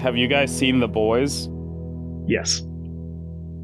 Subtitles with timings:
[0.00, 1.48] have you guys seen The Boys?
[2.26, 2.62] Yes.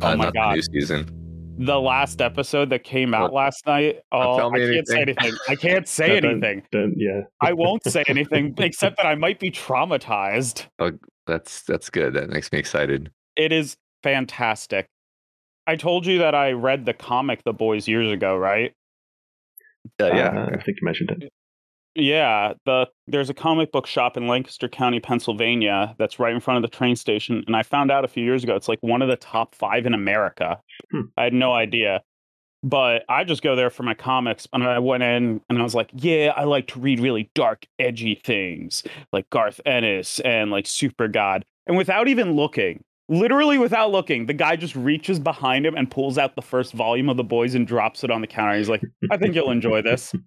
[0.02, 0.54] Oh Uh, my not the God.
[0.56, 1.12] new season.
[1.58, 3.44] The last episode that came out What?
[3.44, 4.00] last night.
[4.12, 5.24] Oh, tell I me can't say anything.
[5.24, 5.38] anything.
[5.48, 6.62] I can't say No, don't- anything.
[6.70, 7.20] Don't, yeah.
[7.40, 10.66] I won't say anything except that I might be traumatized.
[10.78, 10.92] Oh,
[11.26, 12.12] That's that's good.
[12.14, 13.10] That makes me excited.
[13.36, 14.86] It is fantastic.
[15.66, 18.72] I told you that I read the comic The Boys years ago, right?
[20.00, 20.28] Uh, yeah.
[20.28, 21.32] Uh, I think you mentioned it.
[21.96, 26.62] Yeah, the there's a comic book shop in Lancaster County, Pennsylvania that's right in front
[26.62, 29.00] of the train station and I found out a few years ago it's like one
[29.00, 30.60] of the top 5 in America.
[30.90, 31.02] Hmm.
[31.16, 32.02] I had no idea.
[32.62, 35.74] But I just go there for my comics and I went in and I was
[35.74, 40.64] like, "Yeah, I like to read really dark, edgy things like Garth Ennis and like
[40.64, 45.90] Supergod." And without even looking, literally without looking, the guy just reaches behind him and
[45.90, 48.56] pulls out the first volume of The Boys and drops it on the counter.
[48.56, 50.14] He's like, "I think you'll enjoy this."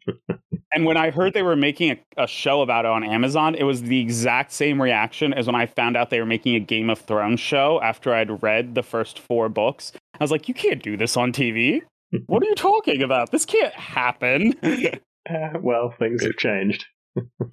[0.72, 3.64] And when I heard they were making a, a show about it on Amazon, it
[3.64, 6.92] was the exact same reaction as when I found out they were making a Game
[6.92, 9.92] of Thrones show after I'd read the first four books.
[10.20, 11.82] I was like, you can't do this on TV.
[12.28, 13.32] What are you talking about?
[13.32, 14.54] This can't happen.
[15.30, 16.86] Uh, well, things have changed.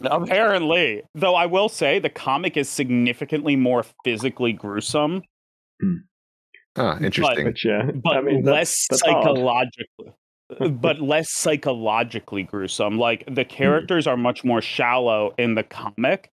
[0.04, 1.02] Apparently.
[1.14, 5.22] Though I will say the comic is significantly more physically gruesome,
[6.76, 7.46] Oh, interesting.
[7.46, 7.90] Which, yeah.
[7.94, 10.12] but I mean, less that's, that's psychologically.
[10.60, 12.98] Uh, but less psychologically gruesome.
[12.98, 13.48] Like the hmm.
[13.48, 16.30] characters are much more shallow in the comic.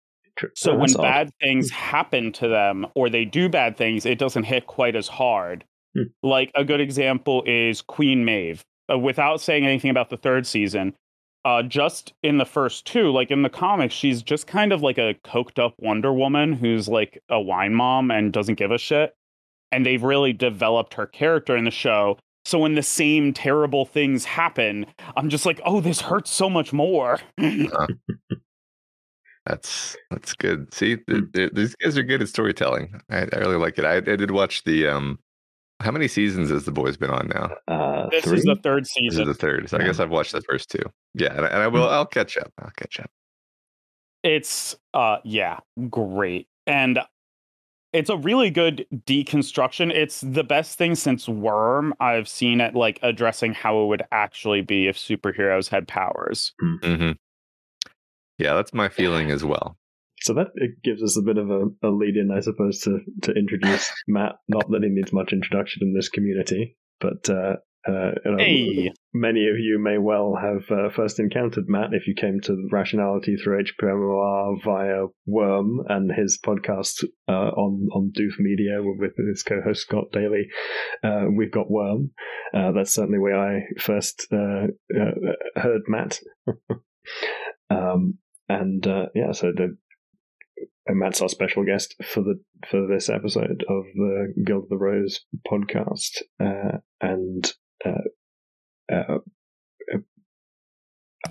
[0.55, 1.03] So Oh, when odd.
[1.03, 1.77] bad things hmm.
[1.77, 5.65] happen to them or they do bad things, it doesn't hit quite as hard.
[5.97, 6.05] Hmm.
[6.23, 8.65] Like a good example is Queen Maeve.
[8.89, 10.95] Uh, without saying anything about the third season,
[11.47, 14.99] uh, just in the first two, like in the comics, she's just kind of like
[14.99, 19.15] a coked up Wonder Woman who's like a wine mom and doesn't give a shit.
[19.71, 22.19] And they've really developed her character in the show.
[22.45, 24.87] So when the same terrible things happen,
[25.17, 27.21] I'm just like, oh, this hurts so much more.
[29.47, 30.75] That's that's good.
[30.75, 33.01] See, th- th- these guys are good at storytelling.
[33.09, 33.85] I, I really like it.
[33.85, 35.21] I, I did watch the um.
[35.81, 37.51] How many seasons has the boys been on now?
[37.69, 38.39] Uh, this three?
[38.39, 39.23] is the third This season.
[39.23, 39.69] is the third.
[39.69, 40.83] So I guess I've watched the first two.
[41.15, 41.89] Yeah, and I, and I will.
[41.89, 42.51] I'll catch up.
[42.59, 43.11] I'll catch up.
[44.23, 45.59] it's uh yeah
[45.91, 46.99] great and
[47.93, 52.99] it's a really good deconstruction it's the best thing since worm i've seen it like
[53.03, 57.13] addressing how it would actually be if superheroes had powers hmm
[58.39, 59.77] Yeah, that's my feeling as well.
[60.23, 63.01] So that it gives us a bit of a, a lead in, I suppose, to,
[63.23, 64.37] to introduce Matt.
[64.49, 67.57] Not that he needs much introduction in this community, but uh,
[67.89, 72.07] uh, you know, hey many of you may well have uh, first encountered Matt if
[72.07, 78.39] you came to Rationality through HPMOR via Worm and his podcast uh, on on Doof
[78.39, 80.49] Media with his co-host Scott Daly.
[81.03, 82.11] Uh, we've got Worm.
[82.55, 86.21] Uh, that's certainly where I first uh, uh, heard Matt.
[87.71, 89.77] um, and uh, yeah, so the
[90.87, 94.77] and Matt's our special guest for the for this episode of the Guild of the
[94.79, 95.21] Rose
[95.51, 97.53] podcast, uh, and
[97.85, 99.19] uh, uh,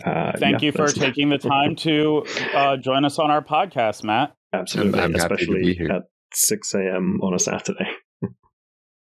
[0.05, 4.03] uh, thank yeah, you for taking the time to uh, join us on our podcast
[4.03, 5.91] matt Absolutely, I'm happy to especially be here.
[5.91, 7.19] at six a.m.
[7.21, 7.87] on a Saturday.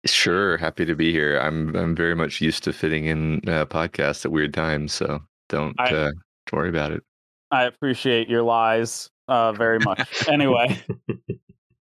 [0.05, 1.37] Sure, happy to be here.
[1.37, 5.75] I'm I'm very much used to fitting in uh, podcasts at weird times, so don't
[5.81, 6.11] I- uh,
[6.47, 7.03] don't worry about it.
[7.51, 10.81] i appreciate your lies uh, very much anyway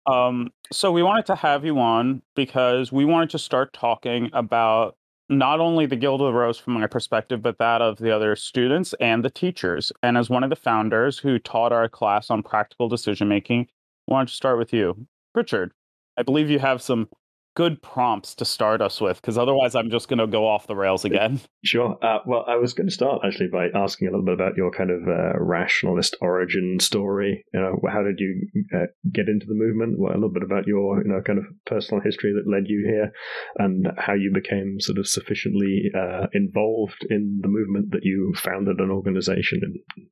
[0.05, 4.95] Um, so we wanted to have you on because we wanted to start talking about
[5.29, 8.35] not only the Guild of the Rose from my perspective, but that of the other
[8.35, 9.91] students and the teachers.
[10.03, 13.67] And as one of the founders who taught our class on practical decision making,
[14.09, 15.71] I wanted to start with you, Richard.
[16.17, 17.07] I believe you have some
[17.55, 20.75] good prompts to start us with, because otherwise I'm just going to go off the
[20.75, 21.39] rails again.
[21.63, 21.95] Sure.
[22.01, 24.71] Uh, well, I was going to start actually by asking a little bit about your
[24.71, 27.45] kind of uh, rationalist origin story.
[27.53, 29.99] You know, how did you uh, get into the movement?
[29.99, 32.83] Well, a little bit about your, you know, kind of personal history that led you
[32.89, 33.11] here,
[33.59, 38.79] and how you became sort of sufficiently uh, involved in the movement that you founded
[38.79, 39.61] an organization.
[39.61, 40.07] And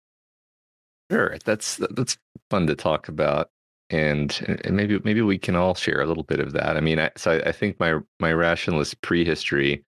[1.12, 2.18] Sure, that's that's
[2.50, 3.50] fun to talk about,
[3.90, 6.78] and and maybe maybe we can all share a little bit of that.
[6.78, 9.84] I mean, I, so I, I think my my rationalist prehistory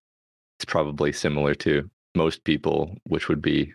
[0.59, 3.74] is probably similar to most people, which would be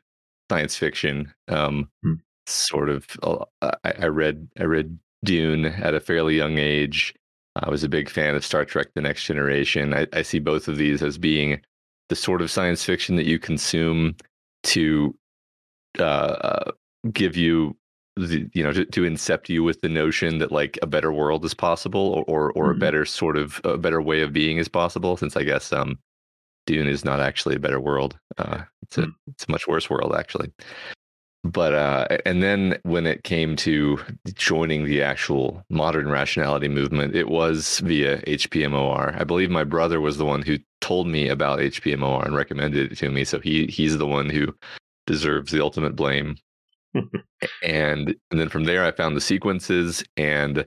[0.51, 1.33] science fiction.
[1.49, 2.15] Um, Hmm.
[2.49, 7.13] Sort of, uh, I, I read I read Dune at a fairly young age.
[7.57, 9.93] I was a big fan of Star Trek: The Next Generation.
[9.93, 11.61] I, I see both of these as being
[12.09, 14.15] the sort of science fiction that you consume
[14.63, 15.17] to
[15.99, 16.73] uh, uh,
[17.13, 17.77] give you
[18.17, 21.45] the, you know to, to incept you with the notion that like a better world
[21.45, 22.81] is possible or or, or a Mhm.
[22.81, 25.99] better sort of a better way of being is possible since i guess um
[26.67, 29.15] dune is not actually a better world uh it's a Mm.
[29.29, 30.51] it's a much worse world actually
[31.45, 34.01] but uh, and then when it came to
[34.35, 39.21] joining the actual modern rationality movement, it was via HPMOR.
[39.21, 42.97] I believe my brother was the one who told me about HPMOR and recommended it
[42.99, 43.23] to me.
[43.25, 44.55] So he he's the one who
[45.07, 46.37] deserves the ultimate blame.
[47.63, 50.67] And and then from there, I found the sequences and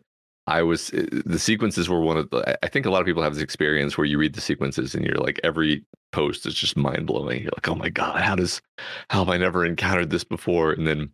[0.50, 2.58] I was eh, the sequences were one of the.
[2.66, 5.06] I think a lot of people have this experience where you read the sequences and
[5.06, 7.44] you're like every post is just mind blowing.
[7.44, 8.62] You're like, oh my god, how does
[9.10, 10.72] how have I never encountered this before?
[10.72, 11.12] And then,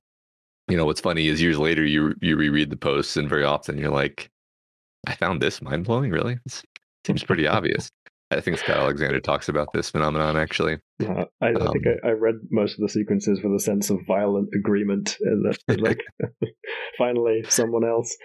[0.69, 3.77] you know, what's funny is years later you you reread the posts and very often
[3.77, 4.29] you're like,
[5.06, 6.11] I found this mind blowing.
[6.11, 6.63] Really, it
[7.06, 7.89] seems pretty obvious.
[8.35, 10.79] I think Scott Alexander talks about this phenomenon actually.
[11.01, 13.89] Uh, I, um, I, think I, I, read most of the sequences with a sense
[13.89, 15.99] of violent agreement, and that like
[16.97, 18.15] finally someone else.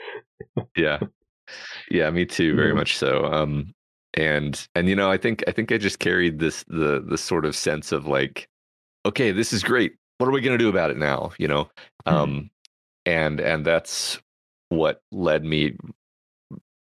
[0.76, 1.00] yeah,
[1.90, 3.24] yeah, me too, very much so.
[3.24, 3.74] Um,
[4.14, 7.44] and and you know, I think I think I just carried this the the sort
[7.44, 8.48] of sense of like,
[9.06, 9.92] okay, this is great.
[10.18, 11.32] What are we going to do about it now?
[11.38, 11.64] You know,
[12.06, 12.14] mm-hmm.
[12.14, 12.50] um,
[13.06, 14.20] and and that's
[14.68, 15.76] what led me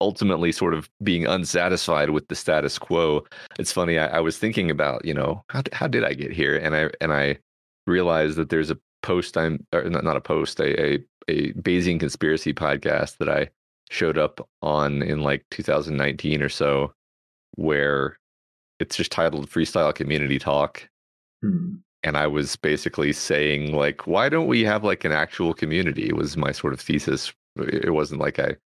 [0.00, 3.24] ultimately sort of being unsatisfied with the status quo.
[3.58, 3.98] It's funny.
[3.98, 6.56] I, I was thinking about, you know, how how did I get here?
[6.56, 7.38] And I and I
[7.86, 11.98] realized that there's a post I'm or not, not a post a, a a Bayesian
[11.98, 13.48] conspiracy podcast that I
[13.90, 16.92] showed up on in like 2019 or so,
[17.54, 18.18] where
[18.78, 20.88] it's just titled Freestyle Community Talk.
[21.42, 21.76] Hmm.
[22.02, 26.12] And I was basically saying, like, why don't we have like an actual community?
[26.12, 27.32] Was my sort of thesis.
[27.56, 28.56] It wasn't like I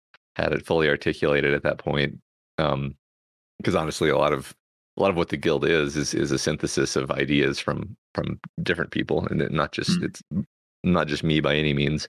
[0.40, 2.18] had it fully articulated at that point.
[2.58, 2.96] Um,
[3.58, 4.54] because honestly, a lot of
[4.96, 8.40] a lot of what the guild is is is a synthesis of ideas from from
[8.62, 10.04] different people, and not just mm.
[10.04, 10.22] it's
[10.82, 12.08] not just me by any means.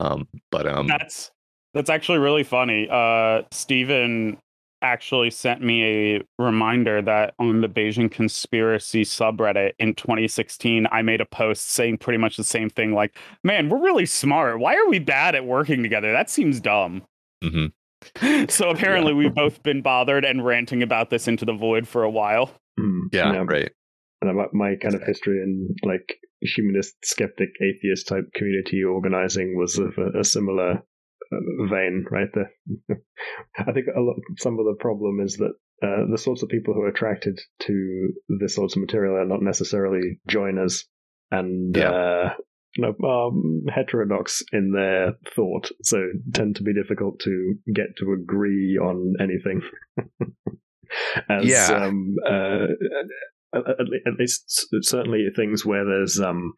[0.00, 1.30] Um, but um, that's
[1.74, 2.88] that's actually really funny.
[2.90, 4.38] Uh, Stephen
[4.82, 11.20] actually sent me a reminder that on the Bayesian conspiracy subreddit in 2016, I made
[11.20, 12.92] a post saying pretty much the same thing.
[12.92, 14.58] Like, man, we're really smart.
[14.58, 16.12] Why are we bad at working together?
[16.12, 17.02] That seems dumb.
[17.42, 18.44] Mm-hmm.
[18.48, 19.18] so apparently, yeah.
[19.18, 22.50] we've both been bothered and ranting about this into the void for a while.
[22.78, 23.72] Mm, yeah, yeah, right.
[24.20, 29.94] And my kind of history in like humanist, skeptic, atheist type community organizing was of
[29.98, 30.74] a, a similar
[31.32, 32.28] uh, vein, right?
[32.32, 32.44] The,
[33.58, 35.52] I think a lot, some of the problem is that
[35.82, 39.42] uh, the sorts of people who are attracted to this sorts of material are not
[39.42, 40.84] necessarily joiners,
[41.30, 41.90] and yeah.
[41.90, 42.34] uh,
[42.78, 45.98] no, um, heterodox in their thought, so
[46.32, 49.60] tend to be difficult to get to agree on anything.
[51.28, 51.68] As, yeah.
[51.70, 52.66] Um, uh,
[53.54, 53.64] at,
[54.06, 56.54] at, least certainly things where there's um,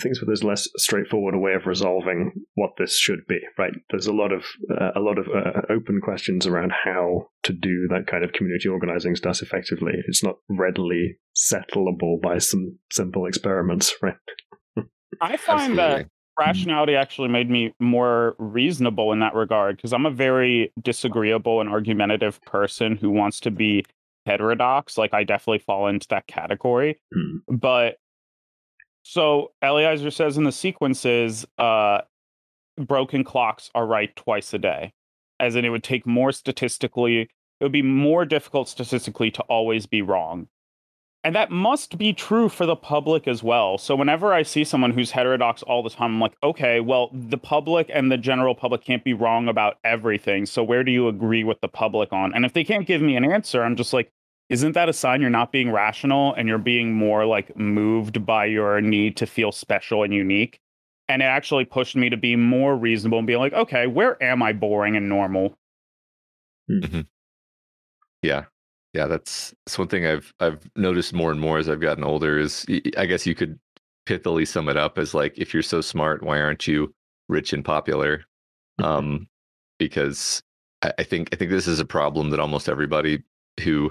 [0.00, 3.72] things where there's less straightforward a way of resolving what this should be right?
[3.90, 7.88] There's a lot of uh, a lot of uh, open questions around how to do
[7.90, 9.92] that kind of community organizing stuff effectively.
[10.06, 14.14] It's not readily settleable by some simple experiments right?
[15.20, 20.10] I find that rationality actually made me more reasonable in that regard because i'm a
[20.10, 23.84] very disagreeable and argumentative person who wants to be
[24.26, 24.98] heterodox.
[24.98, 26.98] Like i definitely fall into that category.
[27.14, 27.60] Mm.
[27.60, 27.96] but
[29.04, 32.00] so Eliezer says in the sequences, uh,
[32.78, 34.94] broken clocks are right twice a day,
[35.38, 37.28] as in it would take more statistically, it
[37.60, 40.48] would be more difficult statistically to always be wrong.
[41.22, 43.76] And that must be true for the public as well.
[43.76, 47.38] So whenever I see someone who's heterodox all the time, I'm like, okay, well, the
[47.38, 50.46] public and the general public can't be wrong about everything.
[50.46, 52.34] So where do you agree with the public on?
[52.34, 54.12] And if they can't give me an answer, I'm just like,
[54.54, 58.44] isn't that a sign you're not being rational and you're being more like moved by
[58.44, 60.60] your need to feel special and unique?
[61.08, 64.44] And it actually pushed me to be more reasonable and be like, okay, where am
[64.44, 65.58] I boring and normal?
[66.68, 66.78] Hmm.
[66.78, 67.00] Mm-hmm.
[68.22, 68.44] Yeah.
[68.92, 72.38] Yeah, that's that's one thing I've I've noticed more and more as I've gotten older
[72.38, 72.64] is
[72.96, 73.58] I guess you could
[74.06, 76.94] pithily sum it up as like if you're so smart, why aren't you
[77.28, 78.18] rich and popular?
[78.80, 78.84] Mm-hmm.
[78.84, 79.28] Um,
[79.80, 80.44] because
[80.80, 83.24] I, I think I think this is a problem that almost everybody
[83.64, 83.90] who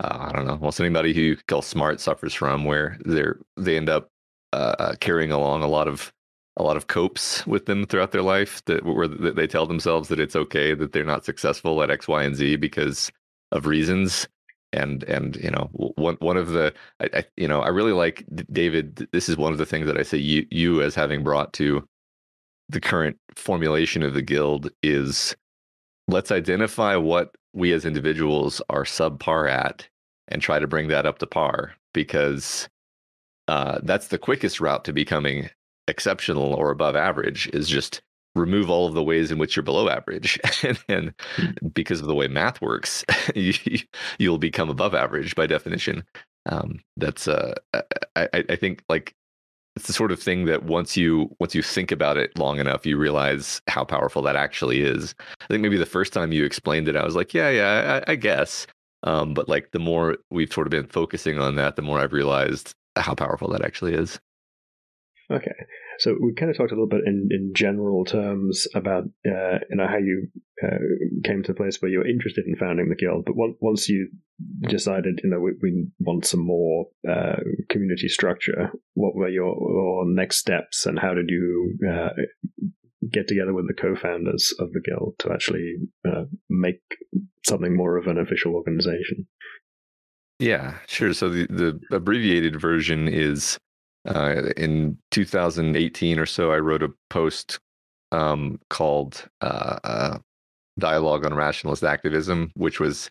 [0.00, 3.76] uh, I don't know, almost anybody who you call smart suffers from, where they're they
[3.76, 4.10] end up
[4.52, 6.12] uh, uh, carrying along a lot of
[6.56, 10.20] a lot of copes with them throughout their life that where they tell themselves that
[10.20, 13.10] it's okay that they're not successful at X, Y, and Z because
[13.52, 14.28] of reasons.
[14.72, 18.24] And and you know one one of the I, I you know I really like
[18.50, 19.08] David.
[19.12, 21.86] This is one of the things that I say you you as having brought to
[22.68, 25.36] the current formulation of the guild is
[26.08, 29.88] let's identify what we as individuals are subpar at
[30.28, 32.68] and try to bring that up to par because
[33.48, 35.48] uh, that's the quickest route to becoming
[35.86, 38.02] exceptional or above average is just
[38.34, 41.68] remove all of the ways in which you're below average and, and hmm.
[41.72, 43.54] because of the way math works you,
[44.20, 46.04] will become above average by definition
[46.46, 47.54] um, that's uh,
[48.16, 49.14] I, I think like
[49.76, 52.86] it's the sort of thing that once you once you think about it long enough,
[52.86, 55.14] you realize how powerful that actually is.
[55.42, 58.12] I think maybe the first time you explained it, I was like, yeah, yeah, I,
[58.12, 58.66] I guess.
[59.02, 62.12] Um, but like the more we've sort of been focusing on that, the more I've
[62.12, 64.20] realized how powerful that actually is.
[65.30, 65.52] Okay.
[65.98, 69.76] So we kind of talked a little bit in, in general terms about uh, you
[69.76, 70.28] know how you
[70.62, 70.78] uh,
[71.24, 74.08] came to the place where you were interested in founding the guild, but once you
[74.62, 77.36] decided you know we, we want some more uh,
[77.68, 82.10] community structure, what were your, your, next steps, and how did you uh,
[83.10, 86.80] get together with the co-founders of the guild to actually uh, make
[87.46, 89.26] something more of an official organization?
[90.38, 91.14] Yeah, sure.
[91.14, 93.56] So the, the abbreviated version is
[94.06, 97.58] uh, in 2018 or so, I wrote a post
[98.12, 100.18] um, called uh, uh,
[100.78, 103.10] "Dialogue on Rationalist Activism," which was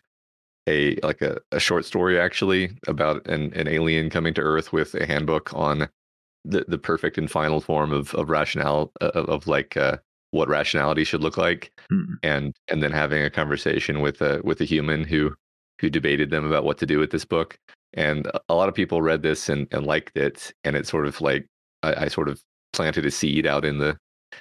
[0.68, 4.94] a like a, a short story actually about an, an alien coming to Earth with
[4.94, 5.88] a handbook on
[6.44, 9.98] the, the perfect and final form of of rationale uh, of, of like uh,
[10.30, 12.06] what rationality should look like, mm.
[12.22, 15.34] and and then having a conversation with a with a human who
[15.80, 17.58] who debated them about what to do with this book
[17.94, 21.20] and a lot of people read this and, and liked it and it sort of
[21.20, 21.46] like
[21.82, 23.96] I, I sort of planted a seed out in the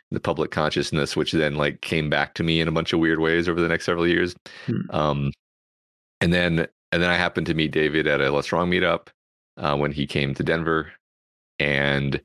[0.09, 3.19] the public consciousness which then like came back to me in a bunch of weird
[3.19, 4.35] ways over the next several years
[4.65, 4.89] hmm.
[4.89, 5.31] um
[6.19, 9.09] and then and then i happened to meet david at a Less Wrong meetup
[9.57, 10.91] uh, when he came to denver
[11.59, 12.19] and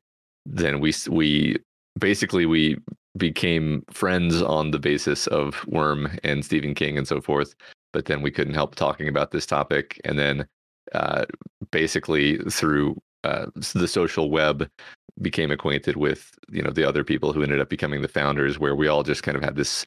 [0.47, 1.57] then we we
[1.99, 2.79] basically we
[3.19, 7.55] became friends on the basis of worm and stephen king and so forth
[7.93, 10.47] but then we couldn't help talking about this topic and then
[10.95, 11.25] uh,
[11.71, 14.69] basically through uh, the social web
[15.21, 18.77] became acquainted with you know the other people who ended up becoming the founders where
[18.77, 19.85] we all just kind of had this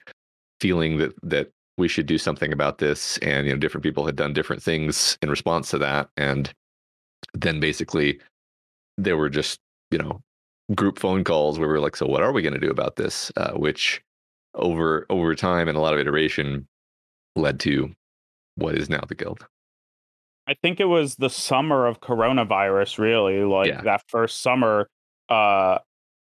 [0.59, 4.15] feeling that that we should do something about this and you know different people had
[4.15, 6.53] done different things in response to that and
[7.33, 8.19] then basically
[8.97, 10.21] there were just you know
[10.75, 12.95] group phone calls where we were like so what are we going to do about
[12.95, 13.31] this?
[13.37, 14.01] Uh, which
[14.55, 16.67] over over time and a lot of iteration
[17.35, 17.91] led to
[18.55, 19.45] what is now the guild
[20.47, 23.43] I think it was the summer of coronavirus, really.
[23.43, 23.81] Like yeah.
[23.83, 24.89] that first summer,
[25.29, 25.77] uh,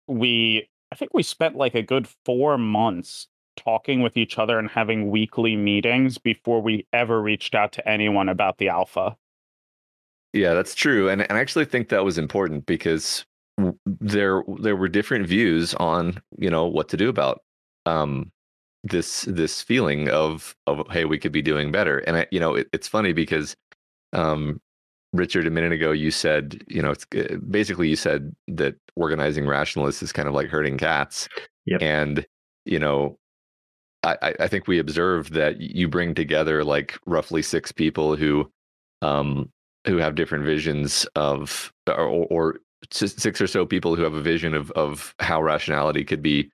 [0.09, 4.69] we I think we spent like a good four months talking with each other and
[4.69, 9.17] having weekly meetings before we ever reached out to anyone about the alpha.
[10.33, 13.25] Yeah, that's true, and and I actually think that was important because
[13.87, 17.43] there there were different views on you know what to do about
[17.87, 18.31] um,
[18.83, 22.55] this this feeling of of hey we could be doing better, and I, you know
[22.55, 23.57] it, it's funny because
[24.13, 24.61] um,
[25.13, 29.47] Richard, a minute ago, you said, you know, it's uh, basically you said that organizing
[29.47, 31.29] rationalists is kind of like herding cats.
[31.67, 31.83] Yep.
[31.83, 32.27] And,
[32.65, 33.19] you know,
[34.03, 38.51] I, I think we observed that you bring together like roughly six people who,
[39.03, 39.51] um,
[39.87, 42.61] who have different visions of, or, or
[42.91, 46.51] six or so people who have a vision of of how rationality could be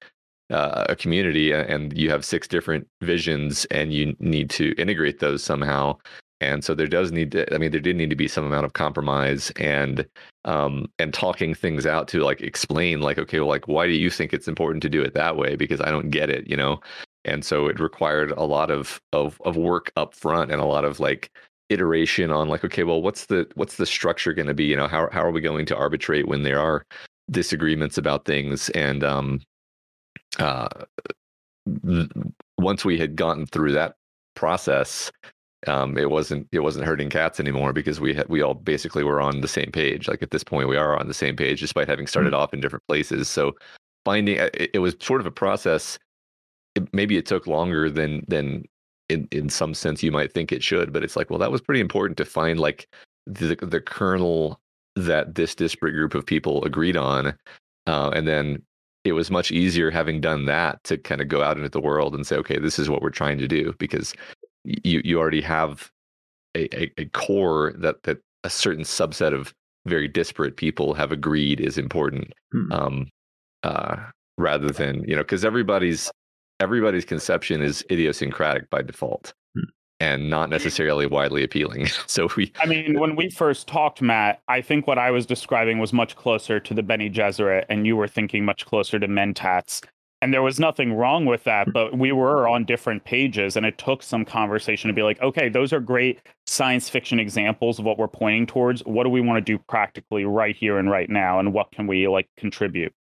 [0.50, 5.43] uh, a community, and you have six different visions, and you need to integrate those
[5.43, 5.97] somehow.
[6.41, 8.67] And so there does need to i mean there did need to be some amount
[8.67, 10.07] of compromise and
[10.45, 14.11] um and talking things out to like explain like okay well like why do you
[14.11, 15.57] think it's important to do it that way?
[15.57, 16.81] Because i don't get it you know?
[17.25, 20.85] And so it required a lot of of of work up front and a lot
[20.85, 21.31] of like
[21.71, 24.65] iteration on like okay well what's the what's the structure going to be?
[24.65, 26.85] You know how how are we going to arbitrate when there are
[27.31, 28.69] disagreements about things?
[28.71, 29.41] And um
[30.38, 30.69] uh
[32.59, 33.97] once we had gotten through that
[34.35, 35.11] process
[35.66, 39.21] um, it wasn't it wasn't herding cats anymore because we had we all basically were
[39.21, 40.09] on the same page.
[40.09, 42.43] Like at this point, we are on the same page despite having started mm-hmm.
[42.43, 43.28] off in different places.
[43.28, 43.52] So
[44.05, 45.99] finding uh, it, it, was sort of a process.
[46.75, 48.64] It, maybe it took longer than than
[49.09, 51.61] in in some sense you might think it should, but it's like well that was
[51.61, 52.88] pretty important to find like
[53.26, 54.61] the the kernel
[54.95, 57.37] that this disparate group of people agreed on,
[57.87, 58.62] uh, and then
[59.07, 62.15] it was much easier having done that to kind of go out into the world
[62.15, 64.15] and say, okay, this is what we're trying to do because
[64.65, 65.91] you you already have
[66.55, 69.55] a, a, a core that that a certain subset of
[69.87, 72.73] very disparate people have agreed is important hmm.
[72.73, 73.09] um,
[73.63, 73.97] uh,
[74.39, 76.11] rather than you know because everybody's
[76.61, 79.35] everybody's conception is idiosyncratic by default.
[79.99, 81.88] And not necessarily widely appealing.
[82.07, 85.79] So we i mean when we first talked matt i think what i was describing
[85.79, 89.85] was much closer to the Bene Gesserit and you were thinking much closer to mentats.
[90.23, 93.76] And there was nothing wrong with that but we were on different pages and it
[93.76, 97.99] took some conversation to be like okay those are great science fiction examples of what
[97.99, 98.85] we're pointing towards.
[98.85, 101.38] What do we want to do practically right here and right now?
[101.38, 102.95] And what can we like contribute?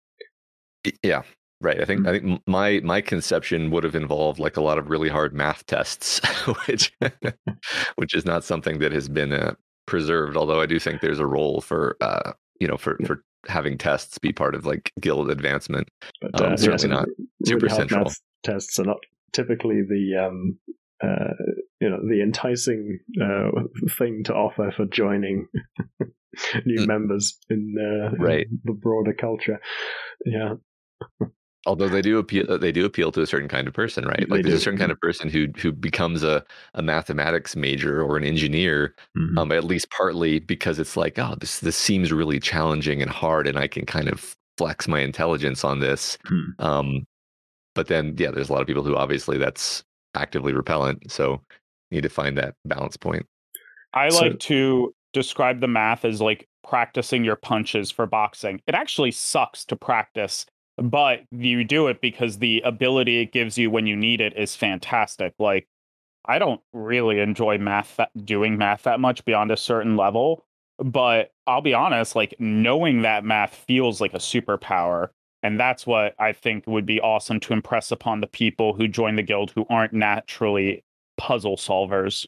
[1.04, 1.24] Yeah
[1.64, 2.10] right i think mm-hmm.
[2.10, 5.66] i think my my conception would have involved like a lot of really hard math
[5.66, 6.20] tests
[6.68, 6.92] which
[7.96, 9.54] which is not something that has been uh,
[9.88, 13.78] preserved although i do think there's a role for uh you know for for having
[13.78, 15.90] tests be part of like guild advancement.
[16.22, 17.10] But Um, uh, certainly yeah, not
[17.46, 18.10] super central.
[18.44, 19.00] tests are not
[19.34, 20.58] typically the um,
[21.04, 21.34] uh,
[21.82, 23.50] you know the enticing uh,
[23.98, 25.48] thing to offer for joining
[26.66, 26.88] new Mm.
[26.88, 28.48] members in, uh, in Right.
[28.64, 29.60] the broader culture.
[30.26, 30.54] Yeah,
[31.66, 34.20] Although they do appeal, they do appeal to a certain kind of person, right?
[34.20, 36.44] They Like there's do, a certain kind of person who who becomes a,
[36.74, 39.38] a mathematics major or an engineer, Mhm.
[39.38, 43.48] um, at least partly because it's like, oh, this this seems really challenging and hard,
[43.48, 46.18] and I can kind of flex my intelligence on this.
[46.26, 46.42] Hmm.
[46.60, 47.08] Um,
[47.76, 49.84] but then, yeah, there's a lot of people who obviously that's
[50.16, 51.10] actively repellent.
[51.12, 51.42] So
[51.90, 53.26] you need to find that balance point.
[53.94, 58.62] I So- like to describe the math as like practicing your punches for boxing.
[58.68, 60.46] It actually sucks to practice,
[60.78, 64.56] but you do it because the ability it gives you when you need it is
[64.56, 65.34] fantastic.
[65.40, 65.68] Like,
[66.26, 70.46] I don't really enjoy math, that, doing math that much beyond a certain level,
[70.80, 75.10] but I'll be honest, like, knowing that math feels like a superpower.
[75.44, 79.18] And that's what I think would be awesome to impress upon the people who join
[79.18, 80.86] the guild who aren't naturally
[81.18, 82.26] puzzle solvers.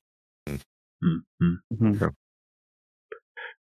[0.48, 1.56] Mm, mm.
[1.74, 2.14] Mhm.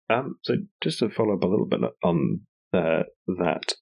[0.09, 2.41] Um, so just to follow up a little bit on
[2.73, 3.05] uh,
[3.39, 3.75] that,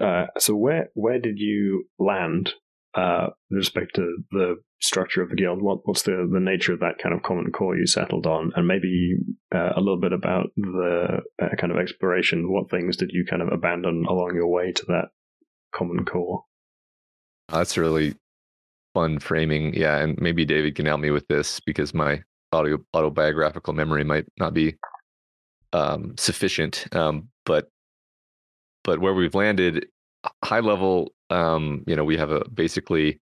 [0.00, 2.54] uh, so where where did you land
[2.94, 5.62] uh, with respect to the structure of the guild?
[5.62, 8.66] What what's the, the nature of that kind of common core you settled on, and
[8.66, 9.16] maybe
[9.54, 12.52] uh, a little bit about the uh, kind of exploration.
[12.52, 15.08] What things did you kind of abandon along your way to that
[15.72, 16.44] common core?
[17.48, 18.14] That's really
[18.94, 19.74] fun framing.
[19.74, 22.22] Yeah, and maybe David can help me with this because my
[22.52, 24.76] autobiographical memory might not be
[25.72, 26.86] um, sufficient.
[26.94, 27.68] Um, but
[28.90, 29.86] but where we've landed,
[30.42, 33.20] high level, um, you know, we have a basically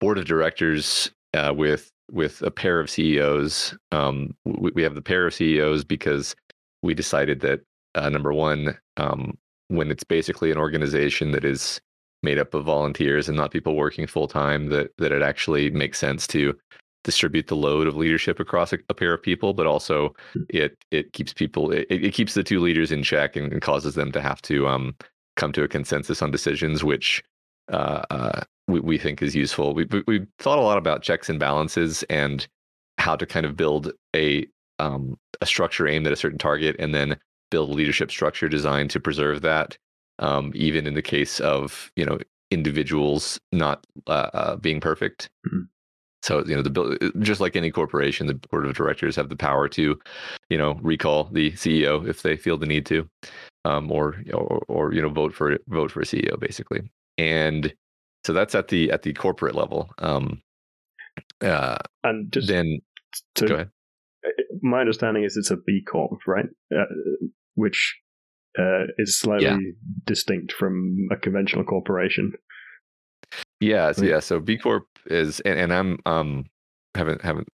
[0.00, 3.76] board of directors uh, with with a pair of CEOs.
[3.90, 6.34] Um, we, we have the pair of CEOs because
[6.82, 7.60] we decided that
[7.94, 9.36] uh, number one, um,
[9.68, 11.78] when it's basically an organization that is
[12.22, 15.98] made up of volunteers and not people working full time, that that it actually makes
[15.98, 16.58] sense to
[17.04, 20.14] distribute the load of leadership across a, a pair of people, but also
[20.48, 23.94] it it keeps people it, it keeps the two leaders in check and, and causes
[23.94, 24.94] them to have to um,
[25.36, 27.22] come to a consensus on decisions, which
[27.72, 29.74] uh, uh, we, we think is useful.
[29.74, 32.46] We, we we thought a lot about checks and balances and
[32.98, 34.46] how to kind of build a
[34.78, 37.16] um, a structure aimed at a certain target, and then
[37.50, 39.76] build a leadership structure designed to preserve that.
[40.18, 42.18] Um, even in the case of you know
[42.50, 45.30] individuals not uh, uh, being perfect.
[45.46, 45.68] Mhm.
[46.22, 49.36] So you know the bill- just like any corporation, the board of directors have the
[49.36, 49.98] power to,
[50.48, 53.08] you know, recall the CEO if they feel the need to,
[53.64, 56.80] um, or, or or you know vote for vote for a CEO basically.
[57.18, 57.74] And
[58.24, 59.90] so that's at the at the corporate level.
[59.98, 60.40] Um,
[61.40, 62.78] uh, And just then
[63.34, 63.70] to, go ahead.
[64.62, 66.46] my understanding is it's a B Corp, right?
[66.74, 66.84] Uh,
[67.56, 67.98] which
[68.58, 69.56] uh, is slightly Yeah.
[70.04, 72.32] distinct from a conventional corporation.
[73.60, 74.20] Yeah, so yeah.
[74.20, 76.44] So B Corp is, and, and I'm um
[76.94, 77.48] haven't haven't.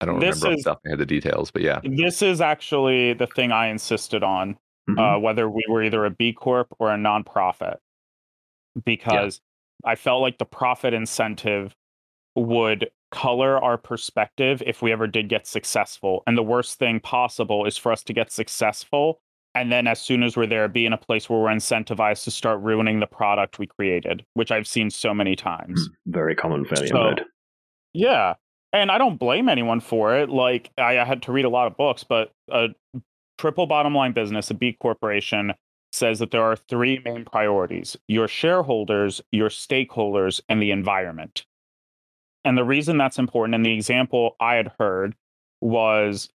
[0.00, 2.22] I don't This remember off is- the top of my the details, but yeah, This
[2.22, 4.58] is actually the thing I insisted on,
[4.90, 4.98] Mhm.
[5.16, 7.76] uh, whether we were either a B Corp or a nonprofit,
[8.84, 9.40] because
[9.84, 11.74] I felt like the profit incentive
[12.34, 16.22] would color our perspective if we ever did get successful.
[16.26, 19.20] And the worst thing possible is for us to get successful.
[19.54, 22.30] And then as soon as we're there, be in a place where we're incentivized to
[22.30, 25.88] start ruining the product we created, which I've seen so many times.
[26.06, 27.24] Hmm, very common failure So- mode.
[27.92, 28.34] Yeah.
[28.72, 30.30] And I don't blame anyone for it.
[30.30, 32.68] Like, I, I had to read a lot of books, but a
[33.36, 35.52] triple bottom line business, a B corporation,
[35.92, 41.44] says that there are three main priorities your shareholders, your stakeholders, and the environment.
[42.46, 45.14] And the reason that's important, and the example I had heard
[45.60, 46.30] was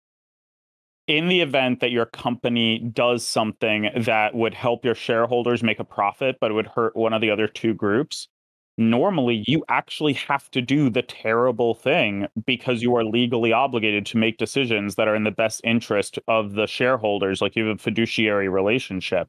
[1.07, 5.85] in the event that your company does something that would help your shareholders make a
[5.85, 8.29] profit, but it would hurt one of the other two groups,
[8.77, 14.17] normally you actually have to do the terrible thing because you are legally obligated to
[14.17, 17.79] make decisions that are in the best interest of the shareholders like you have a
[17.79, 19.29] fiduciary relationship.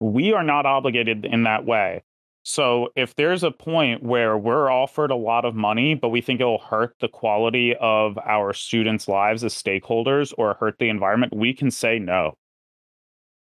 [0.00, 2.02] We are not obligated in that way
[2.48, 6.40] so if there's a point where we're offered a lot of money but we think
[6.40, 11.52] it'll hurt the quality of our students lives as stakeholders or hurt the environment we
[11.52, 12.34] can say no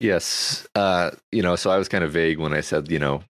[0.01, 0.67] yes.
[0.75, 3.23] Uh, you know, so I was kind of vague when I said, you know,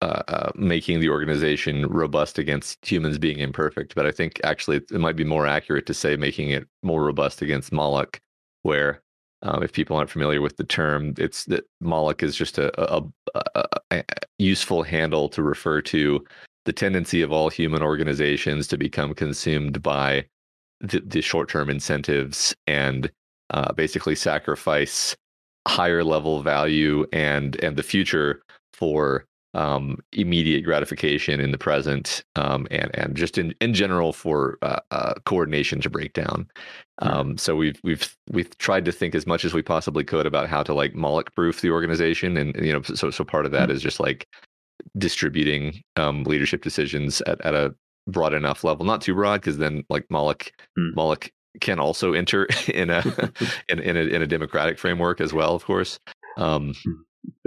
[0.00, 4.92] uh, uh, making the organization robust against humans being imperfect, but I think actually it,
[4.92, 8.20] might be more accurate to say making it more robust against Moloch,
[8.62, 9.02] where
[9.42, 13.02] um, if people aren't familiar with the term, it's that Moloch is just a, a,
[13.54, 14.04] a, a,
[14.38, 16.24] useful handle to refer to
[16.64, 20.24] the tendency of all human organizations to become consumed by
[20.80, 23.10] the, the short-term incentives and
[23.50, 25.16] uh, basically sacrifice
[25.66, 32.66] higher level value and and the future for um, immediate gratification in the present um,
[32.70, 36.48] and and just in, in general for uh, uh, coordination to break down.
[37.00, 40.48] Um, so we've we've we've tried to think as much as we possibly could about
[40.48, 43.70] how to like Moloch proof the organization, and you know so so part of that
[43.70, 44.26] is just like
[44.96, 47.74] distributing um, leadership decisions at, at a
[48.06, 50.94] broad enough level, not too broad because then like Moloch Hmm.
[50.94, 51.30] Moloch
[51.60, 53.02] can also enter in a
[53.68, 55.98] in in a, in a democratic framework as well, of course.
[56.36, 56.94] Um, They're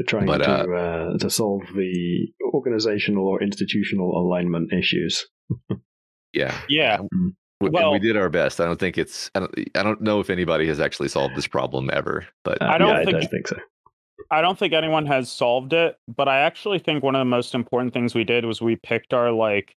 [0.07, 5.27] trying But, to uh, to solve the organizational or institutional alignment issues.
[6.33, 6.99] yeah, Yeah.
[7.59, 8.59] We- Well- we did our best.
[8.59, 9.29] I don't think it's.
[9.35, 9.53] I don't.
[9.75, 12.25] I don't know if anybody has actually solved this problem ever.
[12.43, 13.57] But Uh, I don't yeah, I think- don't think so.
[14.31, 17.53] I don't think anyone has solved it, but I actually think one of the most
[17.53, 19.75] important things we did was we picked our like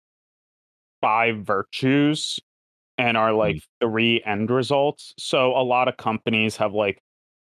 [1.02, 2.40] five virtues
[2.98, 5.14] and our like three end results.
[5.18, 7.02] So a lot of companies have like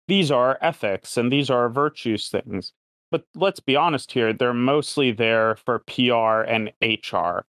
[0.08, 2.72] these are ethics and these are virtues things.
[3.10, 7.46] But let's be honest here, they're mostly there for PR and HR.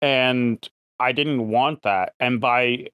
[0.00, 2.14] And I didn't want that.
[2.18, 2.88] And by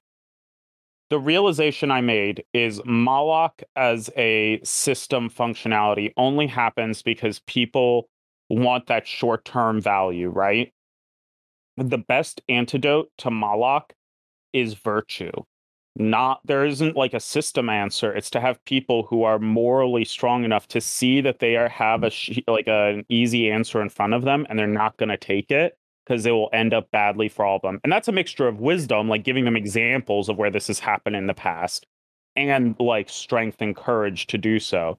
[1.09, 8.09] the realization I made is Moloch as a system functionality only happens because people
[8.49, 10.71] want that short term value, right?
[11.77, 13.93] The best antidote to Moloch
[14.53, 15.31] is virtue.
[16.01, 18.15] Not there isn't like a system answer.
[18.15, 22.05] It's to have people who are morally strong enough to see that they are have
[22.05, 22.11] a
[22.47, 25.77] like an easy answer in front of them, and they're not going to take it
[26.05, 27.81] because it will end up badly for all of them.
[27.83, 31.17] And that's a mixture of wisdom, like giving them examples of where this has happened
[31.17, 31.85] in the past,
[32.37, 34.97] and like strength and courage to do so.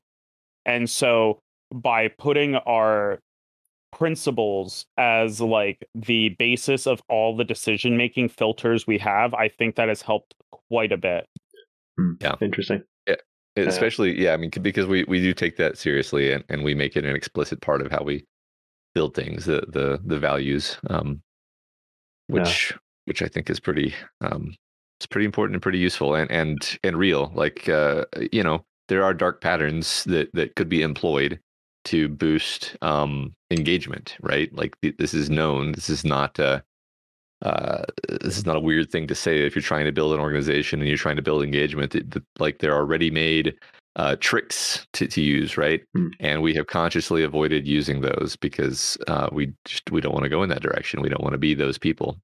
[0.66, 1.40] And so
[1.72, 3.20] by putting our
[3.92, 9.76] principles as like the basis of all the decision making filters we have, I think
[9.76, 11.26] that has helped quite a bit.
[12.20, 12.35] Yeah.
[12.40, 12.83] Interesting.
[13.57, 16.96] especially yeah i mean because we we do take that seriously and, and we make
[16.96, 18.24] it an explicit part of how we
[18.94, 21.20] build things the the the values um
[22.29, 22.37] Yeah.
[22.37, 22.72] which
[23.07, 24.55] which i think is pretty um
[24.98, 29.03] it's pretty important and pretty useful and and and real like uh you know there
[29.05, 31.38] are dark patterns that that could be employed
[31.87, 34.54] to boost um engagement right?
[34.54, 36.60] Like th- this is known this is not uh
[37.42, 37.84] uh,
[38.20, 40.78] this is not a weird thing to say if you're trying to build an organization
[40.78, 43.54] and you're trying to build engagement it, th- like there are ready-made
[43.96, 45.80] uh, tricks to, to use right?
[45.94, 46.08] Hmm.
[46.20, 50.28] and we have consciously avoided using those because uh, we just we don't want to
[50.28, 51.00] go in that direction.
[51.00, 52.20] We don't want to be those people.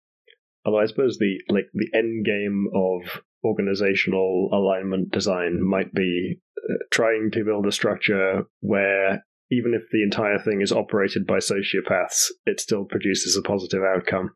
[0.65, 6.75] Although I suppose the like the end game of organizational alignment design might be uh,
[6.91, 12.31] trying to build a structure where even if the entire thing is operated by sociopaths,
[12.47, 14.31] it still produces a positive outcome.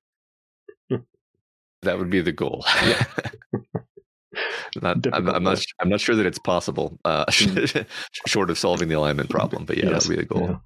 [1.83, 2.65] that would be the goal.
[4.81, 7.25] Not, I'm, I'm not I'm not sure that it's possible uh,
[8.29, 10.61] short of solving the alignment problem but yeah Yes, that would be the goal.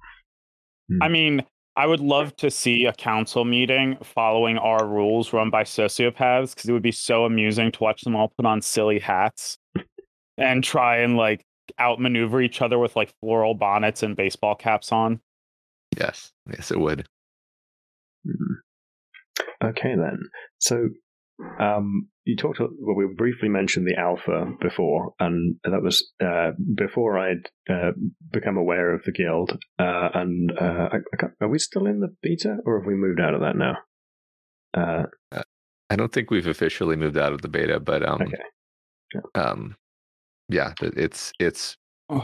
[0.87, 0.97] Yeah.
[1.01, 1.43] I mean,
[1.75, 6.69] I would love to see a council meeting following our rules run by sociopaths because
[6.69, 9.57] it would be so amusing to watch them all put on silly hats
[10.37, 11.43] and try and like
[11.79, 15.19] outmaneuver each other with like floral bonnets and baseball caps on.
[15.97, 17.07] yes yes it would
[18.25, 18.55] Hmm.
[19.63, 20.19] Okay, then.
[20.59, 20.89] So,
[21.59, 22.59] um, you talked.
[22.59, 27.91] Well, we briefly mentioned the alpha before, and that was uh, before I'd uh,
[28.31, 29.51] become aware of the guild.
[29.79, 33.19] Uh, and uh, I, I are we still in the beta, or have we moved
[33.19, 33.77] out of that now?
[34.73, 35.03] Uh,
[35.89, 39.21] I don't think we've officially moved out of the beta, but um, Okay.
[39.35, 39.75] um,
[40.49, 41.77] yeah, it's it's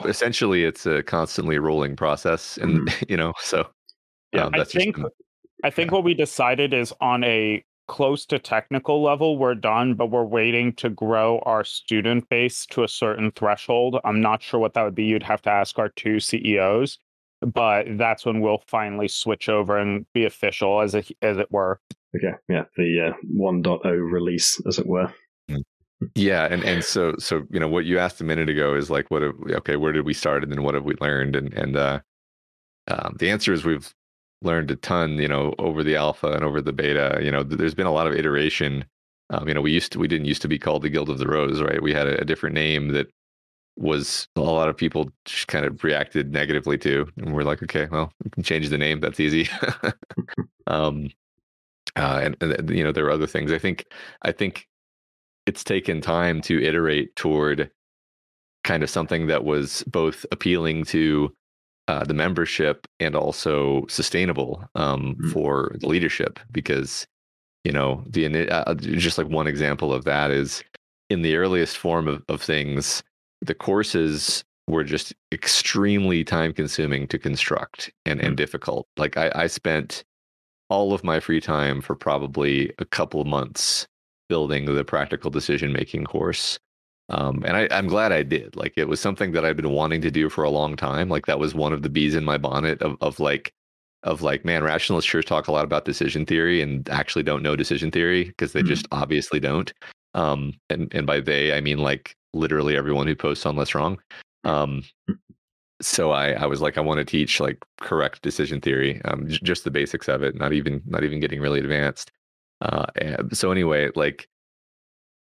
[0.05, 3.67] essentially it's a constantly rolling process, and you know, so
[4.33, 5.05] Yeah, um, I think been-
[5.63, 5.95] I think Yeah.
[5.95, 10.71] what we decided is on a close to technical level, we're done, but we're waiting
[10.73, 13.99] to grow our student base to a certain threshold.
[14.05, 15.03] I'm not sure what that would be.
[15.03, 16.97] You'd have to ask our two CEOs,
[17.41, 21.79] but that's when we'll finally switch over and be official, as it as it were.
[22.15, 25.11] okay, yeah, the uh, 1.0 release, as it were.
[26.15, 29.11] Yeah, and and so so you know what you asked a minute ago is like
[29.11, 31.35] what have, okay where did we start and then what have we learned?
[31.35, 31.99] And and uh,
[32.87, 33.93] um, the answer is we've
[34.41, 37.57] learned a ton you know over the alpha and over the beta you know th-
[37.57, 38.85] there's been a lot of iteration.
[39.29, 41.19] Um, you know we used to we didn't used to be called the guild of
[41.19, 41.81] the rose right?
[41.81, 43.09] We had a, a different name that
[43.77, 47.87] was a lot of people just kind of reacted negatively to and we're like okay
[47.91, 49.49] well we can change the name that's easy.
[50.67, 51.09] Um
[51.95, 53.51] uh and, and you know there are other things.
[53.51, 53.85] I think
[54.23, 54.67] i think
[55.45, 57.71] it's taken time to iterate toward
[58.63, 61.33] kind of something that was both appealing to
[61.87, 65.33] uh, the membership and also sustainable um, Mm.
[65.33, 67.07] for the leadership because
[67.63, 70.63] you know the uh, just like one example of that is
[71.09, 73.03] in the earliest form of, of things
[73.41, 78.87] the courses were just extremely time consuming to construct and, and difficult.
[78.95, 80.03] Like I, I spent
[80.69, 83.87] all of my free time for probably a couple of months
[84.31, 86.57] building the practical decision making course.
[87.09, 88.55] Um, and I, I'm glad I did.
[88.55, 91.09] Like it was something that I've been wanting to do for a long time.
[91.09, 93.51] Like that was one of the bees in my bonnet of, of like
[94.03, 97.57] of like, man, rationalists sure talk a lot about decision theory and actually don't know
[97.57, 98.69] decision theory because they mm-hmm.
[98.69, 99.73] just obviously don't.
[100.13, 103.99] Um, and and by they I mean like literally everyone who posts on Less Wrong.
[104.45, 104.85] Um,
[105.81, 109.39] so I I was like I want to teach like correct decision theory, um, j-
[109.43, 112.11] just the basics of it, not even not even getting really advanced.
[112.61, 112.85] Uh,
[113.33, 114.27] so anyway, like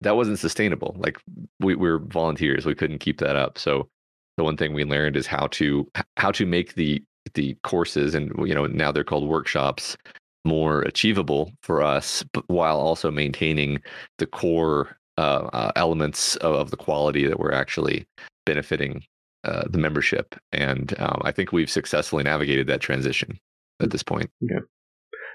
[0.01, 0.95] that wasn't sustainable.
[0.99, 1.19] Like
[1.61, 3.59] we, we were volunteers, we couldn't keep that up.
[3.59, 3.89] So
[4.37, 7.03] the one thing we learned is how to how to make the
[7.35, 9.97] the courses and you know now they're called workshops
[10.45, 13.81] more achievable for us, but while also maintaining
[14.19, 18.05] the core uh, uh, elements of, of, the quality that we're actually
[18.45, 19.03] benefiting
[19.45, 20.35] uh, the membership.
[20.53, 23.39] And um, I think we've successfully navigated that transition
[23.81, 24.31] at this point.
[24.45, 24.61] Okay.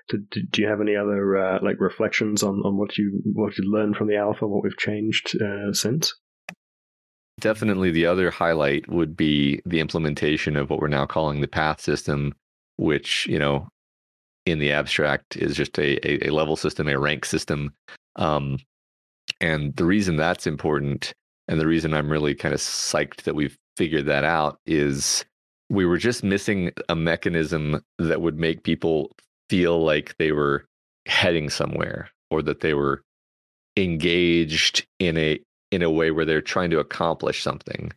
[0.10, 0.18] Do,
[0.50, 3.96] do you have any other uh, like reflections on, on what you what you learned
[3.96, 6.14] from the alpha, what we've changed uh, since?
[7.40, 11.80] Definitely, the other highlight would be the implementation of what we're now calling the path
[11.80, 12.34] system,
[12.78, 13.70] which you know,
[14.46, 17.74] in the abstract, is just a a, a level system, a rank system.
[18.16, 18.58] Um,
[19.40, 21.14] and the reason that's important,
[21.48, 25.24] and the reason I'm really kind of psyched that we've figured that out, is
[25.70, 29.12] we were just missing a mechanism that would make people
[29.50, 30.66] feel like they were
[31.08, 33.02] heading somewhere or that they were
[33.78, 35.40] engaged in a
[35.72, 37.92] in a way where they're trying to accomplish something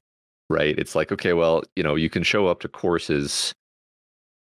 [0.51, 0.79] right?
[0.79, 3.55] It's like okay well you know you can show up to courses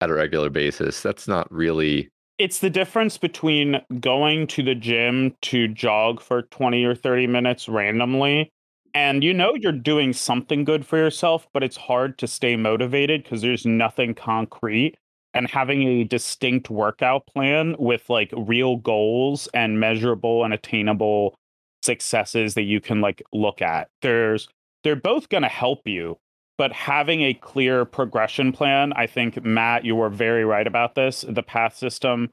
[0.01, 1.01] at a regular basis.
[1.01, 6.83] That's not really it's the difference between going to the gym to jog for 20
[6.83, 8.51] or 30 minutes randomly
[8.93, 13.23] and you know you're doing something good for yourself but it's hard to stay motivated
[13.23, 14.95] because there's nothing concrete
[15.33, 21.35] and having a distinct workout plan with like real goals and measurable and attainable
[21.81, 23.89] successes that you can like look at.
[24.01, 24.47] There's
[24.83, 26.17] they're both going to help you
[26.57, 31.25] but having a clear progression plan i think matt you were very right about this
[31.27, 32.29] the path system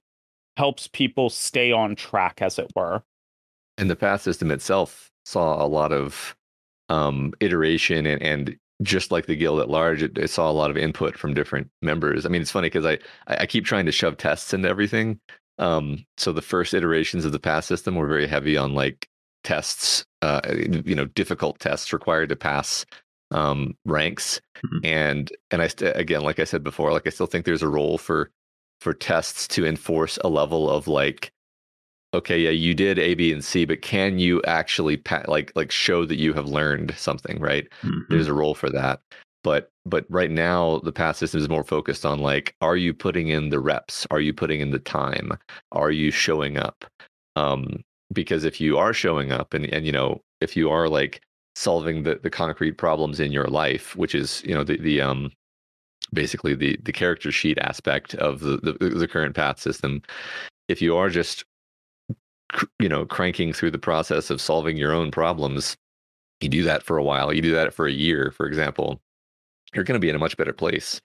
[0.61, 3.03] helps people stay on track as it were.
[3.79, 6.37] And the path system itself saw a lot of
[6.91, 10.71] um, iteration and, and just like the guild at large, it, it, saw a lot
[10.71, 12.25] of input from different members.
[12.25, 15.21] I mean, it's funny because I I keep trying to shove tests into everything.
[15.59, 19.09] Um, so the first iterations of the path system were very heavy on like
[19.45, 20.41] tests, uh,
[20.85, 22.87] you know, difficult tests required to pass
[23.31, 24.41] um, ranks.
[24.57, 24.87] Mm-hmm.
[24.87, 27.69] And and I st- again, like I said before, like I still think there's a
[27.69, 28.31] role for
[28.81, 31.33] for tests to enforce a level of like
[32.15, 35.71] okay, yeah, you did A, B, and C, but can you actually pa- like like
[35.71, 37.41] show that you have learned something?
[37.41, 37.69] Right?
[37.83, 38.13] Mm-hmm.
[38.13, 39.01] There's a role for that.
[39.43, 43.29] But but right now the path system is more focused on like, are you putting
[43.29, 44.07] in the reps?
[44.11, 45.33] Are you putting in the time?
[45.73, 46.85] Are you showing up?
[47.37, 51.23] Um, because if you are showing up and and you know if you are like
[51.55, 55.31] solving the the concrete problems in your life, which is you know the the um
[56.13, 60.03] basically the the character sheet aspect of the, the, the current path system
[60.71, 61.45] if you are just
[62.79, 65.77] you know cranking through the process of solving your own problems
[66.41, 69.01] you do that for a while you do that for a year for example
[69.75, 71.01] you're going to be in a much better place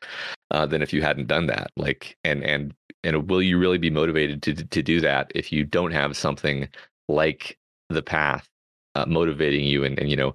[0.51, 3.89] uh, than if you hadn't done that like and and and will you really be
[3.89, 6.67] motivated to to do that if you don't have something
[7.07, 7.57] like
[7.89, 8.47] the path
[8.95, 10.33] uh, motivating you and and you know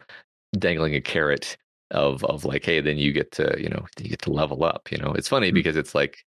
[0.59, 1.57] dangling a carrot
[1.91, 4.91] of of like hey then you get to you know you get to level up
[4.93, 5.55] you know it's funny mm-hmm.
[5.55, 6.25] because it's like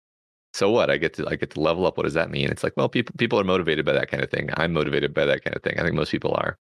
[0.52, 0.90] so what?
[0.90, 1.96] I get to I get to level up.
[1.96, 2.50] What does that mean?
[2.50, 4.50] It's like, well, people people are motivated by that kind of thing.
[4.54, 5.78] I'm motivated by that kind of thing.
[5.78, 6.58] I think most people are.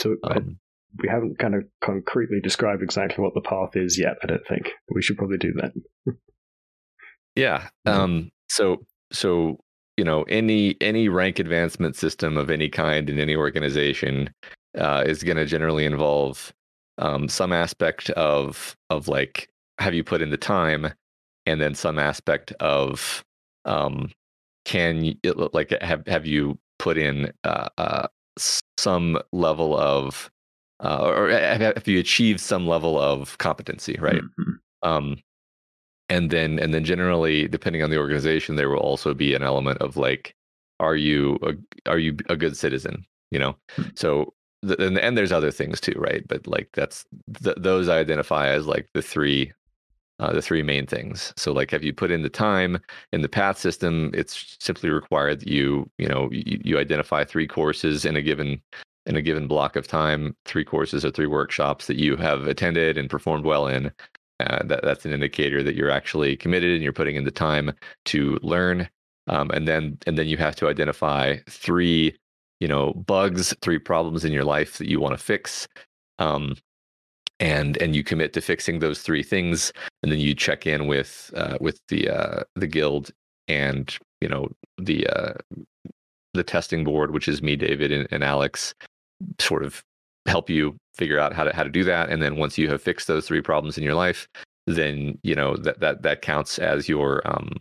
[0.00, 0.58] So um,
[1.02, 4.16] we haven't kind of concretely described exactly what the path is yet.
[4.22, 5.72] I don't think we should probably do that.
[7.34, 7.68] yeah.
[7.84, 8.30] Um.
[8.48, 9.58] So so
[9.96, 14.32] you know any any rank advancement system of any kind in any organization
[14.78, 16.52] uh, is going to generally involve
[16.98, 20.92] um, some aspect of of like have you put in the time
[21.46, 23.24] and then some aspect of
[23.64, 24.10] um,
[24.64, 25.16] can you,
[25.52, 28.06] like have have you put in uh, uh,
[28.76, 30.30] some level of
[30.82, 34.22] uh, or have you achieved some level of competency, right?
[34.22, 34.52] Mm-hmm.
[34.82, 35.16] Um,
[36.08, 39.78] and then and then generally, depending on the organization, there will also be an element
[39.78, 40.34] of like,
[40.80, 43.06] are you a, are you a good citizen?
[43.30, 43.90] You know, mm-hmm.
[43.94, 46.26] so the, and, and there's other things too, right?
[46.26, 47.04] But like that's
[47.42, 49.52] th- those I identify as like the three
[50.22, 51.32] uh, the three main things.
[51.36, 52.78] So, like, have you put in the time
[53.12, 54.12] in the path system?
[54.14, 58.62] It's simply required that you, you know, you, you identify three courses in a given
[59.06, 62.96] in a given block of time, three courses or three workshops that you have attended
[62.96, 63.90] and performed well in.
[64.38, 67.72] Uh, that, that's an indicator that you're actually committed and you're putting in the time
[68.04, 68.88] to learn.
[69.26, 72.16] Um, and then and then you have to identify three,
[72.60, 75.66] you know, bugs, three problems in your life that you want to fix.
[76.20, 76.54] Um,
[77.42, 81.30] and and you commit to fixing those three things, and then you check in with
[81.36, 83.10] uh, with the uh, the guild
[83.48, 85.34] and you know the uh,
[86.34, 88.74] the testing board, which is me, David, and, and Alex,
[89.40, 89.82] sort of
[90.26, 92.10] help you figure out how to how to do that.
[92.10, 94.28] And then once you have fixed those three problems in your life,
[94.68, 97.56] then you know that that that counts as your um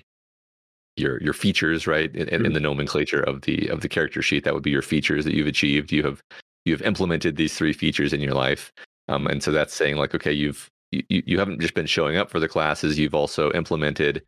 [0.95, 2.15] your your features, right?
[2.15, 5.25] In, in the nomenclature of the of the character sheet, that would be your features
[5.25, 5.91] that you've achieved.
[5.91, 6.21] You have
[6.65, 8.71] you have implemented these three features in your life,
[9.07, 12.29] um, and so that's saying like, okay, you've you, you haven't just been showing up
[12.29, 14.23] for the classes, you've also implemented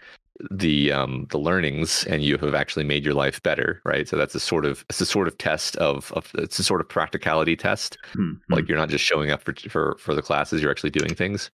[0.49, 4.07] the um the learnings and you have actually made your life better right?
[4.07, 6.81] So that's a sort of it's a sort of test of, of it's a sort
[6.81, 7.97] of practicality test.
[8.15, 8.53] Mm-hmm.
[8.53, 11.51] like you're not just showing up for for for the classes you're actually doing things.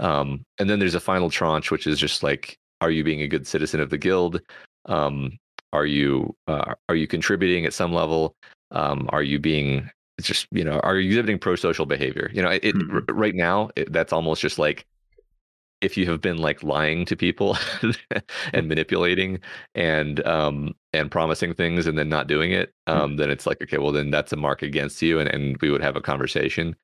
[0.00, 3.28] Um and then there's a final tranche which is just like are you being a
[3.28, 4.40] good citizen of the guild?
[4.86, 5.38] Um
[5.74, 8.34] are you uh, are you contributing at some level?
[8.70, 12.50] Um are you being it's just you know are you exhibiting pro-social behavior you know
[12.50, 12.96] it, mm-hmm.
[12.96, 14.86] r- right now it, that's almost just like
[15.80, 17.56] if you have been like lying to people
[18.52, 19.40] and manipulating
[19.74, 23.16] and um and promising things and then not doing it um mm-hmm.
[23.16, 25.82] then it's like okay well then that's a mark against you and, and we would
[25.82, 26.76] have a conversation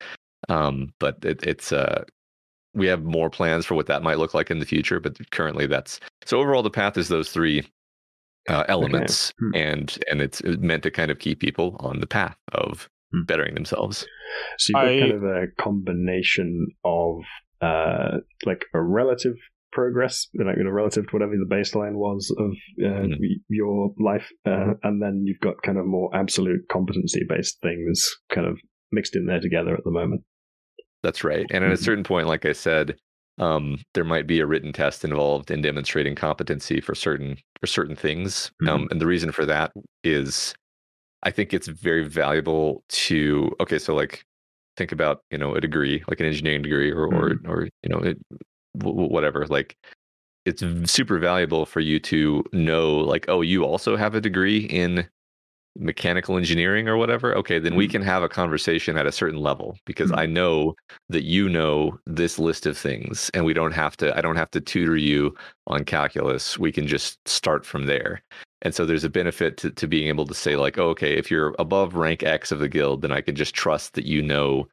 [0.49, 2.03] um but it, it's uh
[2.75, 5.65] we have more plans for what that might look like in the future but currently
[5.65, 7.63] that's so overall the path is those three
[8.49, 9.45] uh, elements okay.
[9.47, 9.69] hmm.
[9.69, 12.89] and and it's meant to kind of keep people on the path of.
[13.25, 14.05] Bettering themselves.
[14.57, 17.21] So you've got I, kind of a combination of
[17.61, 19.35] uh, like a relative
[19.71, 22.51] progress, like you know, relative to whatever the baseline was of
[22.83, 23.15] uh, mm.
[23.49, 28.47] your life, uh, and then you've got kind of more absolute competency based things kind
[28.47, 28.57] of
[28.91, 30.21] mixed in there together at the moment.
[31.03, 31.45] That's right.
[31.51, 31.83] And at a hmm.
[31.83, 32.97] certain point, like I said,
[33.37, 37.95] um, there might be a written test involved in demonstrating competency for certain for certain
[37.95, 38.51] things.
[38.61, 38.69] Mm-hmm.
[38.69, 39.71] Um, and the reason for that
[40.03, 40.53] is
[41.23, 44.25] I think it's very valuable to okay, so like
[44.77, 47.47] think about you know a degree like an engineering degree or mm-hmm.
[47.47, 48.17] or or you know it,
[48.73, 49.75] whatever like
[50.45, 55.05] it's super valuable for you to know like oh you also have a degree in
[55.77, 57.91] mechanical engineering or whatever okay then we mm-hmm.
[57.91, 60.19] can have a conversation at a certain level because mm-hmm.
[60.19, 60.73] i know
[61.09, 64.49] that you know this list of things and we don't have to i don't have
[64.49, 65.33] to tutor you
[65.67, 68.21] on calculus we can just start from there
[68.61, 71.29] and so there's a benefit to, to being able to say like oh, okay if
[71.31, 74.67] you're above rank x of the guild then i can just trust that you know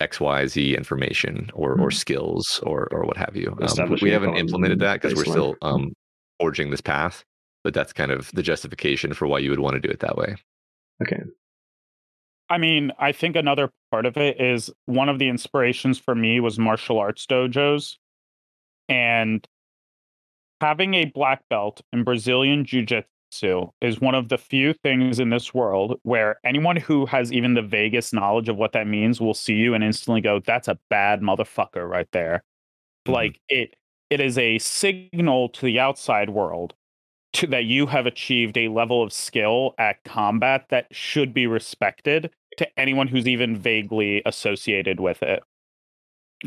[0.00, 1.82] xyz information or mm-hmm.
[1.82, 5.54] or skills or or what have you um, we haven't implemented that because we're still
[5.54, 5.74] mm-hmm.
[5.74, 5.92] um,
[6.40, 7.24] forging this path
[7.64, 10.16] but that's kind of the justification for why you would want to do it that
[10.16, 10.36] way
[11.02, 11.22] okay
[12.48, 16.38] I mean, I think another part of it is one of the inspirations for me
[16.38, 17.96] was martial arts dojos.
[18.88, 19.46] And
[20.60, 23.08] having a black belt in Brazilian Jiu Jitsu
[23.80, 27.62] is one of the few things in this world where anyone who has even the
[27.62, 31.20] vaguest knowledge of what that means will see you and instantly go, "That's a bad
[31.20, 32.42] motherfucker right there."
[33.06, 33.12] Mm-hmm.
[33.12, 33.76] Like it,
[34.10, 36.74] it is a signal to the outside world
[37.34, 42.30] to, that you have achieved a level of skill at combat that should be respected
[42.56, 45.42] to anyone who's even vaguely associated with it.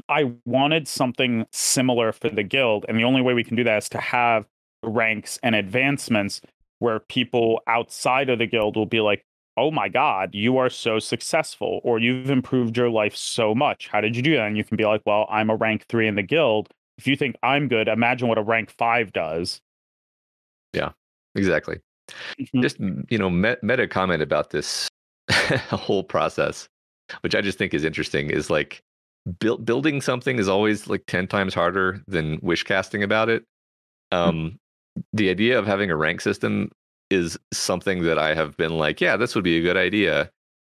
[0.07, 3.77] I wanted something similar for the guild, and the only way we can do that
[3.77, 4.45] is to have
[4.83, 6.41] ranks and advancements
[6.79, 9.25] where people outside of the guild will be like,
[9.57, 13.89] oh my God, you are so successful, or you've improved your life so much.
[13.89, 14.47] How did you do that?
[14.47, 16.69] And you can be like, well, I'm a rank three in the guild.
[16.97, 19.59] If you think I'm good, imagine what a rank five does.
[20.73, 20.91] Yeah,
[21.35, 21.79] exactly.
[22.39, 22.61] Mm-hmm.
[22.61, 24.89] Just, you know, meta comment about this
[25.69, 26.69] whole process,
[27.21, 28.82] which I just think is interesting, is like
[29.39, 33.43] build, building something is always like 10 times harder than wish casting about it.
[34.11, 34.17] Hmm.
[34.17, 34.59] Um,
[35.14, 36.72] the idea of having a rank system
[37.10, 40.30] is something that I have been like, yeah, this would be a good idea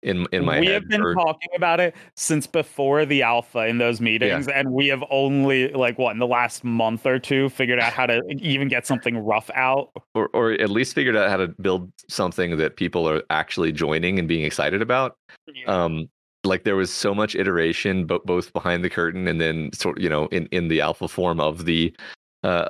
[0.04, 1.14] in in my we have been for...
[1.14, 4.58] talking about it since before the alpha in those meetings yeah.
[4.58, 8.06] and we have only like what in the last month or two figured out how
[8.06, 11.90] to even get something rough out or or at least figured out how to build
[12.08, 15.16] something that people are actually joining and being excited about
[15.54, 15.64] yeah.
[15.64, 16.06] um
[16.44, 20.08] like there was so much iteration but both behind the curtain and then sort you
[20.08, 21.94] know in in the alpha form of the
[22.42, 22.68] uh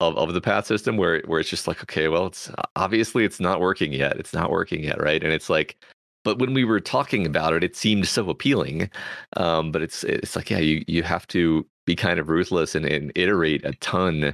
[0.00, 3.40] of, of the path system where where it's just like okay well it's obviously it's
[3.40, 5.76] not working yet it's not working yet right and it's like
[6.24, 8.90] but when we were talking about it it seemed so appealing
[9.36, 12.86] um, but it's it's like yeah you you have to be kind of ruthless and,
[12.86, 14.28] and iterate a ton hmm.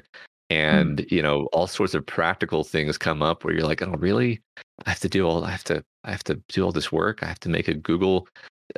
[0.50, 1.10] and mm.
[1.10, 4.40] you know all sorts of practical things come up where you're like oh really
[4.86, 7.22] i have to do all i have to i have to do all this work
[7.22, 8.26] i have to make a google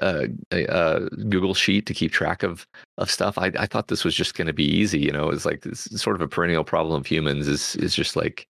[0.01, 2.67] uh, a, a, Google sheet to keep track of
[2.99, 3.37] of stuff.
[3.39, 4.99] I, I thought this was just going to be easy.
[4.99, 8.17] You know, it's like this sort of a perennial problem of humans is is just
[8.17, 8.47] like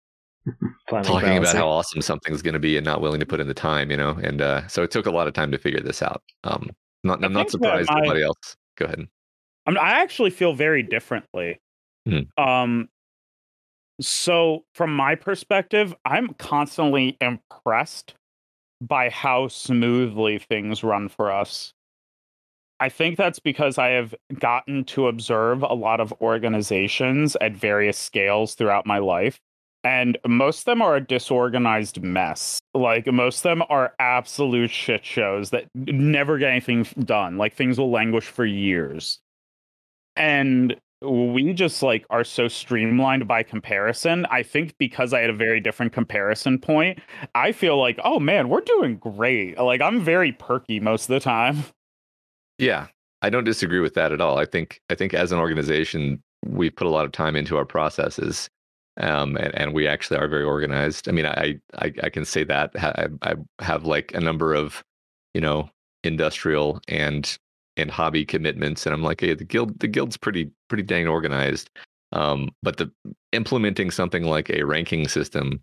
[0.89, 3.53] talking about how awesome something's going to be and not willing to put in the
[3.53, 3.91] time.
[3.91, 6.21] You know, and uh, so it took a lot of time to figure this out.
[6.43, 6.69] Um,
[7.03, 8.57] not, I'm not surprised nobody else.
[8.77, 9.07] Go ahead.
[9.65, 11.59] I, mean, I actually feel very differently.
[12.07, 12.21] Hmm.
[12.37, 12.89] Um,
[13.99, 18.15] so from my perspective, I'm constantly impressed
[18.81, 21.73] by how smoothly things run for us.
[22.79, 27.97] I think that's because I have gotten to observe a lot of organizations at various
[27.97, 29.39] scales throughout my life.
[29.83, 32.59] And most of them are a disorganized mess.
[32.73, 37.37] Like, most of them are absolute shit shows that never get anything done.
[37.37, 39.19] Like, things will languish for years.
[40.15, 44.25] And we just like are so streamlined by comparison.
[44.29, 46.99] I think because I had a very different comparison point,
[47.33, 49.57] I feel like, oh man, we're doing great.
[49.57, 51.63] Like I'm very perky most of the time.
[52.57, 52.87] Yeah,
[53.21, 54.37] I don't disagree with that at all.
[54.37, 57.65] I think I think as an organization, we put a lot of time into our
[57.65, 58.49] processes,
[58.97, 61.09] um, and, and we actually are very organized.
[61.09, 64.83] I mean, I I, I can say that I, I have like a number of,
[65.33, 65.69] you know,
[66.03, 67.37] industrial and
[67.81, 71.69] and hobby commitments and i'm like hey the guild the guild's pretty pretty dang organized.
[72.13, 72.91] Um, but the
[73.33, 75.61] implementing something like a ranking system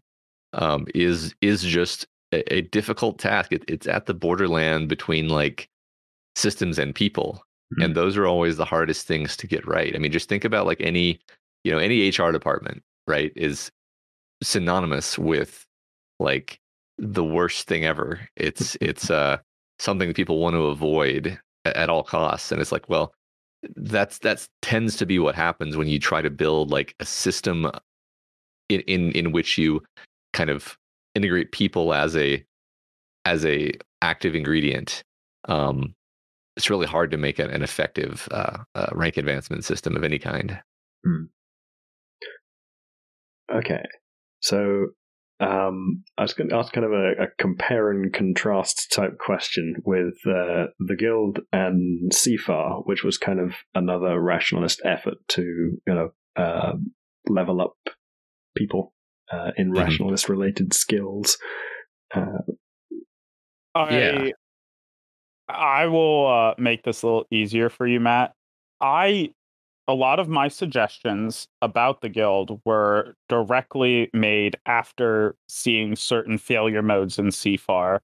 [0.53, 3.53] um, is is just a, a difficult task.
[3.53, 5.69] It, it's at the borderland between like
[6.37, 7.43] systems and people
[7.73, 7.83] mm-hmm.
[7.83, 9.95] and those are always the hardest things to get right.
[9.95, 11.19] I mean just think about like any
[11.65, 13.71] you know any hr department right is
[14.43, 15.67] synonymous with
[16.21, 16.61] like
[16.99, 18.21] the worst thing ever.
[18.37, 19.39] It's it's uh
[19.79, 21.39] something that people want to avoid
[21.77, 23.13] at all costs and it's like well
[23.77, 27.71] that's that's tends to be what happens when you try to build like a system
[28.69, 29.83] in in, in which you
[30.33, 30.77] kind of
[31.15, 32.45] integrate people as a
[33.25, 35.03] as a active ingredient
[35.49, 35.95] um
[36.57, 40.19] it's really hard to make an, an effective uh, uh, rank advancement system of any
[40.19, 40.61] kind
[41.05, 41.25] hmm.
[43.53, 43.83] okay
[44.41, 44.87] so
[45.41, 49.77] um, I was going to ask kind of a, a, compare and contrast type question
[49.85, 55.95] with uh, the Guild and CFAR, which was kind of another rationalist effort to you
[55.95, 56.73] know uh,
[57.29, 57.77] level up
[58.57, 58.93] people
[59.33, 59.79] uh, in mm-hmm.
[59.79, 61.39] rationalist related skills.
[62.13, 62.39] Uh,
[63.77, 64.31] I, yeah.
[65.49, 68.33] I will uh, make this a little easier for you, Matt.
[68.81, 69.31] I
[69.89, 76.83] a lot of my suggestions about the guild were directly made after seeing certain failure
[76.83, 78.01] modes in CFAR.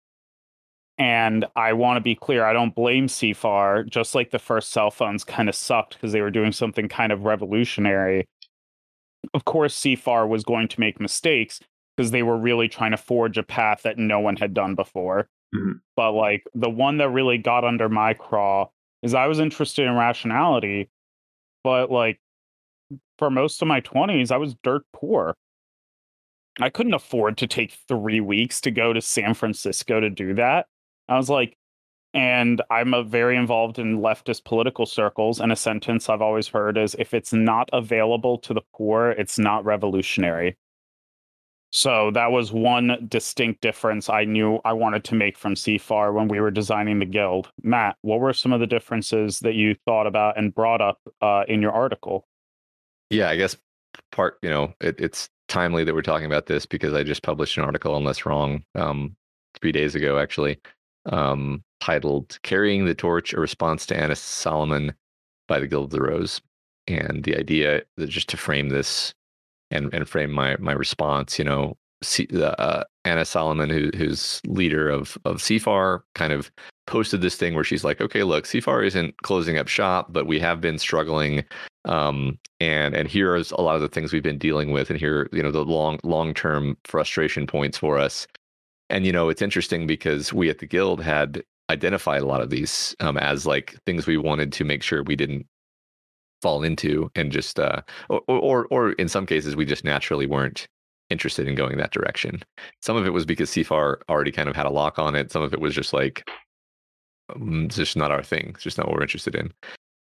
[0.96, 4.90] And I want to be clear, I don't blame CFAR, just like the first cell
[4.90, 8.26] phones kind of sucked because they were doing something kind of revolutionary.
[9.34, 11.60] Of course, CFAR was going to make mistakes
[11.96, 15.28] because they were really trying to forge a path that no one had done before.
[15.54, 15.72] Mm-hmm.
[15.96, 18.68] But like the one that really got under my craw
[19.02, 20.88] is I was interested in rationality
[21.64, 22.20] but like
[23.18, 25.34] for most of my 20s, I was dirt poor.
[26.60, 30.66] I couldn't afford to take three weeks to go to San Francisco to do that.
[31.08, 31.56] I was like,
[32.12, 35.40] and I'm a very involved in leftist political circles.
[35.40, 39.38] And a sentence I've always heard is if it's not available to the poor, it's
[39.38, 40.56] not revolutionary.
[41.74, 46.28] So that was one distinct difference I knew I wanted to make from CFAR when
[46.28, 47.50] we were designing the guild.
[47.64, 51.42] Matt, what were some of the differences that you thought about and brought up uh,
[51.48, 52.28] in your article?
[53.10, 53.56] Yeah, I guess
[54.12, 57.58] part, you know, it, it's timely that we're talking about this because I just published
[57.58, 59.16] an article on Less Wrong um,
[59.60, 60.60] three days ago, actually,
[61.06, 64.94] um, titled Carrying the Torch, a response to Anna Salamon
[65.48, 66.40] by the Guild of the Rose.
[66.86, 69.12] And the idea that just to frame this
[69.70, 71.38] and and frame my my response.
[71.38, 71.76] You know,
[72.42, 76.50] uh, Anna Salamon, who, who's leader of of CFAR, kind of
[76.86, 80.38] posted this thing where she's like, "Okay, look, CFAR isn't closing up shop, but we
[80.40, 81.44] have been struggling,
[81.84, 84.98] um, and and here is a lot of the things we've been dealing with, and
[84.98, 88.26] here, you know, the long long term frustration points for us."
[88.90, 92.50] And you know, it's interesting because we at the guild had identified a lot of
[92.50, 95.46] these um, as like things we wanted to make sure we didn't
[96.44, 97.80] fall into and just uh,
[98.10, 100.68] or, or or in some cases we just naturally weren't
[101.08, 102.42] interested in going that direction.
[102.82, 105.32] Some of it was because CFAR already kind of had a lock on it.
[105.32, 106.28] Some of it was just like
[107.34, 108.52] um, it's just not our thing.
[108.54, 109.54] It's just not what we're interested in.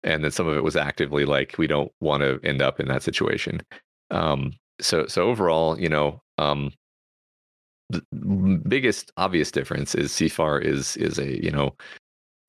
[0.03, 2.89] And then some of it was actively like we don't want to end up in
[2.89, 3.63] that situation.
[4.11, 6.73] Um, so so overall, you know, um,
[7.89, 8.03] the
[8.67, 11.77] biggest obvious difference is CFAR is is a you know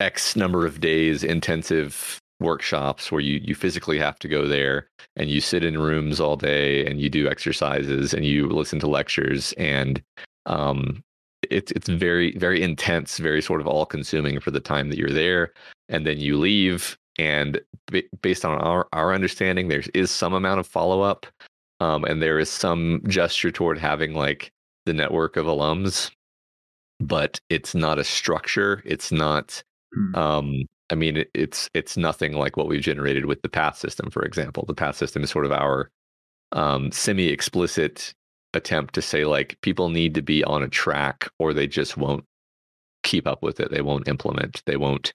[0.00, 5.30] X number of days intensive workshops where you you physically have to go there and
[5.30, 9.52] you sit in rooms all day and you do exercises and you listen to lectures
[9.56, 10.02] and
[10.46, 11.02] um
[11.50, 15.10] it's it's very very intense, very sort of all consuming for the time that you're
[15.10, 15.52] there,
[15.88, 16.98] and then you leave.
[17.18, 17.60] And
[17.90, 21.26] b- based on our our understanding, there is some amount of follow up,
[21.80, 24.52] um, and there is some gesture toward having like
[24.86, 26.10] the network of alums,
[27.00, 28.82] but it's not a structure.
[28.84, 29.62] It's not.
[29.94, 30.14] Hmm.
[30.16, 30.64] Um,
[30.94, 34.22] I mean, it, it's it's nothing like what we've generated with the path system, for
[34.22, 34.64] example.
[34.64, 35.90] The path system is sort of our
[36.52, 38.14] um, semi-explicit
[38.54, 42.24] attempt to say like people need to be on a track or they just won't
[43.02, 43.72] keep up with it.
[43.72, 44.62] They won't implement.
[44.66, 45.12] They won't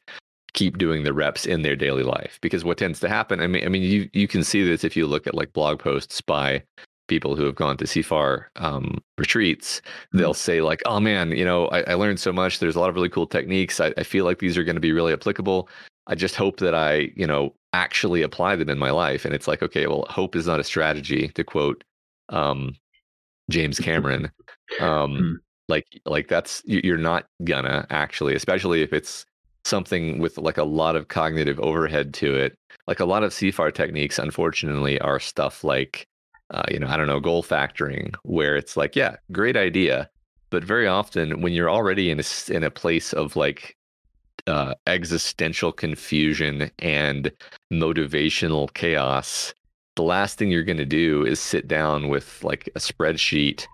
[0.52, 2.40] keep doing the reps in their daily life.
[2.42, 4.98] Because what tends to happen i mean i mean you you can see this if
[4.98, 6.62] you look at like blog posts by
[7.10, 9.82] people who have gone to CFAR um, retreats,
[10.14, 12.60] they'll say like, "Oh man, you know, I, I, learned so much.
[12.60, 13.80] There's a lot of really cool techniques.
[13.82, 15.68] I, I feel like these are going to be really applicable.
[16.08, 19.48] I just hope that I, you know, actually apply them in my life." And it's
[19.48, 21.84] like, okay, well, hope is not a strategy, to quote
[22.30, 22.76] um,
[23.50, 24.32] James Cameron.
[24.80, 25.34] Um, Hmm.
[25.68, 29.26] like, like that's you- you're not gonna actually, especially if it's
[29.66, 32.56] something with like a lot of cognitive overhead to it.
[32.88, 36.08] Like a lot of CFAR techniques, unfortunately, are stuff like,
[36.52, 40.10] uh, you know, I don't know, goal factoring, where it's like, yeah, great idea,
[40.50, 43.78] but very often when you're already in a in a place of like
[44.48, 47.32] uh, existential confusion and
[47.72, 49.54] motivational chaos,
[49.96, 53.68] the last thing you're going to do is sit down with like a spreadsheet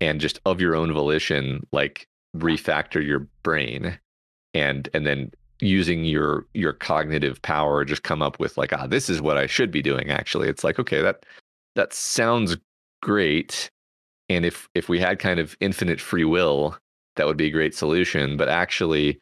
[0.00, 3.98] and just of your own volition, like refactor your brain
[4.54, 9.08] and and then using your your cognitive power just come up with like ah this
[9.08, 10.48] is what I should be doing actually.
[10.48, 11.24] It's like okay that
[11.76, 12.56] that sounds
[13.02, 13.70] great
[14.28, 16.76] and if if we had kind of infinite free will
[17.14, 19.20] that would be a great solution but actually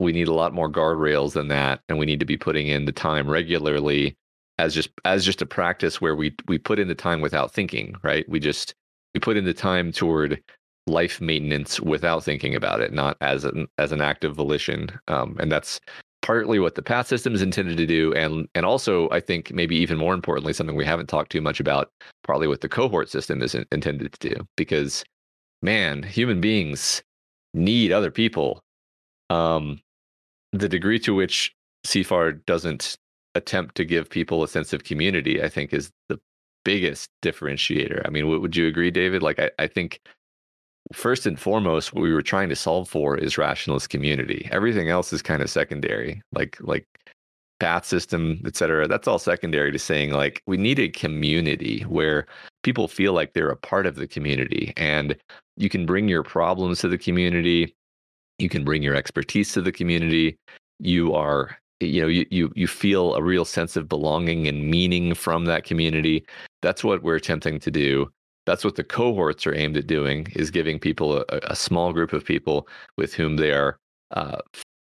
[0.00, 2.84] we need a lot more guardrails than that and we need to be putting in
[2.84, 4.14] the time regularly
[4.58, 7.94] as just as just a practice where we we put in the time without thinking
[8.02, 8.28] right?
[8.28, 8.74] We just
[9.14, 10.42] we put in the time toward
[10.86, 15.36] life maintenance without thinking about it not as an as an act of volition um,
[15.40, 15.80] and that's
[16.24, 19.76] partly what the path system is intended to do and and also i think maybe
[19.76, 21.90] even more importantly something we haven't talked too much about
[22.22, 25.04] partly what the cohort system is in- intended to do because
[25.62, 27.02] man human beings
[27.52, 28.60] need other people
[29.28, 29.78] um
[30.54, 31.54] the degree to which
[31.84, 32.96] CFAR doesn't
[33.34, 36.18] attempt to give people a sense of community, I think, is the
[36.64, 38.02] biggest differentiator.
[38.06, 39.22] I mean, would you agree, David?
[39.22, 40.00] Like, I, I think
[40.92, 44.48] first and foremost, what we were trying to solve for is rationalist community.
[44.50, 46.86] Everything else is kind of secondary, like like
[47.60, 48.86] path system, et cetera.
[48.86, 52.26] That's all secondary to saying like we need a community where
[52.62, 55.16] people feel like they're a part of the community and
[55.56, 57.74] you can bring your problems to the community
[58.38, 60.36] you can bring your expertise to the community
[60.80, 65.14] you are you know you, you you feel a real sense of belonging and meaning
[65.14, 66.24] from that community
[66.62, 68.10] that's what we're attempting to do
[68.46, 72.12] that's what the cohorts are aimed at doing is giving people a, a small group
[72.12, 73.78] of people with whom they are
[74.12, 74.38] uh,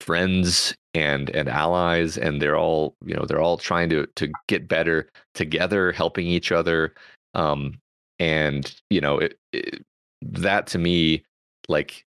[0.00, 4.66] friends and and allies and they're all you know they're all trying to to get
[4.66, 6.92] better together helping each other
[7.34, 7.78] um
[8.18, 9.84] and you know it, it,
[10.20, 11.22] that to me
[11.68, 12.04] like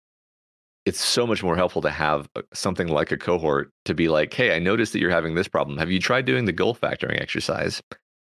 [0.84, 4.34] it's so much more helpful to have uh, something like a cohort to be like,
[4.34, 5.78] hey, I noticed that you're having this problem.
[5.78, 7.80] Have you tried doing the goal factoring exercise?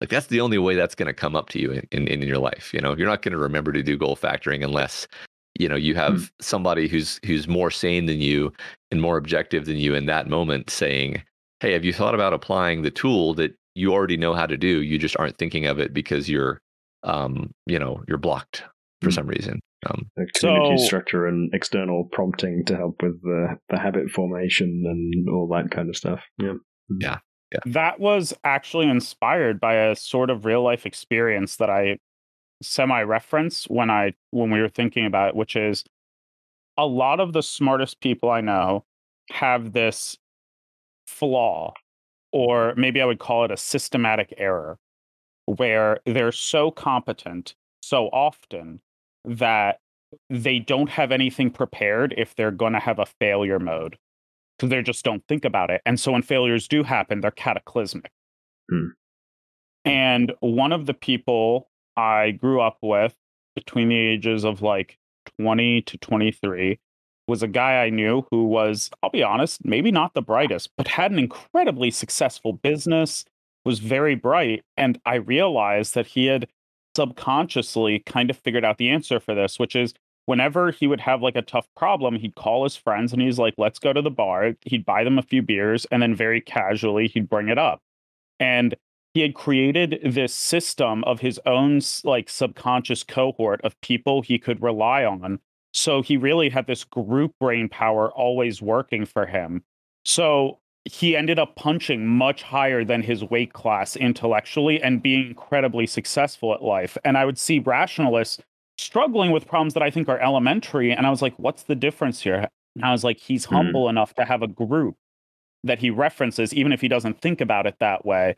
[0.04, 2.22] Like that's the only way that's going to come up to you in, in, in
[2.28, 2.74] your life.
[2.74, 5.08] You know, you're not going to remember to do goal factoring unless,
[5.58, 8.52] you know, you have somebody who's who's more sane than you
[8.90, 11.22] and more objective than you in that moment saying,
[11.60, 14.82] Hey, have you thought about applying the tool that you already know how to do?
[14.82, 16.60] You just aren't thinking of it because you're
[17.02, 18.62] um, you know, you're blocked
[19.00, 19.14] for Mm.
[19.14, 19.60] some reason.
[19.88, 24.84] Um, The community So- structure and external prompting to help with the, the habit formation
[24.86, 26.20] and all that kind of stuff.
[26.38, 26.54] Yeah
[27.00, 27.18] yeah.
[27.66, 31.98] That was actually inspired by a sort of real life experience that I
[32.62, 35.84] semi reference when I when we were thinking about it, which is
[36.76, 38.84] a lot of the smartest people I know
[39.30, 40.18] have this
[41.06, 41.72] flaw,
[42.32, 44.78] or maybe I would call it a systematic error,
[45.46, 48.80] where they're so competent so often
[49.24, 49.78] that
[50.30, 53.96] they don't have anything prepared if they're going to have a failure mode.
[54.64, 55.82] So they just don't think about it.
[55.84, 58.10] And so when failures do happen, they're cataclysmic.
[58.70, 58.86] Hmm.
[59.84, 63.14] And one of the people I grew up with
[63.54, 64.96] between the ages of like
[65.38, 66.80] 20 to 23
[67.28, 70.88] was a guy I knew who was, I'll be honest, maybe not the brightest, but
[70.88, 73.26] had an incredibly successful business,
[73.66, 74.62] was very bright.
[74.78, 76.48] And I realized that he had
[76.96, 79.92] subconsciously kind of figured out the answer for this, which is
[80.26, 83.54] whenever he would have like a tough problem, he'd call his friends and he's like,
[83.58, 84.54] let's go to the bar.
[84.62, 87.80] He'd buy them a few beers and then very casually he'd bring it up.
[88.40, 88.74] And
[89.12, 94.60] he had created this system of his own like subconscious cohort of people he could
[94.62, 95.38] rely on
[95.72, 99.62] So he really had this group brain power always working for him.
[100.04, 105.86] So he ended up punching much higher than his weight class intellectually and being incredibly
[105.86, 106.98] successful at life.
[107.04, 108.40] And I would see rationalists
[108.78, 110.92] struggling with problems that I think are elementary.
[110.92, 112.48] And I was like, what's the difference here?
[112.76, 113.54] And I was like, he's mm-hmm.
[113.54, 114.96] humble enough to have a group
[115.62, 118.36] that he references, even if he doesn't think about it that way.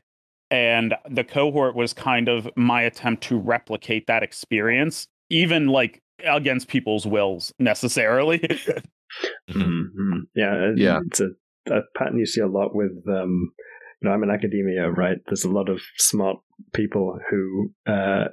[0.50, 6.68] And the cohort was kind of my attempt to replicate that experience, even like against
[6.68, 8.38] people's wills necessarily.
[9.50, 10.20] mm-hmm.
[10.36, 11.30] Yeah, yeah, it's a,
[11.68, 12.92] a, pattern you see a lot with.
[13.08, 13.75] Um, you
[14.06, 15.18] know, I'm in academia, right?
[15.26, 16.38] There's a lot of smart
[16.72, 18.26] people who, uh,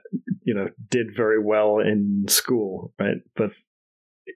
[0.44, 3.18] you know, did very well in school, right?
[3.36, 3.52] But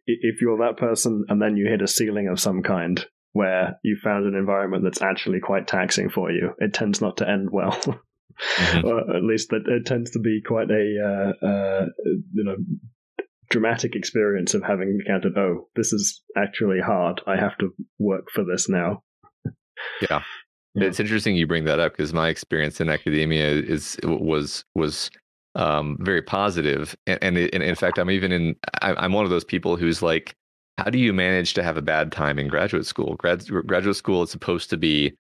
[0.05, 3.97] if you're that person and then you hit a ceiling of some kind where you
[4.03, 7.79] found an environment that's actually quite taxing for you, it tends not to end well.
[8.38, 8.88] Mm-hmm.
[8.88, 11.85] or at least that it tends to be quite a uh, uh,
[12.35, 12.55] you know
[13.49, 17.21] dramatic experience of having encountered, oh, this is actually hard.
[17.25, 19.03] I have to work for this now.
[20.01, 20.21] Yeah.
[20.78, 20.88] Yeah.
[20.88, 25.09] It's interesting you bring that up because my experience in academia is was was
[25.55, 28.55] um, very positive, and, and, and, in fact, I'm even in.
[28.82, 30.36] I'm one of those people who's like,
[30.78, 33.15] how do you manage to have a bad time in graduate school?
[33.15, 35.13] Grad, graduate school is supposed to be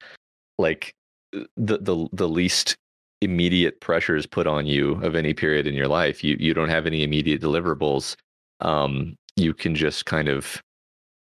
[0.59, 0.93] like
[1.31, 2.77] the the the least
[3.21, 6.23] immediate pressures put on you of any period in your life.
[6.23, 8.15] You you don't have any immediate deliverables.
[8.61, 10.61] Um, you can just kind of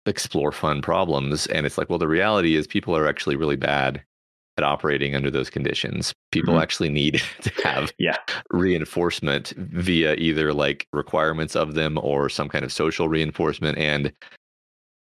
[0.06, 4.04] explore fun problems, and it's like, well, the reality is people are actually really bad
[4.60, 6.14] at operating under those conditions.
[6.32, 6.64] People mm-hmm.
[6.64, 8.18] actually need to have yeah.
[8.52, 14.12] reinforcement via either like requirements of them or some kind of social reinforcement, and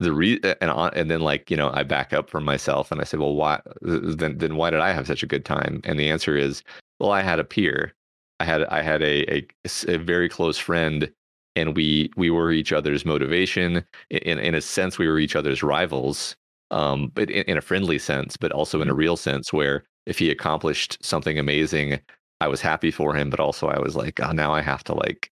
[0.01, 3.01] the re and on, and then like you know I back up from myself and
[3.01, 5.81] I say, well, why then then why did I have such a good time?
[5.85, 6.63] And the answer is,
[7.01, 7.93] well, I had a peer,
[8.41, 9.47] I had I had a a,
[9.89, 11.11] a very close friend,
[11.57, 13.85] and we we were each other's motivation.
[14.11, 16.37] In in a sense, we were each other's rivals,
[16.71, 18.99] um, but in, in a friendly sense, but also in a mm-hmm.
[18.99, 22.01] real sense, where if he accomplished something amazing,
[22.41, 24.95] I was happy for him, but also I was like, oh, now I have to
[24.95, 25.31] like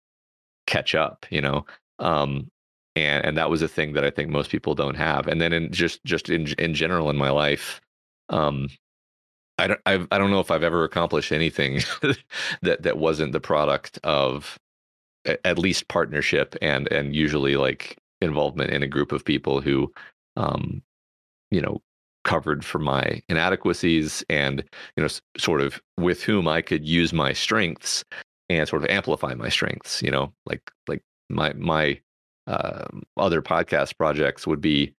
[0.67, 1.65] catch up, you know.
[1.99, 2.51] Um,
[2.97, 5.27] and and that was a thing that I think most people don't have.
[5.27, 7.81] And then in just just in in general in my life,
[8.31, 8.69] um,
[9.59, 11.81] I don't I've, I don't know if I've ever accomplished anything
[12.63, 14.59] that that wasn't the product of
[15.45, 19.93] at least partnership and and usually like involvement in a group of people who,
[20.37, 20.83] um,
[21.51, 21.81] you know,
[22.25, 24.65] covered for my inadequacies and
[24.97, 28.05] you know sort of with whom I could use my strengths
[28.49, 30.03] and sort of amplify my strengths.
[30.03, 32.01] You know, like like my my
[32.47, 32.85] uh,
[33.17, 34.95] other podcast projects would be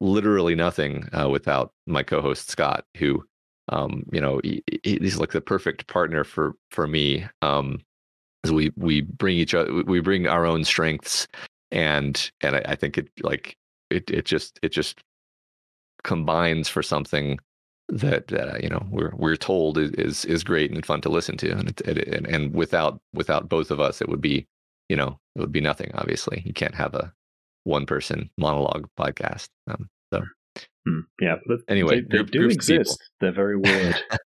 [0.00, 3.24] literally nothing uh, without my co-host Scott, who
[3.68, 7.24] um, you know he, he's like the perfect partner for for me.
[7.42, 7.80] Um,
[8.44, 11.26] as we we bring each other, we bring our own strengths,
[11.70, 13.56] and and I, I think it like
[13.90, 15.00] it it just it just
[16.04, 17.38] combines for something
[17.88, 21.50] that uh, you know we're we're told is, is, great and fun to listen to,
[21.50, 24.46] and it, it, and and without without both of us, it would be
[24.88, 25.90] you know, it would be nothing.
[25.94, 27.12] Obviously, you can't have a
[27.64, 29.48] one person monologue podcast.
[29.70, 30.22] Um, so,
[30.86, 31.00] hmm.
[31.20, 31.36] yeah.
[31.68, 33.02] anyway, they, they do exist.
[33.20, 33.96] They're very weird.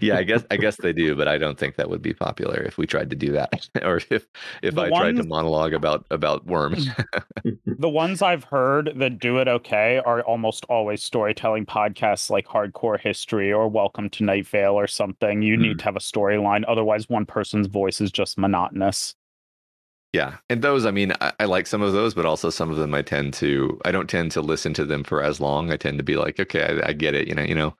[0.00, 2.60] yeah, I guess I guess they do, but I don't think that would be popular
[2.60, 4.26] if we tried to do that, or if
[4.62, 6.88] if the I ones, tried to monologue about about worms.
[7.66, 12.98] the ones I've heard that do it okay are almost always storytelling podcasts like Hardcore
[12.98, 15.42] History or Welcome to Night Vale or something.
[15.42, 15.60] You mm.
[15.60, 19.14] need to have a storyline, otherwise, one person's voice is just monotonous.
[20.12, 22.78] Yeah, and those, I mean, I, I, like some of those, but also some of
[22.78, 25.70] them I tend to, I don't tend to listen to them for as long.
[25.70, 27.28] I tend to be like, okay, I, I get it.
[27.28, 27.76] You know, you know,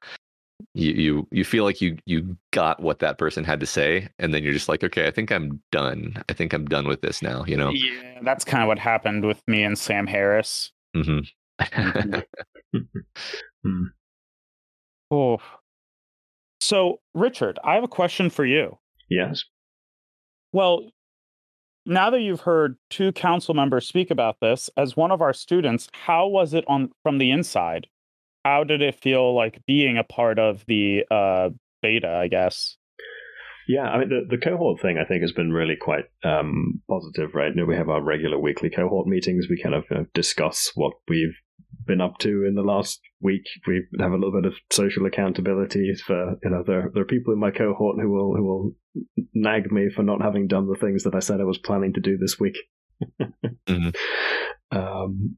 [0.75, 4.35] you you you feel like you you got what that person had to say, and
[4.35, 6.23] then you're just like, okay, I think I'm done.
[6.29, 7.45] I think I'm done with this now.
[7.47, 7.71] You know.
[7.71, 10.73] Yeah, that's kind of what happened with me and Sam Harris.
[10.97, 11.21] Mm-hmm.
[13.67, 13.85] mm.
[15.11, 15.39] Oh.
[16.61, 18.79] So, Richard, I have a question for you.
[19.09, 19.45] Yes.
[20.53, 20.91] Well,
[21.87, 25.89] now that you've heard two council members speak about this, as one of our students,
[25.93, 27.87] how was it on from the inside?
[28.45, 31.51] How did it feel like being a part of the uh,
[31.83, 32.09] beta?
[32.09, 32.77] I guess.
[33.69, 37.35] Yeah, I mean the, the cohort thing I think has been really quite um, positive,
[37.35, 37.51] right?
[37.55, 39.47] You know, we have our regular weekly cohort meetings.
[39.49, 41.37] We kind of you know, discuss what we've
[41.87, 43.45] been up to in the last week.
[43.67, 47.33] We have a little bit of social accountability for you know there there are people
[47.33, 48.73] in my cohort who will who will
[49.35, 52.01] nag me for not having done the things that I said I was planning to
[52.01, 52.57] do this week.
[53.69, 53.91] mm-hmm.
[54.77, 55.37] um,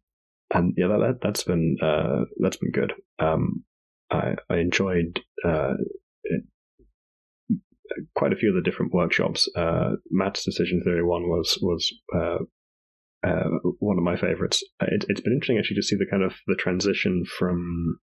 [0.53, 2.92] and yeah, that, that has been uh, that's been good.
[3.18, 3.64] Um,
[4.11, 5.74] I I enjoyed uh,
[6.24, 6.44] it,
[8.14, 9.48] quite a few of the different workshops.
[9.57, 12.38] Uh, Matt's decision theory one was was uh,
[13.24, 13.48] uh,
[13.78, 14.62] one of my favorites.
[14.80, 17.98] It, has been interesting actually to see the kind of the transition from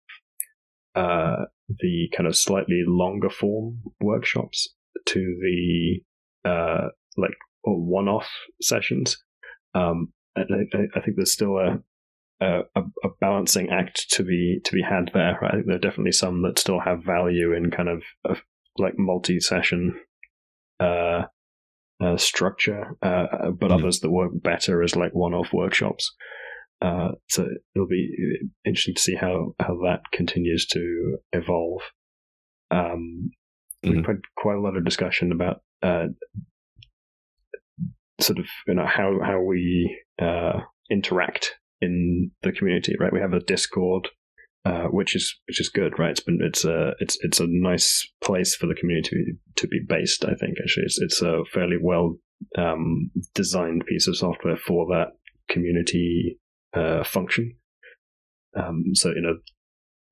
[0.95, 4.75] uh, the kind of slightly longer form workshops
[5.07, 6.01] to the
[6.49, 8.29] uh, like one-off
[8.63, 9.17] sessions.
[9.75, 10.43] Um, I,
[10.95, 11.79] I, think there's still a,
[12.41, 15.43] a, a balancing act to be to be had there.
[15.45, 18.43] I think there are definitely some that still have value in kind of, of
[18.79, 19.99] like multi-session
[20.81, 21.23] uh,
[22.01, 23.73] uh, structure, uh, but mm-hmm.
[23.73, 26.15] others that work better as like one-off workshops.
[26.81, 28.09] Uh, so it'll be
[28.65, 31.83] interesting to see how how that continues to evolve.
[32.71, 33.31] Um,
[33.85, 33.97] mm-hmm.
[33.97, 36.07] We've had quite a lot of discussion about uh,
[38.21, 42.95] sort of you know how how we uh, interact in the community.
[42.99, 44.09] Right, we have a Discord
[44.65, 46.11] uh, which is which is good, right?
[46.11, 50.25] It's been it's a it's it's a nice place for the community to be based.
[50.25, 52.17] I think actually it's it's a fairly well
[52.57, 55.13] um, designed piece of software for that
[55.49, 56.39] community
[56.75, 57.55] uh, function.
[58.57, 59.39] Um, so you know,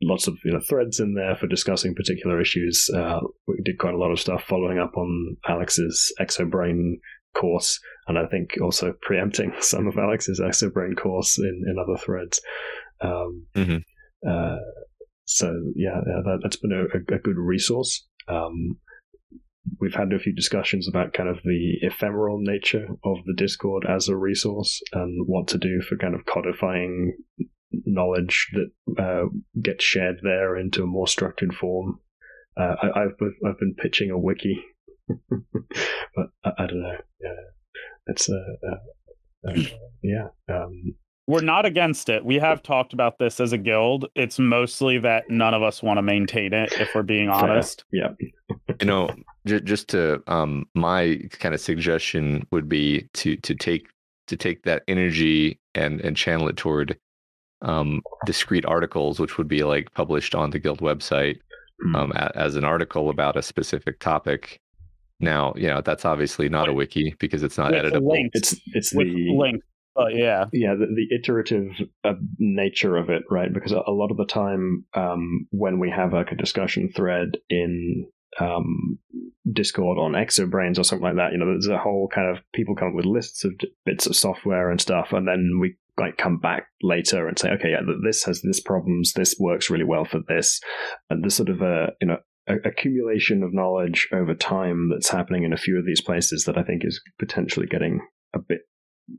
[0.03, 2.89] lots of you know threads in there for discussing particular issues.
[2.95, 6.95] Uh, we did quite a lot of stuff following up on Alex's Exobrain
[7.35, 7.79] course,
[8.09, 12.41] and I think also preempting some of Alex's Exobrain course in in other threads.
[13.01, 13.79] Um, mm-hmm.
[14.29, 14.57] Uh,
[15.25, 18.07] so yeah, that, has been a, a, good resource.
[18.29, 18.79] Um,
[19.81, 24.09] we've had a few discussions about kind of the ephemeral nature of the Discord as
[24.09, 27.17] a resource and what to do for kind of codifying
[27.85, 29.27] knowledge that uh,
[29.61, 32.01] gets shared there into a more structured form.
[32.57, 33.13] Uh, I, have
[33.45, 34.65] I've been pitching a wiki,
[35.09, 36.97] but I, I, don't know.
[37.21, 37.35] Yeah,
[38.07, 39.61] it's a uh, uh,
[40.03, 40.29] yeah.
[40.49, 40.95] Um,
[41.29, 42.25] we're not against it.
[42.25, 44.07] We have talked about this as a guild.
[44.15, 47.85] It's mostly that none of us want to maintain it, if we're being honest.
[47.93, 48.11] Yeah.
[48.81, 49.11] you know,
[49.45, 53.89] j- just to um, my kind of suggestion would be to to take
[54.29, 56.97] to take that energy and and channel it toward
[57.63, 61.39] um, discrete articles, which would be like published on the guild website
[61.85, 61.97] mm.
[61.97, 64.61] um, a, as an article about a specific topic.
[65.19, 68.29] Now, you know, that's obviously not a wiki because it's not With editable.
[68.33, 69.63] It's it's the link
[69.97, 71.71] but yeah, yeah, the, the iterative
[72.05, 73.53] uh, nature of it, right?
[73.53, 77.39] Because a, a lot of the time, um, when we have like a discussion thread
[77.49, 78.07] in
[78.39, 78.99] um,
[79.51, 82.77] Discord on Exobrains or something like that, you know, there's a whole kind of people
[82.77, 83.53] come up with lists of
[83.87, 87.71] bits of software and stuff, and then we like come back later and say, okay,
[87.71, 90.61] yeah, this has this problems, this works really well for this,
[91.09, 95.53] and there's sort of a you know accumulation of knowledge over time that's happening in
[95.53, 98.01] a few of these places that I think is potentially getting
[98.35, 98.61] a bit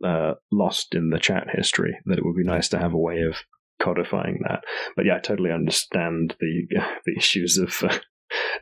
[0.03, 1.97] uh, lost in the chat history.
[2.05, 3.35] That it would be nice to have a way of
[3.81, 4.63] codifying that.
[4.95, 6.67] But yeah, I totally understand the
[7.05, 7.97] the issues of uh,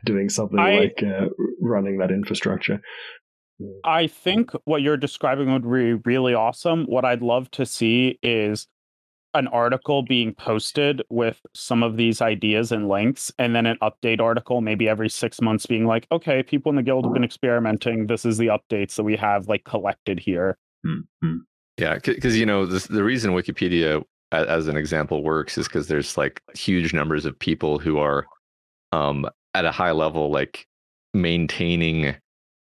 [0.04, 1.26] doing something I, like uh,
[1.60, 2.80] running that infrastructure.
[3.84, 6.84] I think what you're describing would be really awesome.
[6.84, 8.66] What I'd love to see is
[9.34, 14.20] an article being posted with some of these ideas and links, and then an update
[14.20, 18.06] article maybe every six months being like, okay, people in the guild have been experimenting.
[18.06, 20.56] This is the updates that we have like collected here.
[20.86, 21.38] Mm-hmm.
[21.78, 24.02] Yeah, because you know this, the reason Wikipedia,
[24.32, 28.26] as an example, works is because there's like huge numbers of people who are
[28.92, 30.66] um, at a high level, like
[31.12, 32.16] maintaining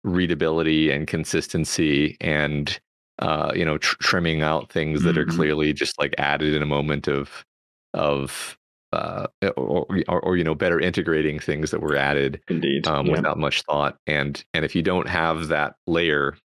[0.05, 2.81] readability and consistency, and
[3.19, 5.09] uh, you know, tr- trimming out things mm-hmm.
[5.09, 5.37] that are mm-hmm.
[5.37, 7.45] clearly just like added in a moment of
[7.93, 8.59] of
[8.93, 13.13] uh, or, or, or, you know better integrating things that were added indeed um, yeah.
[13.13, 16.37] without much thought and and if you don't have that layer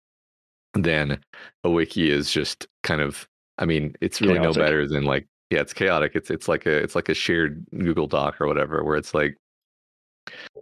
[0.74, 1.20] then
[1.63, 3.28] a wiki is just kind of
[3.59, 4.55] I mean, it's really chaotic.
[4.55, 6.13] no better than like yeah, it's chaotic.
[6.15, 9.38] It's it's like a it's like a shared Google Doc or whatever where it's like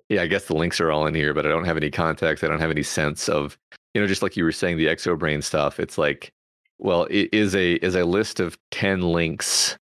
[0.10, 2.44] yeah, I guess the links are all in here, but I don't have any context.
[2.44, 3.58] I don't have any sense of,
[3.94, 5.80] you know, just like you were saying, the exobrain stuff.
[5.80, 6.32] It's like,
[6.80, 9.78] well, it is a is a list of ten links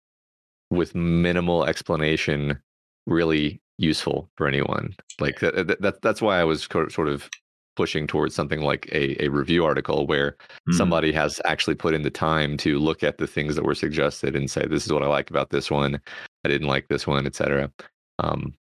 [0.71, 2.59] with minimal explanation
[3.07, 4.95] really useful for anyone.
[5.21, 7.29] Like that, that that's why I was sort of
[7.77, 10.77] pushing towards something like a, a review article where mm-hmm.
[10.77, 14.37] somebody has actually put in the time to look at the things that were suggested
[14.37, 15.99] and say this is what i like about this one
[16.45, 17.71] i didn't like this one etc
[18.19, 18.53] um,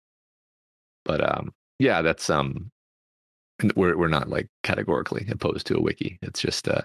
[1.04, 2.70] but um, yeah that's um
[3.76, 6.82] we're, we're not like categorically opposed to a wiki it's just uh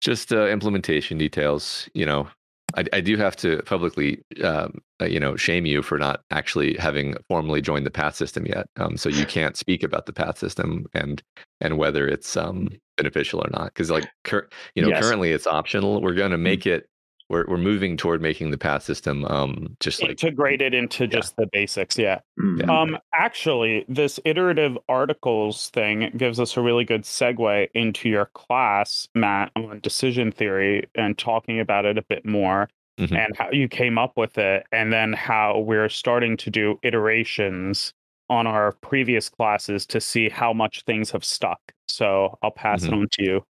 [0.00, 2.28] just uh, implementation details you know
[2.76, 6.74] I, I do have to publicly, um, uh, you know, shame you for not actually
[6.74, 8.66] having formally joined the path system yet.
[8.76, 11.22] Um, so you can't speak about the path system and
[11.60, 13.66] and whether it's um, beneficial or not.
[13.66, 15.02] Because like, cur- you know, yes.
[15.02, 16.02] currently it's optional.
[16.02, 16.87] We're going to make it
[17.28, 21.10] we're we're moving toward making the path system um just like integrated into Yeah.
[21.10, 21.98] just the basics.
[21.98, 22.20] Yeah.
[22.40, 22.68] Mm.
[22.68, 29.08] Um, actually, this iterative articles thing gives us a really good segue into your class,
[29.14, 32.68] Matt, on decision theory and talking about it a bit more
[32.98, 33.16] Mhm.
[33.16, 37.92] and how you came up with it, and then how we're starting to do iterations
[38.30, 41.60] on our previous classes to see how much things have stuck.
[41.86, 43.44] So I'll pass it on to you.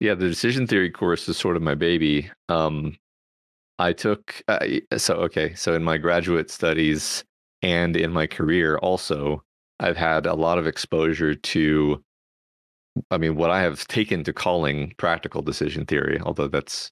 [0.00, 2.30] Yeah, the decision theory course is sort of my baby.
[2.48, 2.96] Um,
[3.78, 7.24] I took uh, y- so okay, so in my graduate studies
[7.62, 9.44] and in my career also,
[9.80, 12.04] I've had a lot of exposure to
[13.10, 16.90] I mean, what I have taken to calling practical decision theory, although that's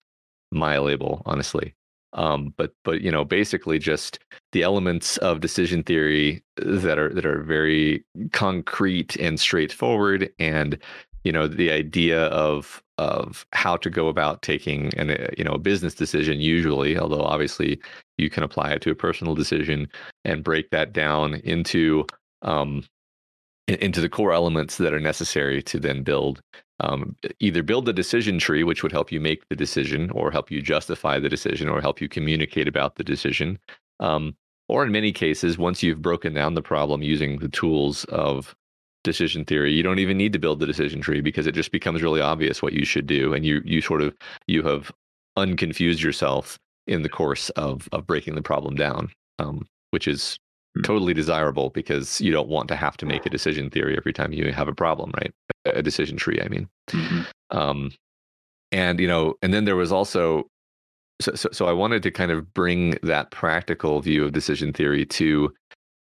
[0.52, 1.74] my label, honestly.
[2.14, 4.20] Um, but but you know, basically just
[4.52, 10.78] the elements of decision theory that are that are very concrete and straightforward, and
[11.24, 15.52] you know, the idea of of how to go about taking an uh, you know
[15.52, 17.80] a business decision usually, although obviously
[18.18, 19.88] you can apply it to a personal decision
[20.24, 22.06] and break that down into
[22.42, 22.84] um,
[23.66, 26.40] into the core elements that are necessary to then build
[26.80, 30.50] um, either build the decision tree which would help you make the decision or help
[30.50, 33.58] you justify the decision or help you communicate about the decision
[34.00, 34.36] um,
[34.68, 38.54] or in many cases once you've broken down the problem using the tools of
[39.04, 42.02] decision theory you don't even need to build the decision tree because it just becomes
[42.02, 44.14] really obvious what you should do and you you sort of
[44.48, 44.90] you have
[45.36, 50.38] unconfused yourself in the course of of breaking the problem down um, which is
[50.76, 50.82] Hmm.
[50.82, 54.32] totally desirable because you don't want to have to make a decision theory every time
[54.32, 55.32] you have a problem right
[55.66, 57.26] a decision tree i mean Mhm.
[57.50, 57.92] um,
[58.72, 60.48] and you know and then there was also
[61.22, 65.06] so, so so i wanted to kind of bring that practical view of decision theory
[65.06, 65.52] to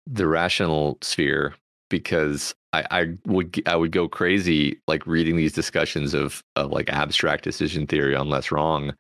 [0.07, 1.55] the rational sphere
[1.89, 6.91] because I, I would I would go crazy like reading these discussions of of like
[6.91, 8.95] abstract decision theory on less wrong,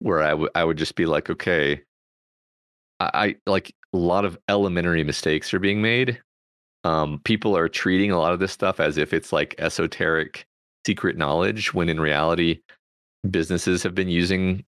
[0.00, 1.82] where I would I would just be like, okay,
[3.00, 6.20] I, I like a lot of elementary mistakes are being made.
[6.82, 10.46] Um, people are treating a lot of this stuff as if it's like esoteric
[10.86, 12.60] secret knowledge, when in reality,
[13.30, 14.64] businesses have been using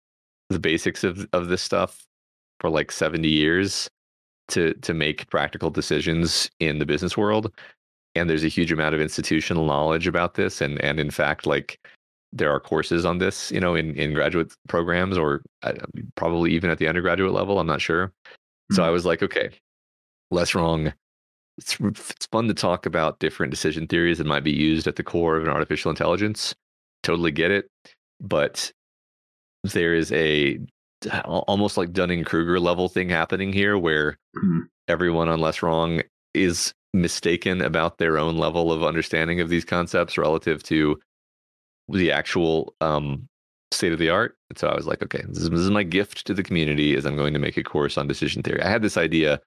[0.51, 2.07] the basics of of this stuff
[2.61, 3.91] for like 70 years
[4.49, 7.53] to to make practical decisions in the business world
[8.17, 11.79] and there's a huge amount of institutional knowledge about this and and in fact like
[12.33, 15.73] there are courses on this you know in in graduate programs or uh,
[16.17, 18.13] probably even at the undergraduate level i'm not sure
[18.73, 18.89] so Hmm.
[18.89, 19.51] i was like okay
[20.31, 20.93] less wrong
[21.59, 25.03] it's, it's fun to talk about different decision theories that might be used at the
[25.03, 26.55] core of an artificial intelligence
[27.03, 27.69] totally get it
[28.21, 28.73] but
[29.65, 30.59] there is a
[31.25, 34.63] almost like dunning-kruger level thing happening here where Mhm.
[34.89, 36.03] everyone on less wrong
[36.35, 40.99] is mistaken about their own level of understanding of these concepts relative to
[41.89, 43.29] the actual um,
[43.71, 44.37] state of the art.
[44.51, 46.95] And so I was like, okay, this is, this is my gift to the community
[46.95, 48.63] is I'm going to make a course on decision theory.
[48.63, 49.41] I had this idea,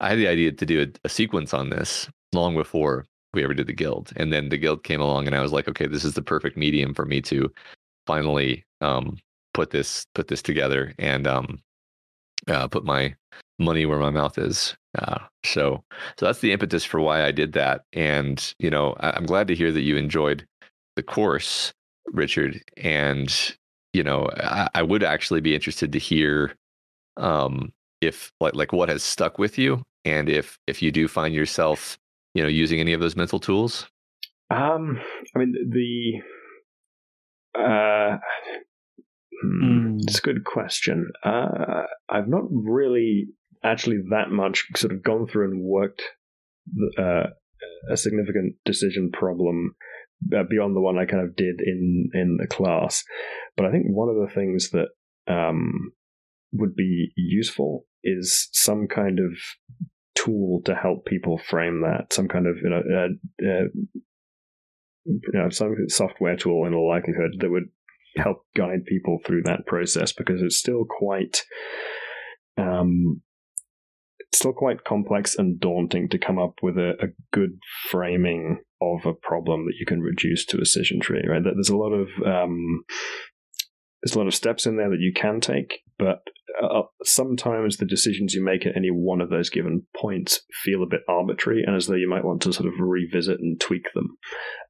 [0.00, 3.54] I had the idea to do a, a sequence on this long before we ever
[3.54, 4.12] did the guild.
[4.16, 6.56] And then the guild came along and I was like, okay, this is the perfect
[6.56, 7.52] medium for me to
[8.06, 9.18] finally um,
[9.52, 11.58] put this put this together and um,
[12.48, 13.14] uh, put my
[13.58, 14.76] money where my mouth is.
[14.98, 15.82] Uh, so
[16.18, 17.82] so that's the impetus for why I did that.
[17.92, 20.46] And you know, I, I'm glad to hear that you enjoyed
[20.96, 21.72] the course,
[22.06, 22.62] Richard.
[22.76, 23.32] And
[23.92, 26.54] you know, I, I would actually be interested to hear
[27.16, 31.34] um, if like like what has stuck with you, and if if you do find
[31.34, 31.98] yourself,
[32.34, 33.86] you know, using any of those mental tools.
[34.50, 35.00] Um,
[35.34, 36.20] I mean the.
[37.56, 38.18] Uh,
[39.44, 39.98] Mm.
[40.02, 41.10] It's a good question.
[41.24, 43.26] Uh, I've not really
[43.62, 46.02] actually that much sort of gone through and worked
[46.98, 47.24] uh,
[47.90, 49.74] a significant decision problem
[50.34, 53.04] uh, beyond the one I kind of did in in the class.
[53.56, 54.88] But I think one of the things that
[55.26, 55.92] um,
[56.52, 59.32] would be useful is some kind of
[60.14, 62.12] tool to help people frame that.
[62.12, 63.68] Some kind of you know, uh, uh,
[65.04, 67.68] you know some software tool in all likelihood that would
[68.16, 71.42] help guide people through that process because it's still quite
[72.56, 73.22] um,
[74.20, 77.58] it's still quite complex and daunting to come up with a, a good
[77.88, 81.22] framing of a problem that you can reduce to a decision tree.
[81.28, 82.84] Right, there's a lot of um,
[84.02, 86.22] there's a lot of steps in there that you can take, but
[86.62, 90.88] uh, sometimes the decisions you make at any one of those given points feel a
[90.88, 94.16] bit arbitrary and as though you might want to sort of revisit and tweak them.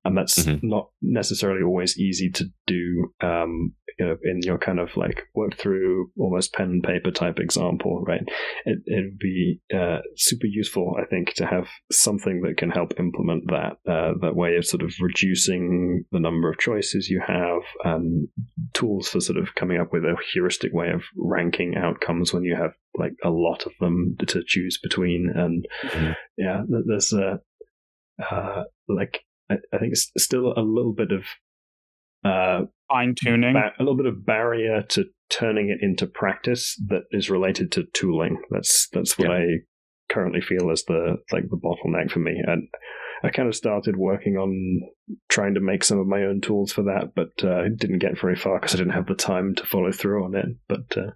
[0.05, 0.61] And that's Mhm.
[0.63, 5.55] not necessarily always easy to do um, you know, in your kind of like work
[5.57, 8.23] through almost pen and paper type example, right?
[8.65, 13.45] It, it'd be uh, super useful, I think, to have something that can help implement
[13.49, 18.27] that, uh, that way of sort of reducing the number of choices you have and
[18.73, 22.57] tools for sort of coming up with a heuristic way of ranking outcomes when you
[22.57, 25.33] have like a lot of them to choose between.
[25.35, 26.13] And mm-hmm.
[26.37, 27.41] yeah, there's a
[28.31, 31.25] uh, like I, I, think it's still a little bit of
[32.25, 37.03] uh, fine tuning, ba- a little bit of barrier to turning it into practice that
[37.11, 38.39] is related to tooling.
[38.51, 39.35] That's that's what yeah.
[39.35, 39.47] I
[40.11, 42.41] currently feel as the like the bottleneck for me.
[42.47, 42.69] And
[43.23, 44.81] I kind of started working on
[45.29, 48.37] trying to make some of my own tools for that, but uh, didn't get very
[48.37, 50.47] far because I didn't have the time to follow through on it.
[50.69, 51.11] But uh,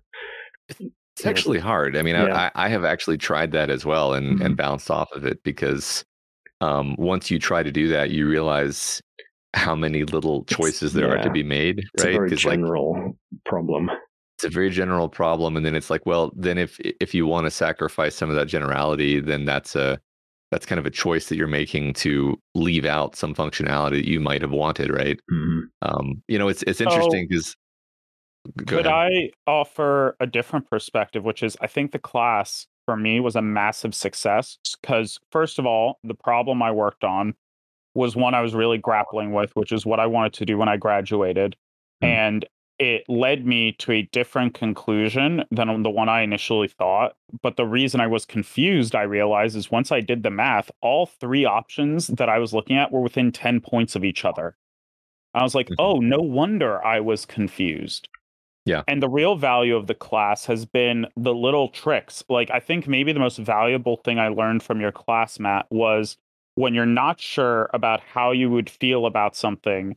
[1.17, 1.97] it's actually hard.
[1.97, 2.51] I mean, yeah.
[2.55, 4.47] I, I, have actually tried that as well and, mm-hmm.
[4.47, 6.05] and bounced off of it because
[6.61, 9.03] um, once you try to do that, you realize
[9.55, 11.21] how many little choices it's, there yeah.
[11.21, 11.81] are to be made.
[11.95, 12.15] It's right?
[12.15, 13.91] a very general like, problem.
[14.37, 17.47] It's a very general problem, and then it's like, well, then if if you want
[17.47, 19.99] to sacrifice some of that generality, then that's a
[20.51, 24.21] that's kind of a choice that you're making to leave out some functionality that you
[24.21, 25.21] might have wanted, right?
[25.31, 25.61] Mm-hmm.
[25.83, 27.49] Um, you know, it's it's interesting because.
[27.49, 29.31] So, could ahead.
[29.47, 33.43] I offer a different perspective, which is I think the class for me was a
[33.43, 37.35] massive success because first of all, the problem I worked on
[37.95, 40.69] was one I was really grappling with, which is what I wanted to do when
[40.69, 41.57] I graduated.
[42.03, 42.09] Mm.
[42.09, 42.47] And
[42.79, 47.15] it led me to a different conclusion than the one I initially thought.
[47.43, 51.07] But the reason I was confused, I realized, is once I did the math, all
[51.07, 54.57] three options that I was looking at were within 10 points of each other.
[55.35, 55.81] I was like, mm-hmm.
[55.81, 58.09] oh, no wonder I was confused.
[58.65, 58.83] Yeah.
[58.87, 62.23] And the real value of the class has been the little tricks.
[62.29, 66.19] Like, I think maybe the most valuable thing I learned from your class, Matt, was
[66.55, 69.97] when you're not sure about how you would feel about something,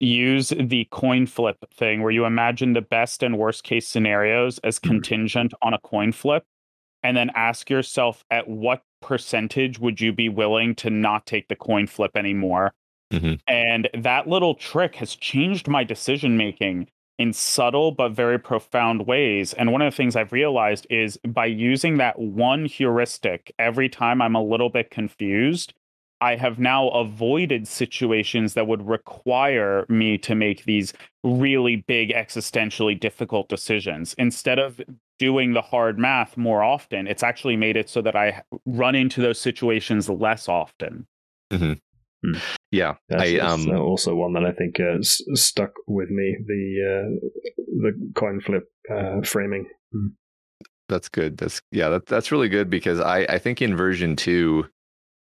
[0.00, 4.78] use the coin flip thing where you imagine the best and worst case scenarios as
[4.78, 4.92] mm-hmm.
[4.92, 6.44] contingent on a coin flip.
[7.02, 11.56] And then ask yourself at what percentage would you be willing to not take the
[11.56, 12.74] coin flip anymore?
[13.12, 13.34] Mm-hmm.
[13.48, 16.88] And that little trick has changed my decision making
[17.18, 19.52] in subtle but very profound ways.
[19.54, 24.22] And one of the things I've realized is by using that one heuristic every time
[24.22, 25.74] I'm a little bit confused,
[26.20, 30.92] I have now avoided situations that would require me to make these
[31.24, 34.14] really big, existentially difficult decisions.
[34.18, 34.80] Instead of
[35.18, 39.20] doing the hard math more often, it's actually made it so that I run into
[39.20, 41.06] those situations less often.
[41.50, 41.72] Mm-hmm.
[42.22, 42.38] Hmm.
[42.70, 46.36] Yeah, that's, I, um, that's also one that I think uh, s- stuck with me
[46.46, 47.28] the uh,
[47.82, 48.64] the coin flip
[48.94, 49.66] uh, framing.
[49.92, 50.08] Hmm.
[50.88, 51.38] That's good.
[51.38, 54.66] That's yeah, that, that's really good because I I think in version two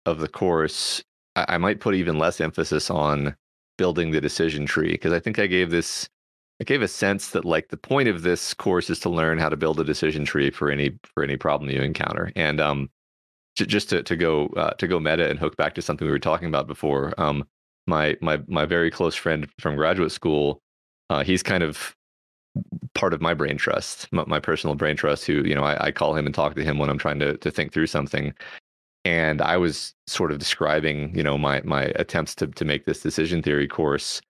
[0.05, 1.03] of the course
[1.35, 3.35] I, I might put even less emphasis on
[3.77, 6.07] building the decision tree because I think I gave this
[6.59, 9.49] I gave a sense that like the point of this course is to learn how
[9.49, 12.89] to build a decision tree for any for any problem you encounter and um
[13.55, 16.19] just to to go uh, to go meta and hook back to something we were
[16.19, 17.13] talking about before.
[17.17, 17.45] Um,
[17.87, 20.61] my my my very close friend from graduate school,
[21.09, 21.95] uh, he's kind of
[22.95, 25.25] part of my brain trust, my, my, personal brain trust.
[25.25, 27.37] Who you know I, I call him and talk to him when I'm trying to
[27.37, 28.33] to think through something.
[29.03, 33.01] And I was sort of describing, you know, my my attempts to to make this
[33.01, 34.21] decision theory course,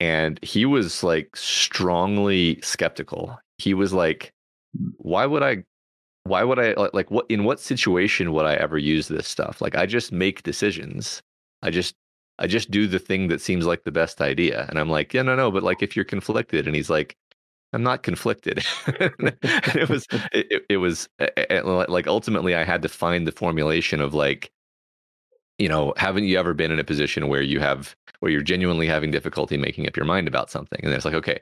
[0.00, 3.38] and he was like strongly skeptical.
[3.58, 4.32] He was like,
[4.78, 4.92] mm.
[4.98, 5.64] "Why would I
[6.24, 9.60] why would I like what in what situation would I ever use this stuff?
[9.60, 11.20] Like I just make decisions.
[11.62, 11.94] I just
[12.38, 14.66] I just do the thing that seems like the best idea.
[14.68, 17.16] And I'm like, yeah, no, no, but like if you're conflicted, and he's like,
[17.72, 18.64] I'm not conflicted.
[18.88, 24.52] it was it, it was like ultimately I had to find the formulation of like,
[25.58, 28.86] you know, haven't you ever been in a position where you have where you're genuinely
[28.86, 30.80] having difficulty making up your mind about something?
[30.82, 31.40] And it's like, okay,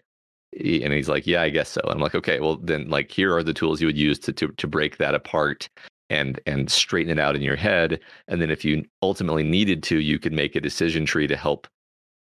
[0.52, 1.80] and he's like, yeah, I guess so.
[1.82, 4.32] And I'm like, okay, well then like here are the tools you would use to
[4.32, 5.68] to to break that apart
[6.10, 8.00] and and straighten it out in your head.
[8.28, 11.66] And then if you ultimately needed to, you could make a decision tree to help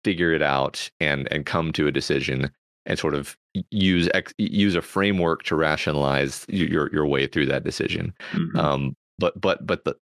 [0.03, 2.51] figure it out and and come to a decision
[2.85, 3.37] and sort of
[3.71, 8.13] use use a framework to rationalize your your way through that decision.
[8.33, 8.59] Mm-hmm.
[8.59, 9.95] Um, but but but the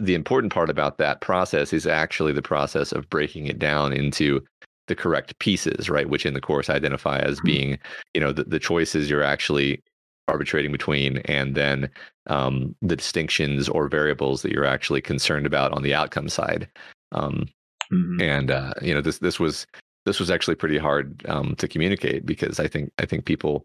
[0.00, 4.42] the important part about that process is actually the process of breaking it down into
[4.88, 6.08] the correct pieces, right?
[6.08, 7.46] Which in the course identify as mm-hmm.
[7.46, 7.78] being,
[8.14, 9.82] you know, the, the choices you're actually
[10.26, 11.90] arbitrating between, and then
[12.28, 16.68] um, the distinctions or variables that you're actually concerned about on the outcome side.
[17.12, 17.48] Um,
[17.92, 18.22] mm-hmm.
[18.22, 19.66] And uh, you know, this this was
[20.10, 23.64] this was actually pretty hard um, to communicate because I think I think people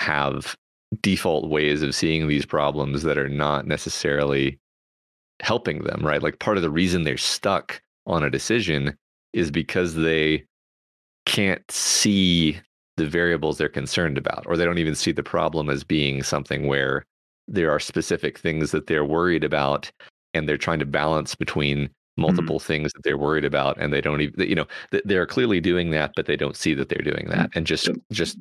[0.00, 0.56] have
[1.02, 4.58] default ways of seeing these problems that are not necessarily
[5.40, 6.22] helping them, right?
[6.22, 8.96] Like part of the reason they're stuck on a decision
[9.34, 10.46] is because they
[11.26, 12.58] can't see
[12.96, 16.66] the variables they're concerned about, or they don't even see the problem as being something
[16.66, 17.04] where
[17.48, 19.90] there are specific things that they're worried about
[20.32, 22.66] and they're trying to balance between multiple mm-hmm.
[22.66, 24.66] things that they're worried about and they don't even you know
[25.04, 28.38] they're clearly doing that but they don't see that they're doing that and just just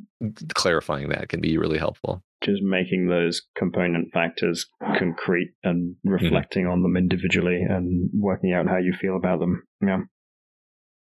[0.53, 4.67] clarifying that can be really helpful just making those component factors
[4.97, 6.09] concrete and mm-hmm.
[6.11, 6.73] reflecting mm-hmm.
[6.73, 10.01] on them individually and working out how you feel about them yeah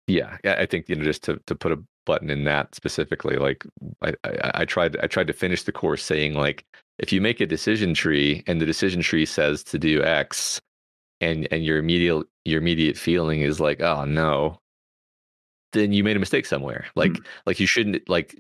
[0.08, 3.66] yeah i think you know just to, to put a button in that specifically like
[4.02, 6.66] I, I, I tried i tried to finish the course saying like
[7.00, 10.62] if you make a decision tree and the decision tree says to do x
[11.22, 14.60] and and your immediate your immediate feeling is like oh no.
[15.74, 16.86] Then you made a mistake somewhere.
[16.96, 17.26] Like mm.
[17.46, 18.36] like you shouldn't like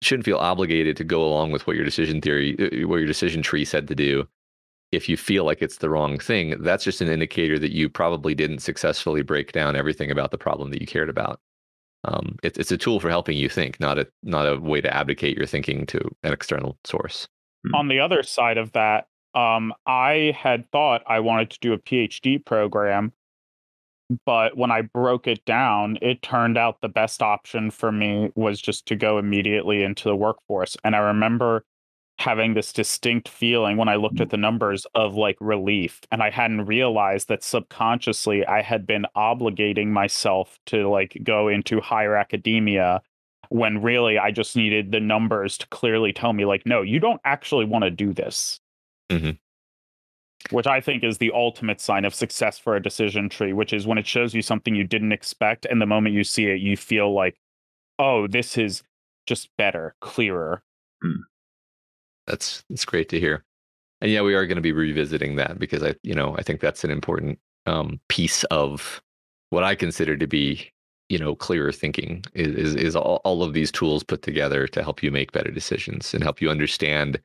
[0.00, 3.42] shouldn't feel obligated to go along with what your decision theory uh, what your decision
[3.42, 4.26] tree said to do.
[4.92, 8.34] If you feel like it's the wrong thing that's just an indicator that you probably
[8.34, 11.40] didn't successfully break down everything about the problem that you cared about.
[12.04, 14.96] Um, it, it's a tool for helping you think not a not a way to
[14.96, 17.28] abdicate your thinking to an external source.
[17.74, 21.78] On the other side of that um, I had thought I wanted to do a
[21.78, 23.12] PhD program,
[24.24, 28.60] but when I broke it down, it turned out the best option for me was
[28.60, 30.76] just to go immediately into the workforce.
[30.84, 31.64] And I remember
[32.18, 36.00] having this distinct feeling when I looked at the numbers of like relief.
[36.10, 41.80] And I hadn't realized that subconsciously I had been obligating myself to like go into
[41.80, 43.02] higher academia
[43.50, 47.20] when really I just needed the numbers to clearly tell me, like, no, you don't
[47.24, 48.60] actually want to do this.
[49.10, 49.30] Mm-hmm.
[50.54, 53.86] Which I think is the ultimate sign of success for a decision tree, which is
[53.86, 56.76] when it shows you something you didn't expect, and the moment you see it, you
[56.76, 57.36] feel like,
[57.98, 58.82] oh, this is
[59.26, 60.62] just better, clearer.
[61.04, 61.22] Mm.
[62.26, 63.44] That's that's great to hear.
[64.00, 66.60] And yeah, we are going to be revisiting that because I, you know, I think
[66.60, 69.00] that's an important um, piece of
[69.50, 70.70] what I consider to be,
[71.08, 74.82] you know, clearer thinking is is, is all, all of these tools put together to
[74.82, 77.20] help you make better decisions and help you understand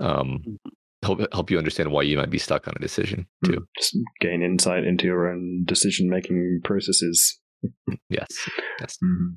[0.00, 0.68] um, mm-hmm
[1.16, 3.52] help help you understand why you might be stuck on a decision hmm.
[3.52, 3.66] too.
[3.76, 7.38] Just gain insight into your own decision making processes.
[8.08, 8.28] yes.
[8.80, 8.96] Yes.
[9.02, 9.34] Mm-hmm.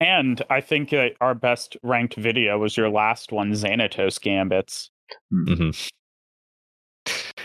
[0.00, 4.90] And I think uh, our best ranked video was your last one, Xanatos Gambits.
[5.30, 5.44] Hmm.
[5.44, 5.70] Mm-hmm.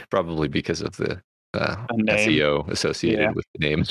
[0.10, 1.22] Probably because of the,
[1.54, 3.32] uh, SEO associated yeah.
[3.32, 3.84] with the name.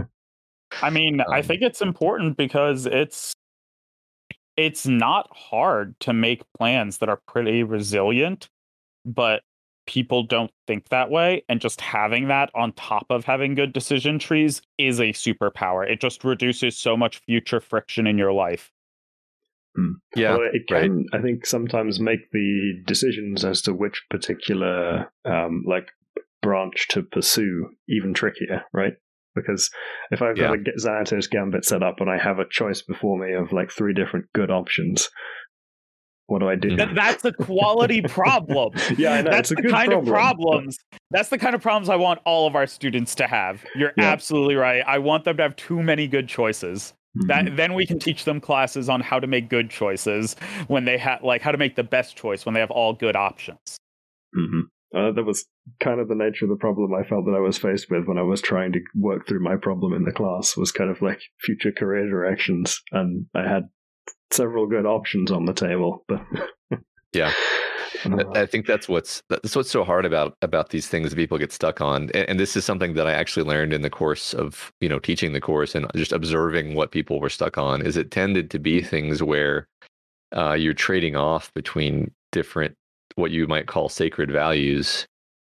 [0.82, 3.32] I mean, um, I think it's important because it's
[4.56, 8.48] it's not hard to make plans that are pretty resilient,
[9.04, 9.42] but
[9.86, 11.44] people don't think that way.
[11.48, 15.88] And just having that on top of having good decision trees is a superpower.
[15.88, 18.72] It just reduces so much future friction in your life.
[19.76, 19.92] Hmm.
[20.14, 21.06] Yeah, well, it can.
[21.12, 21.20] Right.
[21.20, 25.90] I think sometimes make the decisions as to which particular um, like
[26.42, 28.94] branch to pursue even trickier, right?
[29.36, 29.70] Because
[30.10, 30.72] if I've got yeah.
[30.74, 33.94] a Xanatos Gambit set up and I have a choice before me of like three
[33.94, 35.08] different good options,
[36.26, 36.76] what do I do?
[36.76, 38.72] that's a quality problem.
[38.98, 39.30] yeah, I know.
[39.30, 40.00] That's the kind problem.
[40.00, 40.78] of problems.
[41.12, 43.64] That's the kind of problems I want all of our students to have.
[43.76, 44.06] You're yeah.
[44.06, 44.82] absolutely right.
[44.84, 46.94] I want them to have too many good choices.
[47.16, 47.28] Mm-hmm.
[47.28, 50.34] That then we can teach them classes on how to make good choices
[50.66, 53.16] when they have like how to make the best choice when they have all good
[53.16, 53.78] options.
[54.36, 54.60] Mm-hmm.
[54.94, 55.44] Uh, that was
[55.80, 58.18] kind of the nature of the problem I felt that I was faced with when
[58.18, 61.20] I was trying to work through my problem in the class was kind of like
[61.40, 63.64] future career directions, and I had
[64.30, 66.22] several good options on the table, but
[67.12, 67.32] yeah.
[68.34, 71.50] I think that's what's that's what's so hard about about these things that people get
[71.50, 74.72] stuck on, and, and, this is something that I actually learned in the course of
[74.80, 77.84] you know teaching the course and just observing what people were stuck on.
[77.84, 79.66] Is it tended to be things where
[80.36, 82.76] uh, you're trading off between different
[83.16, 85.06] what you might call sacred values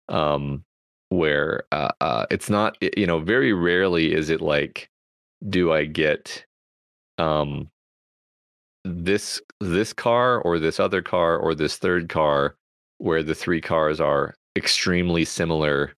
[0.10, 0.64] um,
[1.10, 4.90] where uh, uh, it's not you know very rarely is it like
[5.50, 6.46] do i get
[7.18, 7.70] um,
[8.84, 12.56] this this car or this other car or this third car
[12.98, 15.94] where the three cars are extremely similar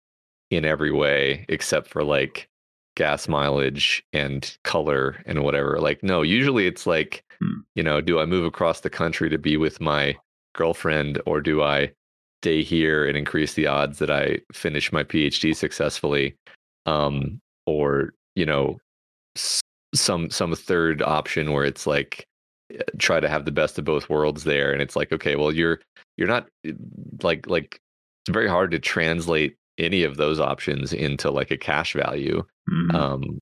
[0.50, 2.48] in every way except for like
[2.96, 7.60] gas mileage and color and whatever like no usually it's like hmm.
[7.74, 10.16] you know do i move across the country to be with my
[10.56, 11.92] girlfriend or do I
[12.42, 16.34] stay here and increase the odds that I finish my PhD successfully?
[16.86, 18.78] Um, or, you know,
[19.96, 22.26] some some third option where it's like
[22.72, 25.52] eh, try to have the best of both worlds there and it's like okay well
[25.52, 25.80] you're
[26.16, 26.72] you're not eh,
[27.22, 27.80] like like
[28.22, 32.96] it's very hard to translate any of those options into like a cash value mm-hmm.
[32.96, 33.38] um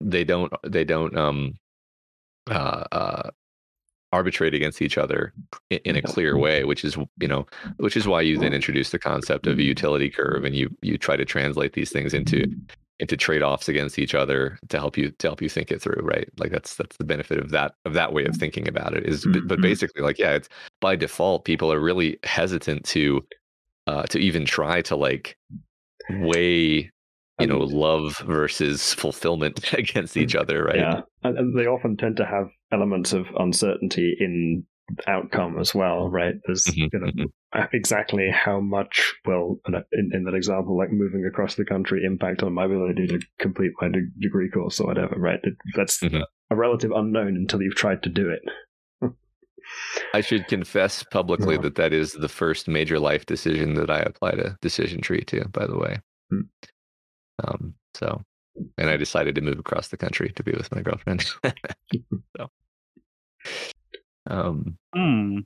[0.00, 1.54] they don't they don't um
[2.50, 3.30] uh, uh
[4.16, 5.32] arbitrate against each other
[5.70, 8.90] in, in, a clear way which is you know which is why you then introduce
[8.90, 12.46] the concept of a utility curve and you you try to translate these things into
[12.98, 16.28] into trade-offs against each other to help you to help you think it through right?
[16.38, 19.24] Like that's that's the benefit of that of that way of thinking about it is,
[19.24, 19.62] but mm-hmm.
[19.62, 20.48] basically like yeah it's
[20.80, 23.24] by default people are really hesitant to
[23.86, 25.36] uh to even try to like
[26.10, 26.90] weigh
[27.40, 32.24] you know love versus fulfillment against each other right yeah and, they often tend to
[32.24, 34.64] have elements of uncertainty in
[35.06, 37.06] outcome as well right there's Mhm, you know
[37.54, 37.68] mhm.
[37.72, 42.52] exactly how much will in, in that example like moving across the country impact on
[42.54, 46.22] my ability to complete my de- degree course or whatever right It- that's Mhm.
[46.50, 48.42] a relative unknown until you've tried to do it
[50.14, 51.62] i should confess publicly Yeah.
[51.62, 55.48] that that is the first major life decision that i applied a decision tree to
[55.48, 55.98] by the way
[56.30, 56.40] Hmm.
[57.44, 58.22] Um so
[58.78, 61.24] and i decided to move across the country to be with my girlfriend
[62.36, 62.48] so
[64.28, 65.40] um Hmm.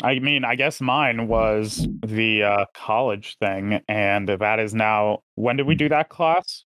[0.00, 5.24] I mean, I guess mine was the uh, college thing, and that is now.
[5.34, 6.64] When did we do that class?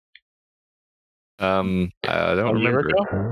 [1.39, 2.89] um i don't A remember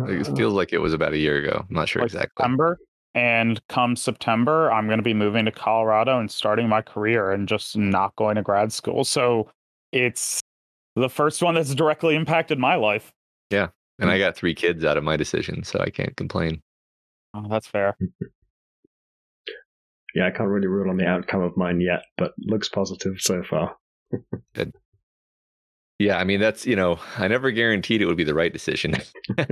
[0.08, 2.78] it feels like it was about a year ago i'm not sure Like exactly September.
[3.16, 7.48] And come September, I'm going to be moving to Colorado and starting my career and
[7.48, 9.06] just not going to grad school.
[9.06, 9.50] So
[9.94, 10.42] it's
[10.96, 13.14] the first one that's directly impacted my life.
[13.52, 13.68] Yeah.
[14.00, 16.62] And i got three kids out of my decision so i can't complain
[17.34, 17.96] Oh, that's fair.
[20.16, 23.42] yeah i can't really rule on the outcome of mine yet but looks positive so
[23.44, 23.78] far
[25.98, 28.96] Yeah, I mean that's you know I never guaranteed it would be the right decision.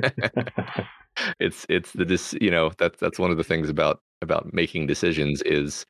[1.40, 4.88] it's it's the dis, you know that's that's one of the things about about making
[4.88, 5.86] decisions is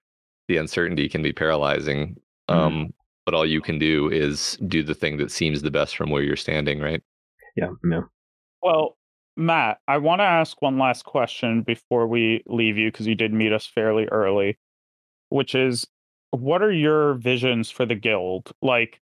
[0.47, 2.17] the uncertainty can be paralyzing.
[2.51, 2.55] Mhm.
[2.55, 2.93] Um,
[3.25, 6.23] but all you can do is do the thing that seems the best from where
[6.23, 7.01] you're standing, right?
[7.55, 8.01] yeah yeah
[8.61, 8.97] Well,
[9.35, 13.33] Matt, I want to ask one last question before we leave you because you did
[13.33, 14.59] meet us fairly early,
[15.29, 15.87] which is
[16.31, 18.51] what are your visions for the guild?
[18.61, 18.99] Like,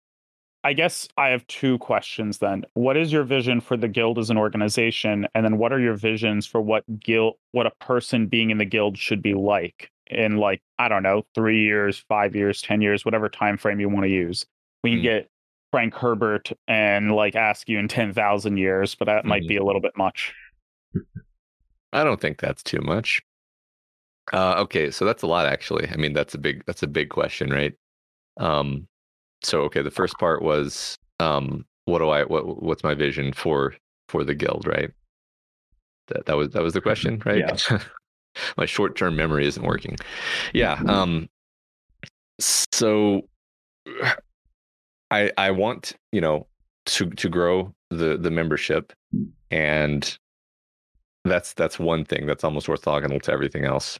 [0.64, 2.66] I guess I have two questions then.
[2.74, 5.26] What is your vision for the guild as an organization?
[5.34, 8.66] And then what are your visions for what guild what a person being in the
[8.66, 13.06] guild should be like in like, I don't know, three years, five years, ten years,
[13.06, 14.46] whatever time frame you want to use.
[14.84, 15.04] We can Hmm.
[15.04, 15.30] get
[15.72, 19.48] Frank Herbert and like ask you in ten thousand years, but that might Mhm.
[19.48, 20.34] be a little bit much.
[21.94, 23.22] I don't think that's too much.
[24.32, 25.88] Uh, okay, so that's a lot actually.
[25.90, 27.74] I mean, that's a big that's a big question, right?
[28.38, 28.88] Um,
[29.44, 33.76] so okay, the first part was um, what do I what what's my vision for
[34.10, 34.92] for the guild, right?
[36.08, 37.62] That that was that was the question, right?
[38.58, 39.98] my short term memory isn't working.
[40.54, 40.82] Yeah.
[40.88, 41.30] Um.
[42.40, 43.28] So,
[45.12, 46.48] I I want you know
[46.86, 48.94] to to grow the the membership,
[49.52, 50.18] and
[51.26, 54.00] that's that's one thing that's almost orthogonal to everything else.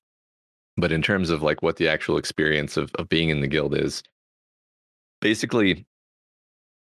[0.78, 3.76] But in terms of like what the actual experience of of being in the guild
[3.76, 4.04] is,
[5.22, 5.86] basically,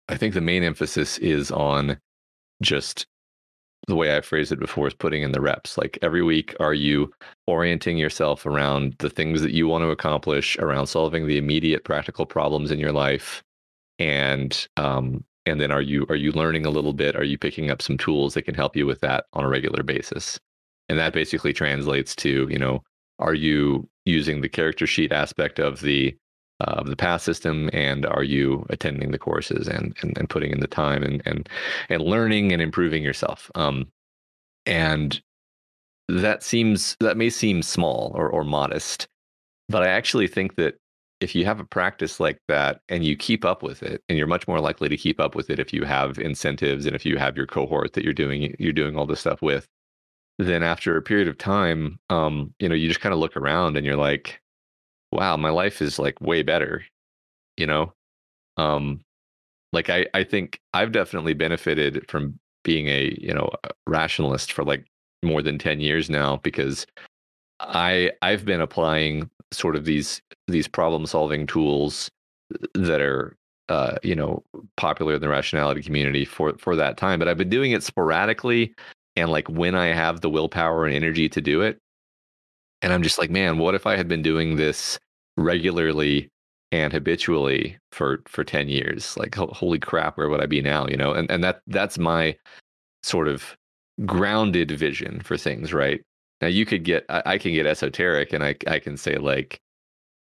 [0.08, 1.98] I think the main emphasis is on
[2.62, 3.06] just
[3.88, 5.76] the way I phrased it before is putting in the reps.
[5.76, 7.12] Like every week, are you
[7.46, 12.26] orienting yourself around the things that you want to accomplish, around solving the immediate practical
[12.26, 13.42] problems in your life,
[13.98, 17.16] and um, and then are you are you learning a little bit?
[17.16, 19.82] Are you picking up some tools that can help you with that on a regular
[19.82, 20.38] basis?
[20.88, 22.82] And that basically translates to you know,
[23.18, 26.16] are you using the character sheet aspect of the
[26.60, 30.60] of the path system and are you attending the courses and, and and putting in
[30.60, 31.48] the time and and
[31.88, 33.50] and learning and improving yourself?
[33.54, 33.88] Um
[34.66, 35.20] and
[36.08, 39.08] that seems that may seem small or or modest
[39.68, 40.74] but i actually think that
[41.20, 44.26] if you have a practice like that and you keep up with it and you're
[44.26, 47.18] much more likely to keep up with it if you have incentives and if you
[47.18, 49.66] have your cohort that you're doing you're doing all this stuff with
[50.38, 53.76] then after a period of time um you know you just kind of look around
[53.76, 54.40] and you're like
[55.12, 56.84] wow, my life is like way better,
[57.56, 57.92] you know?
[58.56, 59.00] Um
[59.72, 63.50] like I I think I've definitely benefited from being a, you know,
[63.86, 64.86] rationalist for like
[65.24, 66.86] more than 10 years now because
[67.60, 72.10] I I've been applying sort of these these problem solving tools
[72.74, 73.36] that are
[73.68, 74.42] uh, you know,
[74.78, 78.74] popular in the rationality community for for that time, but I've been doing it sporadically
[79.16, 81.78] and like when I have the willpower and energy to do it,
[82.82, 84.98] and I'm just like, man, what if I had been doing this
[85.36, 86.28] regularly
[86.72, 89.16] and habitually for for 10 years?
[89.16, 91.12] Like ho- holy crap, where would I be now, you know?
[91.12, 92.36] And and that that's my
[93.02, 93.56] sort of
[94.06, 96.00] grounded vision for things, right?
[96.40, 99.60] Now you could get I, I can get esoteric and I I can say like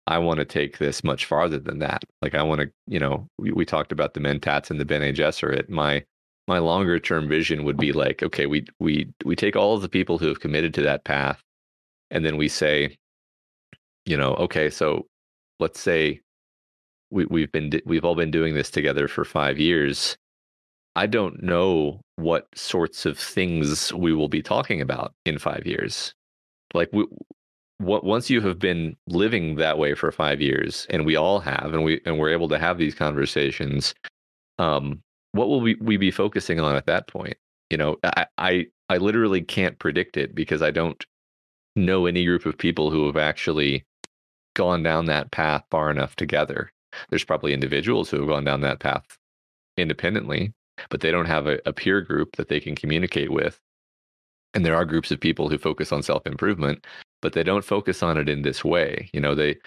[0.07, 2.03] I want to take this much farther than that.
[2.21, 5.11] Like I want to, you know, we, we talked about the mentats and the Bene
[5.13, 5.69] Gesserit.
[5.69, 6.03] My
[6.47, 9.89] my longer term vision would be like, okay, we we we take all of the
[9.89, 11.43] people who have committed to that path
[12.11, 12.95] and then we say
[14.05, 15.05] you know okay so
[15.59, 16.19] let's say
[17.09, 20.17] we, we've been we've all been doing this together for five years
[20.95, 26.13] i don't know what sorts of things we will be talking about in five years
[26.73, 27.05] like we
[27.79, 31.73] what once you have been living that way for five years, and we all have,
[31.73, 33.93] and we and we're able to have these conversations,
[34.57, 35.01] um,
[35.33, 37.37] what will we, we be focusing on at that point?
[37.69, 41.03] You know, I, I I literally can't predict it because I don't
[41.77, 43.85] know any group of people who have actually
[44.55, 46.71] gone down that path far enough together.
[47.09, 49.05] There's probably individuals who have gone down that path
[49.77, 50.53] independently,
[50.89, 53.59] but they don't have a, a peer group that they can communicate with.
[54.53, 56.85] And there are groups of people who focus on self improvement,
[57.21, 59.09] but they don't focus on it in this way.
[59.13, 59.57] You know, they,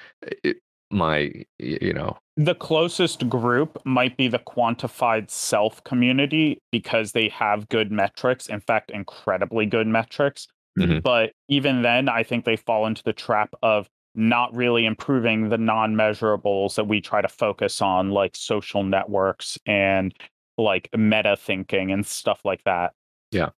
[0.43, 0.57] it,
[0.91, 7.69] my, you know, the closest group might be the quantified self community because they have
[7.69, 11.03] good metrics in fact incredibly good metrics Mhm.
[11.03, 15.59] but even then i think they fall into the trap of not really improving the
[15.59, 20.15] non-measurables that we try to focus on like social networks and
[20.59, 22.93] like meta thinking and stuff like that
[23.33, 23.51] Yeah.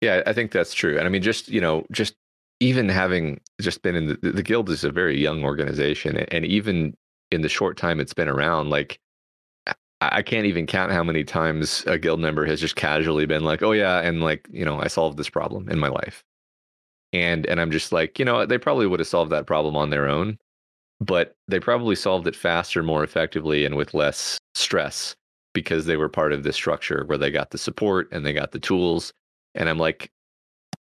[0.00, 0.96] Yeah, I think that's true.
[0.96, 2.14] And I mean, just you know, just
[2.60, 6.96] even having just been in the the guild is a very young organization, and even
[7.30, 9.00] in the short time it's been around, like
[10.00, 13.62] I can't even count how many times a guild member has just casually been like,
[13.62, 16.22] "Oh yeah," and like you know, I solved this problem in my life,
[17.12, 19.90] and and I'm just like, you know, they probably would have solved that problem on
[19.90, 20.38] their own,
[21.00, 25.16] but they probably solved it faster, more effectively, and with less stress
[25.54, 28.52] because they were part of this structure where they got the support and they got
[28.52, 29.12] the tools.
[29.56, 30.10] And i'm like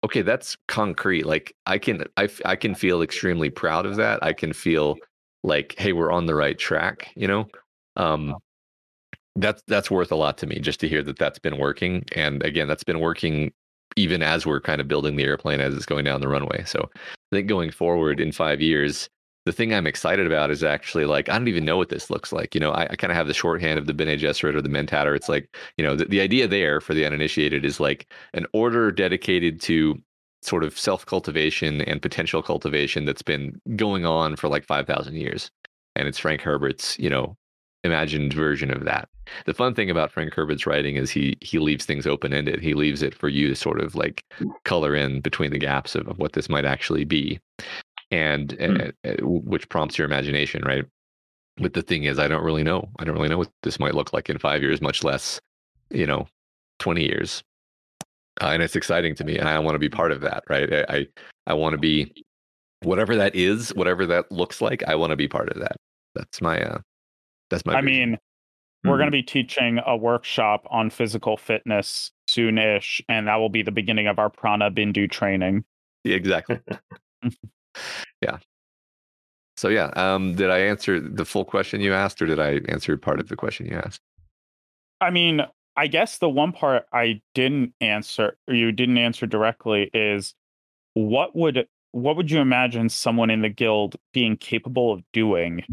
[0.03, 1.25] okay that's concrete.
[1.25, 4.23] Like i can I I can feel extremely proud of that.
[4.23, 4.97] I can feel
[5.43, 7.47] like hey we're on the right track you know?
[7.97, 8.35] Um
[9.35, 12.43] that's that's worth a lot to me just to hear that that's been working and
[12.43, 13.51] again that's been working
[13.95, 16.89] even as we're kind of building the airplane as it's going down the runway so
[16.95, 19.09] i think going forward in five years
[19.45, 22.31] the thing i'm excited about is actually like i don't even know what this looks
[22.31, 24.61] like you know i, I kind of have the shorthand of the bene gesserit or
[24.61, 28.11] the mentator it's like you know the, the idea there for the uninitiated is like
[28.33, 29.99] an order dedicated to
[30.43, 35.49] sort of self-cultivation and potential cultivation that's been going on for like 5000 years
[35.95, 37.35] and it's frank herbert's you know
[37.83, 39.09] imagined version of that.
[39.45, 42.61] The fun thing about frank herbert's writing is he he leaves things open-ended.
[42.61, 44.23] He leaves it for you to sort of like
[44.65, 47.39] color in between the gaps of, of what this might actually be.
[48.11, 50.85] And uh, which prompts your imagination right?
[51.57, 52.89] But the thing is i don't really know.
[52.99, 55.39] I don't really know what this might look like in five years much less
[55.89, 56.27] you know
[56.79, 57.43] 20 years.
[58.41, 60.73] Uh, and it's exciting to me and i want to be part of that right?
[60.73, 61.07] I i,
[61.47, 62.25] I want to be
[62.81, 65.75] whatever that is whatever that looks like i want to be part of that.
[66.15, 66.79] That's my uh
[67.53, 68.17] that's my i mean
[68.85, 73.61] we're going to be teaching a workshop on physical fitness soonish and that will be
[73.61, 75.63] the beginning of our prana bindu training.
[76.03, 76.59] Yeah, exactly.
[78.21, 78.37] Yeah.
[79.57, 82.95] So yeah um did i answer the full question you asked or did i answer
[82.97, 84.01] part of the question you asked?
[85.01, 85.41] I mean,
[85.75, 90.33] I guess the one part I didn't answer, or you didn't answer directly, is
[90.93, 95.63] what would what would you imagine someone in the guild being capable of doing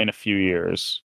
[0.00, 1.02] in a few years?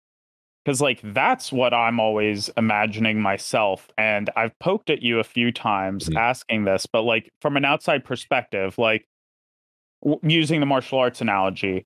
[0.65, 5.51] Because like that's what I'm always imagining myself, and I've poked at you a few
[5.51, 6.17] times Mhm.
[6.17, 9.07] asking this, but like from an outside perspective, like
[10.03, 11.85] w- using the martial arts analogy,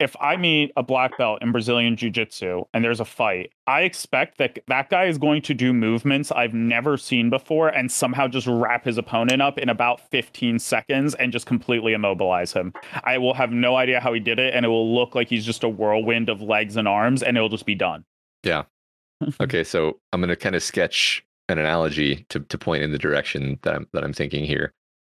[0.00, 3.82] if I meet a black belt in Brazilian Jiu Jitsu and there's a fight, I
[3.82, 8.28] expect that that guy is going to do movements I've never seen before and somehow
[8.28, 12.72] just wrap his opponent up in about 15 seconds and just completely immobilize him.
[13.04, 15.44] I will have no idea how he did it and it will look like he's
[15.44, 18.04] just a whirlwind of legs and arms and it'll just be done.
[18.44, 18.64] Yeah.
[19.40, 22.98] okay, so I'm going to kind of sketch an analogy to, to point in the
[22.98, 24.72] direction that I'm that I'm thinking here.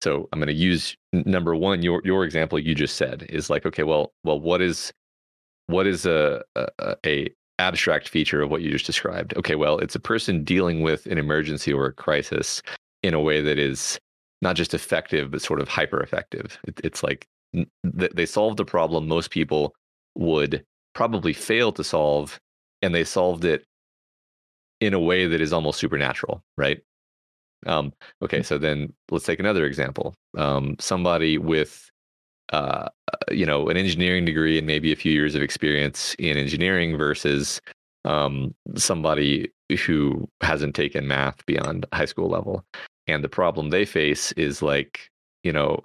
[0.02, 3.66] So I'm going to use number one your your example you just said is like
[3.66, 4.92] okay, well, well, what is
[5.66, 9.36] what is a, a a abstract feature of what you just described?
[9.36, 12.62] Okay, well, it's a person dealing with an emergency or a crisis
[13.02, 13.98] in a way that is
[14.40, 16.58] not just effective but sort of hyper effective.
[16.64, 17.26] It, it's like
[17.82, 19.74] they solved a problem most people
[20.14, 20.64] would
[20.94, 22.38] probably fail to solve,
[22.82, 23.64] and they solved it
[24.80, 26.80] in a way that is almost supernatural, right?
[27.66, 30.14] Um, okay, so then let's take another example.
[30.36, 31.90] Um, somebody with,
[32.52, 32.88] uh,
[33.30, 37.60] you know, an engineering degree and maybe a few years of experience in engineering versus
[38.04, 39.50] um, somebody
[39.86, 42.64] who hasn't taken math beyond high school level,
[43.06, 45.10] and the problem they face is like,
[45.44, 45.80] you know,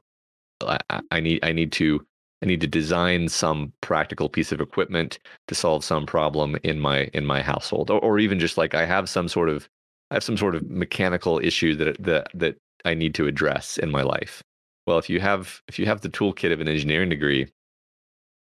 [0.61, 2.05] I, I- I need I need to
[2.41, 7.09] I need to design some practical piece of equipment to solve some problem in my
[7.13, 9.67] in my household, or, or even just like I have some sort of
[10.13, 13.89] I have some sort of mechanical issue that that that I need to address in
[13.89, 14.43] my life.
[14.85, 17.47] Well, if you have if you have the toolkit of an engineering degree,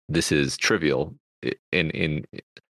[0.06, 1.14] this is trivial
[1.72, 2.26] in in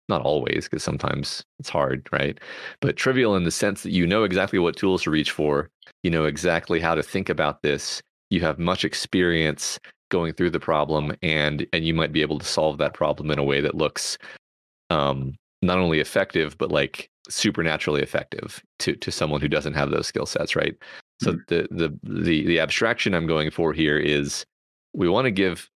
[0.10, 2.40] not always because sometimes it's hard, right?
[2.80, 5.70] But trivial in the sense that you know exactly what tools to reach for,
[6.02, 8.02] you know exactly how to think about this,
[8.32, 9.80] you have much experience
[10.10, 13.38] going through the problem and and you might be able to solve that problem in
[13.38, 14.18] a way that looks
[14.90, 20.08] um not only effective but like supernaturally effective to to someone who doesn't have those
[20.08, 20.76] skill sets right
[21.22, 21.48] so Mhm.
[21.48, 24.46] the the the the abstraction i'm going for here is
[24.94, 25.70] we want to give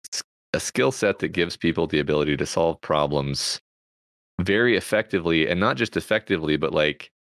[0.55, 3.61] a skill set that gives people the ability to solve problems
[4.41, 7.11] very effectively and not just effectively but like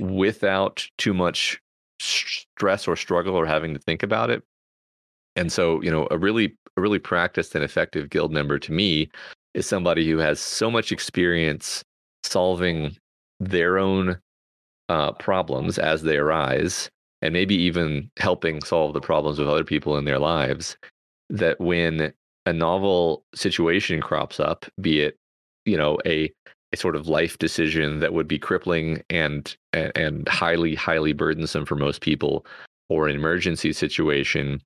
[0.00, 1.60] without too much
[2.00, 4.42] stress or struggle or having to think about it
[5.36, 9.08] and so you know a really a really practiced and effective guild member to me
[9.54, 11.82] is somebody who has so much experience
[12.22, 12.96] solving
[13.40, 14.18] their own
[14.88, 16.90] uh, problems as they arise
[17.22, 20.76] and maybe even helping solve the problems of other people in their lives
[21.28, 22.12] that when
[22.44, 25.16] a novel situation crops up be it
[25.64, 26.30] you know a
[26.72, 31.74] a sort of life decision that would be crippling and and, highly highly burdensome for
[31.74, 32.46] most people
[32.88, 34.62] or an emergency situation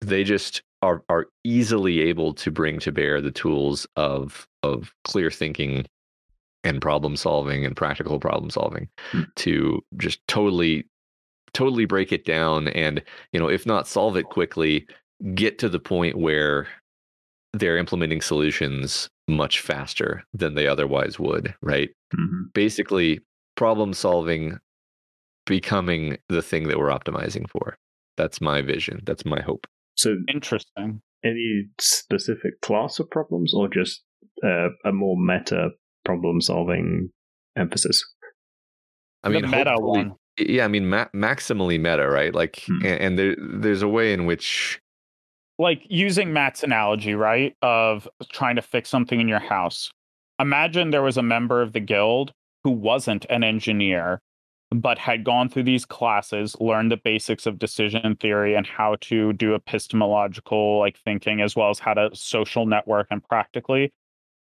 [0.00, 5.30] they just are are easily able to bring to bear the tools of of clear
[5.30, 5.86] thinking
[6.64, 9.22] and problem solving and practical problem solving Hmm.
[9.36, 10.88] to just totally
[11.52, 13.00] totally break it down and
[13.32, 14.86] you know if not solve it quickly
[15.34, 16.66] get to the point where
[17.52, 22.52] they're implementing solutions much faster than they otherwise would right Mhm.
[22.54, 23.20] basically
[23.56, 24.58] problem solving
[25.46, 27.76] becoming the thing that we're optimizing for
[28.16, 29.66] that's my vision that's my hope
[29.96, 31.00] So, Interesting.
[31.24, 34.02] any specific class of problems, or just
[34.42, 35.70] uh, a more meta
[36.04, 37.10] problem-solving
[37.56, 38.04] emphasis?
[39.22, 40.14] I mean, the meta one.
[40.38, 42.34] Yeah, I mean, ma- maximally meta, right?
[42.34, 42.84] Like, Hmm.
[42.84, 44.80] and, and there, there's a way in which,
[45.58, 49.90] like using Matt's analogy, right, of trying to fix something in your house.
[50.40, 52.32] Imagine there was a member of the guild
[52.64, 54.20] who wasn't an engineer,
[54.72, 59.32] but had gone through these classes, learned the basics of decision theory and how to
[59.34, 63.92] do epistemological like thinking, as well as how to social network and practically.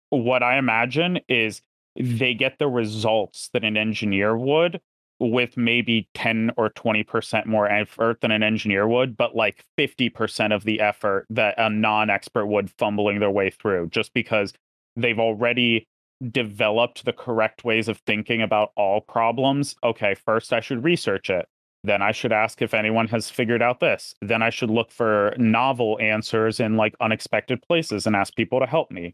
[0.10, 1.62] What I imagine is
[1.96, 4.80] they get the results that an engineer would
[5.20, 10.64] with maybe 10 or 20% more effort than an engineer would, but like 50% of
[10.64, 14.54] the effort that a non expert would fumbling their way through, just because
[14.96, 15.88] they've already
[16.32, 19.76] developed the correct ways of thinking about all problems.
[19.84, 21.48] Okay, first I should research it.
[21.84, 24.14] Then I should ask if anyone has figured out this.
[24.22, 28.66] Then I should look for novel answers in like unexpected places and ask people to
[28.66, 29.14] help me.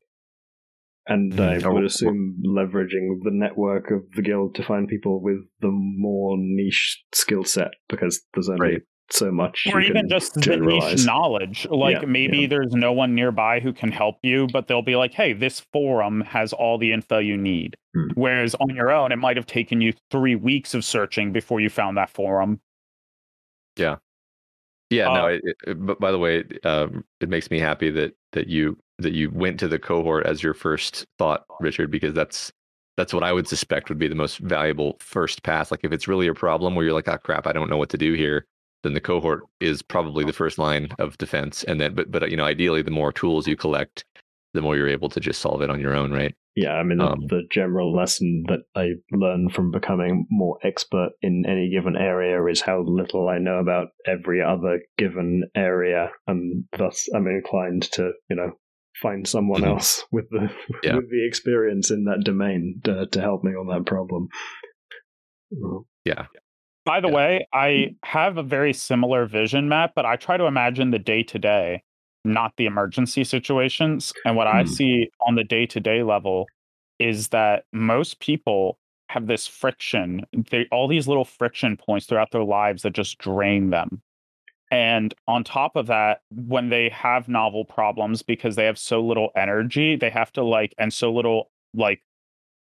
[1.07, 1.64] And Mhm.
[1.64, 6.36] I would assume leveraging the network of the guild to find people with the more
[6.38, 8.82] niche skill set because there's only Right.
[9.11, 9.68] so much.
[9.72, 12.48] or you even can just the niche knowledge like Yeah, maybe yeah.
[12.48, 16.22] there's no one nearby who can help you but they'll be like hey this forum
[16.22, 18.07] has all the info you need Hmm.
[18.15, 21.69] whereas on your own it might have taken you three weeks of searching before you
[21.69, 22.60] found that forum
[23.77, 23.98] yeah,
[24.90, 25.26] Yeah, no.
[25.26, 28.77] Uh, It, it, but by the way, um, it makes me happy that that you
[28.99, 32.51] that you went to the cohort as your first thought, Richard, because that's
[32.97, 35.69] that's what I would suspect would be the most valuable first pass.
[35.69, 37.89] Like if it's really a problem where you're like, oh crap, I don't know what
[37.89, 38.45] to do here,
[38.84, 41.63] then the cohort is probably the first line of defense.
[41.65, 44.05] And then, but but you know, ideally, the more tools you collect,
[44.53, 46.34] the more you're able to just solve it on your own, right?
[46.55, 51.09] Yeah, I mean, the, Um, the general lesson that I learn from becoming more expert
[51.22, 56.63] in any given area is how little I know about every other given area, and
[56.77, 58.53] thus I'm inclined to, you know,
[59.01, 59.67] find someone Mhm.
[59.67, 60.49] else with the
[60.84, 60.95] Yeah.
[60.95, 64.27] with the experience in that domain to, to help me on that problem.
[66.05, 66.27] Yeah.
[66.85, 67.13] by the Yeah.
[67.15, 71.23] way i have a very similar vision matt but i try to imagine the day
[71.23, 71.81] to day
[72.23, 74.67] not the emergency situations and what i Hmm.
[74.67, 76.45] see on the day to day level
[76.99, 78.77] is that most people
[79.09, 83.69] have this friction they all these little friction points throughout their lives that just drain
[83.72, 84.01] them
[84.71, 89.29] and on top of that when they have novel problems because they have so little
[89.35, 92.01] energy they have to like and so little like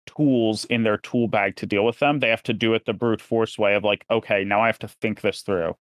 [0.06, 2.92] tools in their tool bag to deal with them they have to do it the
[2.92, 5.76] brute force way of like okay now i have to think this through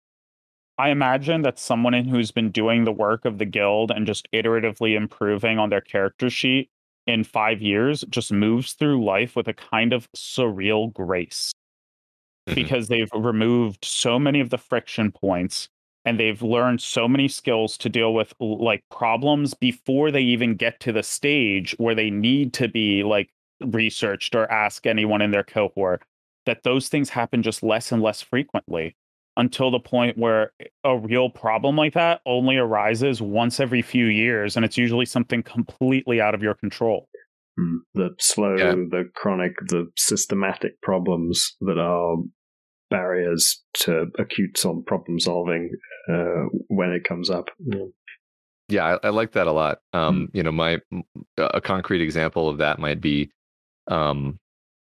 [0.79, 4.97] i imagine that someone who's been doing the work of the guild and just iteratively
[4.97, 6.71] improving on their character sheet
[7.07, 11.53] in five years just moves through life with a kind of surreal grace
[12.49, 12.55] Mhm.
[12.55, 15.69] because they've removed so many of the friction points
[16.07, 20.79] and they've learned so many skills to deal with like problems before they even get
[20.81, 23.29] to the stage where they need to be like
[23.61, 26.03] researched or ask anyone in their cohort
[26.47, 28.97] that those things happen just less and less frequently
[29.37, 30.53] until the point where
[30.85, 35.43] a real problem like that only arises once every few years and it's usually something
[35.43, 37.09] completely out of your control
[37.59, 38.75] hmm, the slow, Yeah.
[38.75, 42.17] the chronic, the systematic problems that are
[42.91, 45.71] barriers to acute on problem solving
[46.09, 47.49] uh, when it comes up.
[47.65, 47.87] Yeah.
[48.69, 49.79] Yeah, I, I, like that a lot.
[49.93, 50.31] Um, mm.
[50.33, 50.81] You know, my
[51.39, 53.31] a concrete example of that might be,
[53.87, 54.41] um,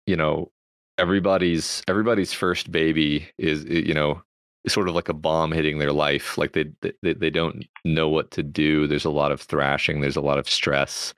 [0.05, 0.51] you know,
[0.97, 4.21] everybody's everybody's first baby is you know
[4.67, 6.37] sort of like a bomb hitting their life.
[6.37, 6.65] Like they
[7.01, 8.85] they they don't know what to do.
[8.85, 10.01] There's a lot of thrashing.
[10.01, 11.13] There's a lot of stress.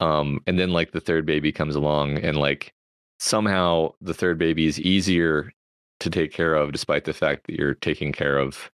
[0.00, 2.74] Um, and then like the third baby comes along, and like
[3.18, 5.52] somehow the third baby is easier
[6.00, 8.70] to take care of, despite the fact that you're taking care of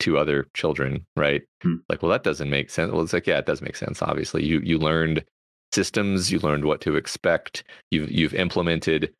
[0.00, 1.42] two other children, right?
[1.62, 1.76] Hmm.
[1.88, 2.92] Like, well, that doesn't make sense.
[2.92, 4.02] Well, it's like, yeah, it does make sense.
[4.02, 5.24] Obviously, you you learned
[5.72, 9.12] systems, you learned what to expect, you've you've implemented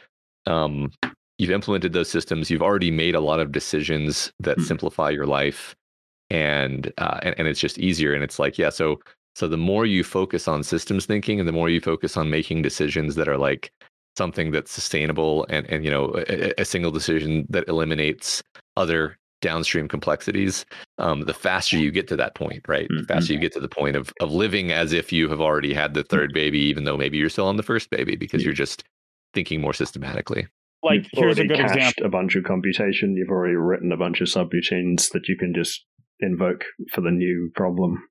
[0.46, 0.92] um,
[1.38, 2.50] you've implemented those systems.
[2.50, 4.64] You've already made a lot of decisions that hmm.
[4.64, 5.74] simplify your life,
[6.30, 8.14] and, uh, and and it's just easier.
[8.14, 9.00] And it's like, yeah, so
[9.34, 12.62] so the more you focus on systems thinking, and the more you focus on making
[12.62, 13.72] decisions that are like
[14.16, 18.42] something that's sustainable and and you know a, a single decision that eliminates
[18.76, 20.64] other downstream complexities,
[20.96, 22.88] um, the faster you get to that point, right?
[22.88, 23.02] Mm-hmm.
[23.02, 25.74] The faster you get to the point of of living as if you have already
[25.74, 28.54] had the third baby, even though maybe you're still on the first baby because you're
[28.54, 28.84] just
[29.34, 30.46] thinking more systematically.
[30.82, 33.16] Like you've here's a good example: a bunch of computation.
[33.16, 35.84] You've already written a bunch of subroutines that you can just
[36.20, 38.02] invoke for the new problem.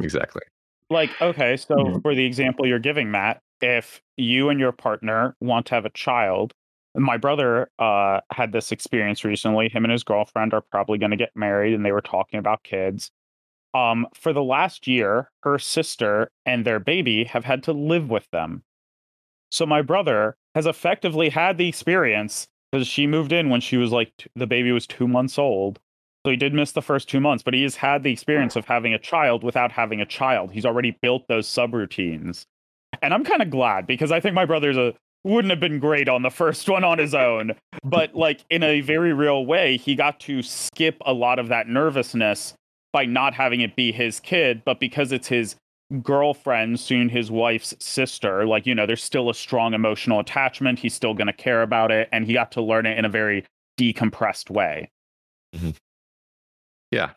[0.00, 0.42] exactly.
[0.88, 1.98] Like okay, so mm-hmm.
[2.00, 5.90] for the example you're giving, Matt, if you and your partner want to have a
[5.90, 6.54] child
[6.98, 9.68] my brother uh, had this experience recently.
[9.68, 12.62] Him and his girlfriend are probably going to get married, and they were talking about
[12.62, 13.10] kids.
[13.74, 18.28] Um, for the last year, her sister and their baby have had to live with
[18.30, 18.62] them.
[19.50, 23.92] So my brother has effectively had the experience because she moved in when she was
[23.92, 25.78] like t- the baby was two months old.
[26.24, 28.64] So he did miss the first two months, but he has had the experience of
[28.64, 30.50] having a child without having a child.
[30.50, 32.46] He's already built those subroutines.
[33.02, 34.94] And I'm kind of glad because I think my brother's a
[35.24, 37.52] wouldn't have been great on the first one on his own.
[37.82, 41.68] But like in a very real way, he got to skip a lot of that
[41.68, 42.54] nervousness
[42.92, 45.56] by not having it be his kid, but because it's his
[46.02, 50.78] girlfriend, soon his wife's sister, like, you know, there's still a strong emotional attachment.
[50.78, 52.08] He's still going to care about it.
[52.12, 53.44] And he got to learn it in a very
[53.78, 54.90] decompressed way.
[55.54, 55.70] Mm-hmm.
[56.92, 57.10] Yeah.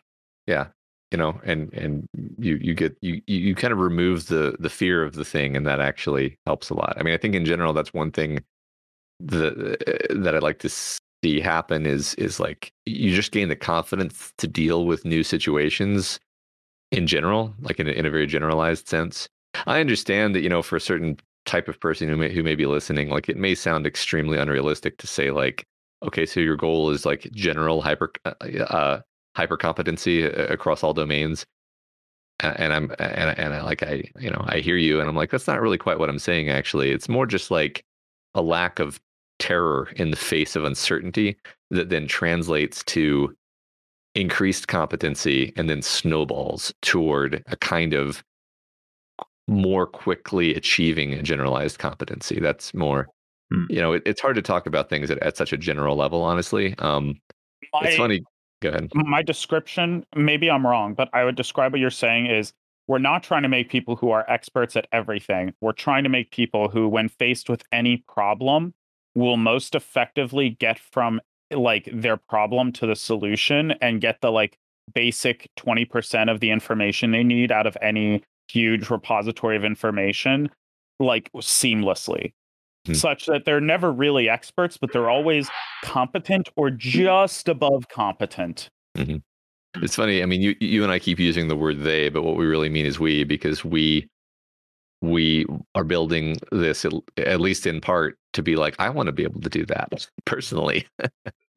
[0.46, 0.66] Yeah
[1.10, 2.06] you know and and
[2.38, 5.66] you you get you you kind of remove the the fear of the thing and
[5.66, 6.94] that actually helps a lot.
[6.96, 8.44] I mean i think in general that's one thing
[9.20, 13.56] that uh, that i'd like to see happen is is like you just gain the
[13.56, 16.18] confidence to deal with new situations
[16.90, 19.28] in general like in a, in a very generalized sense.
[19.66, 22.54] I understand that you know for a certain type of person who may who may
[22.54, 25.64] be listening like it may sound extremely unrealistic to say like
[26.02, 29.00] okay so your goal is like general hyper uh, uh
[29.36, 31.46] hyper competency across all domains
[32.40, 35.30] and i'm and, and i like i you know i hear you and i'm like
[35.30, 37.84] that's not really quite what i'm saying actually it's more just like
[38.34, 39.00] a lack of
[39.38, 41.36] terror in the face of uncertainty
[41.70, 43.34] that then translates to
[44.14, 48.22] increased competency and then snowballs toward a kind of
[49.46, 53.08] more quickly achieving a generalized competency that's more
[53.50, 53.64] hmm.
[53.68, 56.22] you know it, it's hard to talk about things at, at such a general level
[56.22, 57.14] honestly um
[57.72, 58.22] My, it's funny
[58.60, 58.90] Go ahead.
[58.94, 62.52] My description, maybe I'm wrong, but I would describe what you're saying is
[62.88, 65.54] we're not trying to make people who are experts at everything.
[65.60, 68.74] We're trying to make people who, when faced with any problem,
[69.14, 71.20] will most effectively get from
[71.50, 74.58] like their problem to the solution and get the like
[74.92, 80.50] basic 20% of the information they need out of any huge repository of information
[80.98, 82.32] like seamlessly
[82.86, 82.94] hmm.
[82.94, 85.48] such that they're never really experts, but they're always
[85.84, 88.68] competent or just above competent.
[88.96, 89.16] Mm-hmm.
[89.82, 90.22] It's funny.
[90.22, 92.68] I mean, you you and I keep using the word they, but what we really
[92.68, 94.08] mean is we, because we
[95.02, 99.12] we are building this at, at least in part to be like, I want to
[99.12, 100.86] be able to do that personally.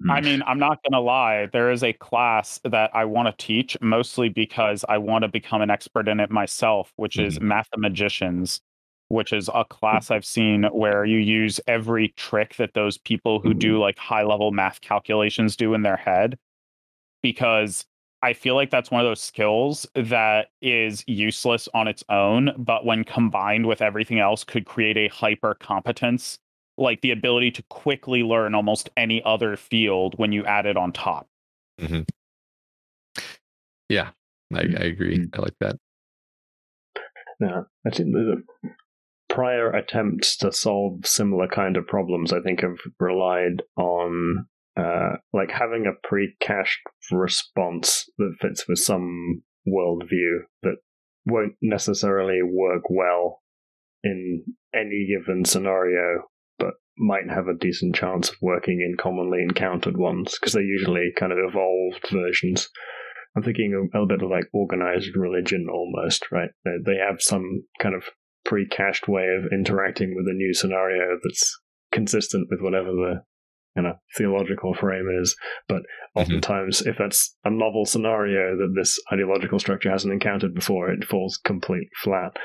[0.10, 1.48] I mean, I'm not going to lie.
[1.52, 5.62] There is a class that I want to teach mostly because I want to become
[5.62, 7.28] an expert in it myself, which mm-hmm.
[7.28, 8.62] is Mathemagicians
[9.14, 13.54] which is a class I've seen where you use every trick that those people who
[13.54, 13.82] do mm-hmm.
[13.82, 16.38] like high level math calculations do in their head.
[17.22, 17.86] Because
[18.24, 22.86] I feel like that's one of those skills that is useless on its own, but
[22.86, 26.40] when combined with everything else, could create a hyper competence,
[26.78, 30.92] like the ability to quickly learn almost any other field when you add it on
[30.92, 31.28] top.
[31.80, 32.02] Mm-hmm.
[33.90, 34.10] Yeah,
[34.54, 35.20] I, I agree.
[35.20, 35.40] Mm-hmm.
[35.40, 35.76] I like that.
[37.40, 38.42] Yeah, I think the
[39.34, 44.46] prior attempts to solve similar kind of problems, I think, have relied on
[44.78, 46.82] uh, like having a pre-cached
[47.12, 50.76] response that fits with some worldview that
[51.26, 53.42] won't necessarily work well
[54.04, 54.44] in
[54.76, 56.26] any given scenario,
[56.60, 61.12] but might have a decent chance of working in commonly encountered ones because they're usually
[61.18, 62.70] kind of evolved versions.
[63.36, 66.52] I'm thinking a little bit of like organized religion almost, right?
[66.66, 68.04] They, they have some kind of
[68.46, 71.60] pre-cached way of interacting with a new scenario that's
[71.92, 73.24] consistent with whatever the
[73.76, 75.36] you know theological frame is.
[75.68, 75.84] But
[76.16, 76.22] Mm-hmm.
[76.22, 81.40] oftentimes, if that's a novel scenario that this ideological structure hasn't encountered before, it falls
[81.44, 82.38] completely flat.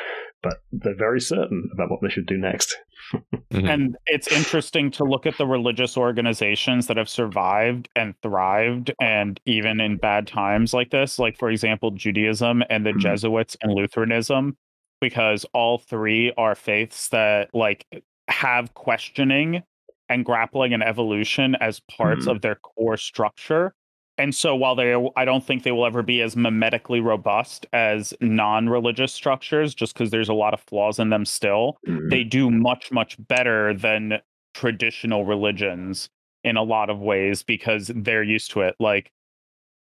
[0.43, 2.77] But they're very certain about what they should do next.
[3.53, 3.71] Mhm.
[3.71, 9.41] And it's interesting to look at the religious organizations that have survived and thrived, and
[9.47, 13.01] even in bad times like this, like, for example, Judaism and the Mhm.
[13.01, 14.59] Jesuits and Lutheranism,
[15.01, 17.87] because all three are faiths that, like,
[18.29, 19.63] have questioning
[20.09, 22.31] and grappling and evolution as parts Mhm.
[22.33, 23.75] of their core structure.
[24.17, 28.13] And so while they I don't think they will ever be as mimetically robust as
[28.21, 32.11] non-religious structures just because there's a lot of flaws in them still Mm.
[32.11, 34.21] they do much much better than
[34.55, 36.09] traditional religions
[36.43, 39.13] in a lot of ways because they're used to it like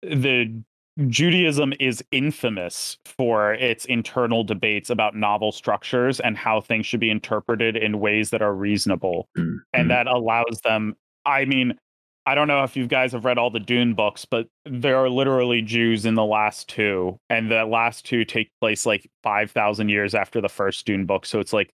[0.03, 0.61] the
[1.07, 7.11] Judaism is infamous for its internal debates about novel structures and how things should be
[7.11, 9.57] interpreted in ways that are reasonable Mm.
[9.73, 10.95] and that allows them
[11.25, 11.77] I mean
[12.25, 15.09] I don't know if you guys have read all the Dune books, but there are
[15.09, 20.13] literally Jews in the last two, and the last two take place like 5,000 years
[20.13, 21.25] after the first Dune book.
[21.25, 21.69] So it's like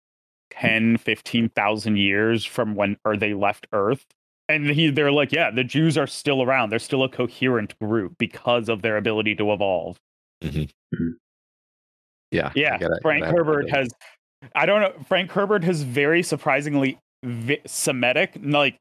[0.51, 4.05] 10, 15,000 years from when or they left Earth.
[4.51, 6.71] And he, they're like, yeah, the Jews are still around.
[6.71, 9.97] They're still a coherent group because of their ability to evolve.
[12.31, 12.53] Yeah.
[12.55, 13.71] Yeah, gotta- Frank gotta have Herbert those.
[13.73, 13.89] has.
[14.55, 14.93] I don't know.
[15.07, 18.77] Frank Herbert has very surprisingly vi- Semitic, like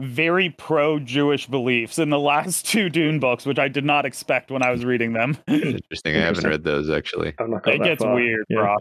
[0.00, 4.62] very pro-Jewish beliefs in the last two Dune books, which I did not expect when
[4.62, 5.38] I was reading them.
[5.46, 6.16] it Interesting.
[6.16, 7.34] I haven't read those actually.
[7.38, 8.14] I've not got that gets far.
[8.14, 8.58] weird, Yeah.
[8.58, 8.76] brah.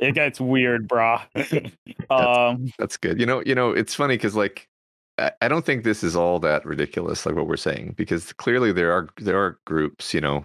[0.00, 1.22] It gets weird, brah.
[2.10, 3.18] um, That's good.
[3.18, 4.67] You know, you know, it's funny because like
[5.18, 8.92] I, don't think this is all that ridiculous, like what we're saying, because clearly there
[8.92, 10.44] are there are groups, you know,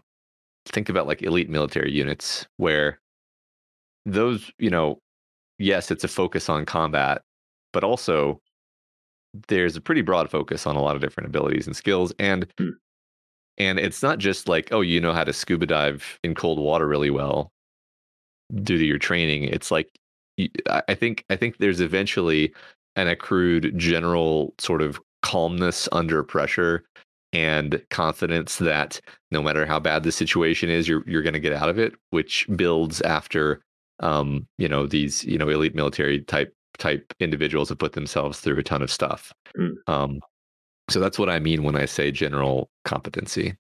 [0.66, 3.00] think about like elite military units where
[4.06, 5.00] those, you know,
[5.60, 7.22] yes, it's a focus on combat,
[7.72, 8.42] but also
[9.48, 12.70] there's a pretty broad focus on a lot of different abilities and skills and Hmm.
[13.58, 16.88] and it's not just like oh you know how to scuba dive in cold water
[16.88, 17.52] really well
[18.54, 19.90] due to your training it's like
[20.70, 22.54] I think I think there's eventually
[22.96, 26.84] an accrued general sort of calmness under pressure
[27.32, 29.00] and confidence that
[29.32, 31.94] no matter how bad the situation is you're you're going to get out of it
[32.12, 33.62] which builds after
[34.02, 38.58] um you know these you know elite military type type individuals have put themselves through
[38.58, 39.74] a ton of stuff Mm.
[39.88, 40.20] um
[40.90, 43.56] so that's what i mean when i say general competency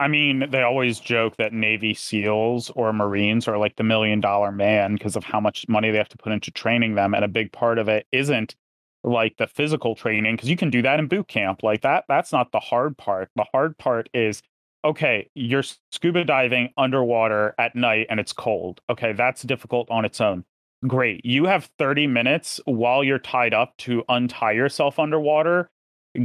[0.00, 4.50] I mean, they always joke that Navy SEALs or Marines are like the million dollar
[4.50, 7.14] man because of how much money they have to put into training them.
[7.14, 8.56] And a big part of it isn't
[9.04, 11.62] like the physical training because you can do that in boot camp.
[11.62, 13.28] Like that, that's not the hard part.
[13.36, 14.42] The hard part is
[14.82, 18.80] okay, you're scuba diving underwater at night and it's cold.
[18.88, 20.44] Okay, that's difficult on its own.
[20.86, 21.26] Great.
[21.26, 25.68] You have 30 minutes while you're tied up to untie yourself underwater,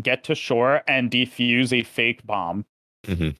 [0.02, 2.66] get to shore, and defuse a fake bomb.
[3.06, 3.32] Mm-hmm.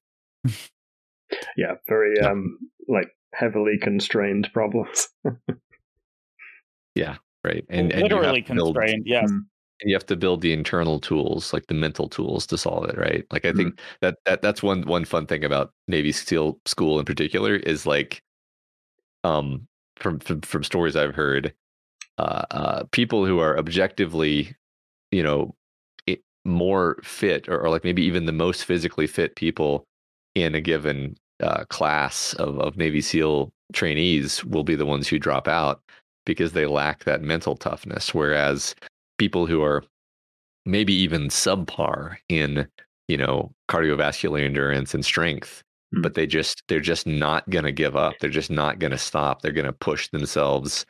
[1.58, 2.30] Yeah, very Yeah.
[2.32, 2.58] um
[2.88, 5.08] like heavily constrained problems.
[6.96, 9.04] Yeah, right and, and you have literally to build- constrained.
[9.06, 9.30] Yes.
[9.30, 9.46] Mm.
[9.82, 12.98] and you have to build the internal tools like the mental tools to solve it
[12.98, 16.98] right like i think that, that that's one one fun thing about navy seal school
[17.00, 18.22] in particular is like
[19.26, 19.68] um
[19.98, 21.54] from from, from stories i've heard
[22.18, 24.56] uh, uh people who are objectively
[25.12, 25.54] you know
[26.08, 29.86] i more fit or, or like maybe even the most physically fit people
[30.36, 35.20] in a given uh, class of, of navy seal trainees will be the ones who
[35.20, 35.82] drop out
[36.26, 38.76] because they lack that mental toughness whereas
[39.18, 39.84] people who are
[40.66, 42.68] maybe even subpar in
[43.08, 45.64] you know cardiovascular endurance and strength
[45.96, 46.02] Hmm.
[46.02, 48.98] but they just they're just not going to give up they're just not going to
[48.98, 50.86] stop they're going to push themselves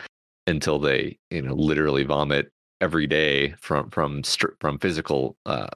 [0.48, 2.52] until they you know literally vomit
[2.82, 5.68] every day from from str- from physical uh,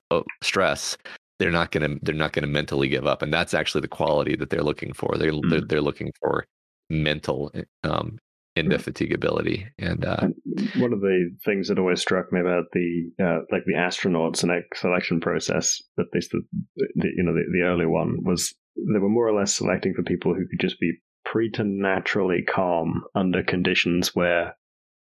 [0.42, 0.98] stress
[1.40, 3.88] they're not going to they're not going to mentally give up and that's actually the
[3.88, 5.68] quality that they're looking for they're they're, Hmm.
[5.68, 6.46] they're looking for
[6.90, 7.52] mental
[7.84, 8.18] um
[8.58, 10.36] indefatigability and uh And
[10.82, 14.52] one of the things that always struck me about the uh, like the astronauts and
[14.74, 16.42] selection process, at least the,
[16.76, 20.04] the you know the, the early one, was they were more or less selecting for
[20.04, 20.94] people who could just be
[21.26, 24.56] preternaturally calm under conditions where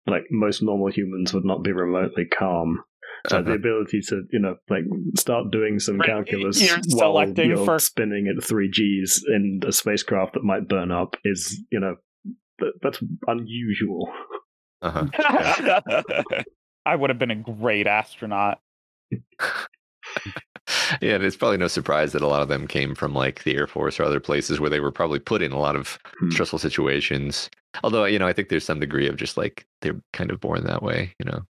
[0.07, 2.83] like most normal humans would not be remotely calm.
[3.29, 4.83] So the ability to, you know, like
[5.17, 9.61] start doing some Right, calculus you're while selecting you're for- spinning at three Gs in
[9.67, 11.97] a spacecraft that might burn up is, you know,
[12.59, 14.09] that, that's unusual.
[14.83, 15.07] uh-huh.
[16.85, 18.59] I would have been a great astronaut.
[21.01, 23.55] yeah, and it's probably no surprise that a lot of them came from like the
[23.57, 26.31] Air Force or other places where they were probably put in a lot of Hmm.
[26.31, 27.49] stressful situations.
[27.85, 30.65] Although, you know, I think there's some degree of just like they're kind of born
[30.65, 31.43] that way, you know.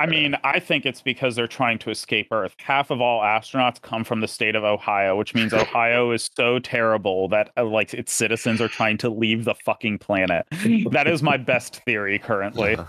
[0.00, 2.54] I mean, I think it's because they're trying to escape Earth.
[2.58, 6.58] Half of all astronauts come from the state of Ohio, which means Ohio is so
[6.60, 10.46] terrible that uh, like its citizens are trying to leave the fucking planet.
[10.92, 12.76] That is my best theory currently.
[12.76, 12.84] Uh,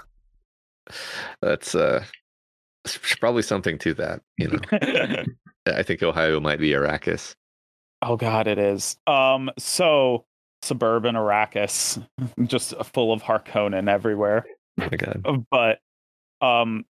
[1.41, 2.03] that's uh
[3.19, 5.23] probably something to that, you know.
[5.73, 7.36] I think Ohio might be Arrakis.
[8.02, 8.98] oh god, it is.
[9.07, 10.26] Um so
[10.61, 12.03] suburban Arrakis
[12.45, 14.45] just full of Harkonnen everywhere.
[14.80, 15.45] Oh my god.
[15.52, 15.80] but
[16.41, 16.86] um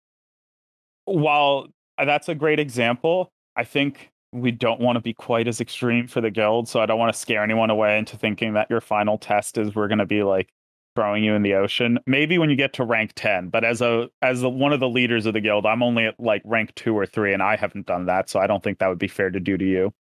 [1.04, 1.66] while
[2.04, 6.20] that's a great example i think we don't want to be quite as extreme for
[6.20, 9.18] the guild so i don't want to scare anyone away into thinking that your final
[9.18, 10.48] test is we're going to be like
[10.94, 11.98] throwing you in the ocean.
[12.06, 14.88] Maybe when you get to rank 10 but as a as a, one of the
[14.88, 17.86] leaders of the guild i'm only at like rank 2 or 3 and i haven't
[17.86, 19.92] done that so i don't think that would be fair to do to you.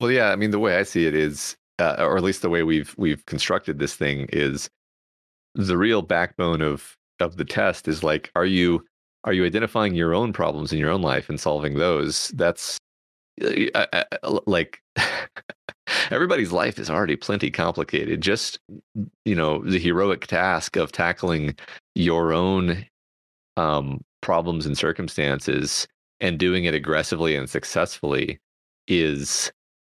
[0.00, 2.50] Well, yeah, I mean the way I see it is uh, or at least the
[2.50, 4.68] way we've we've constructed this thing is
[5.54, 8.84] the real backbone of of the test is like are you
[9.24, 12.28] are you identifying your own problems in your own life and solving those?
[12.28, 12.78] That's
[13.42, 14.04] uh,
[14.46, 14.80] like
[16.10, 18.20] everybody's life is already plenty complicated.
[18.20, 18.58] Just
[19.24, 21.54] you know the heroic task of tackling
[21.94, 22.86] your own
[23.56, 25.86] um problems and circumstances
[26.20, 28.38] and doing it aggressively and successfully
[28.88, 29.52] is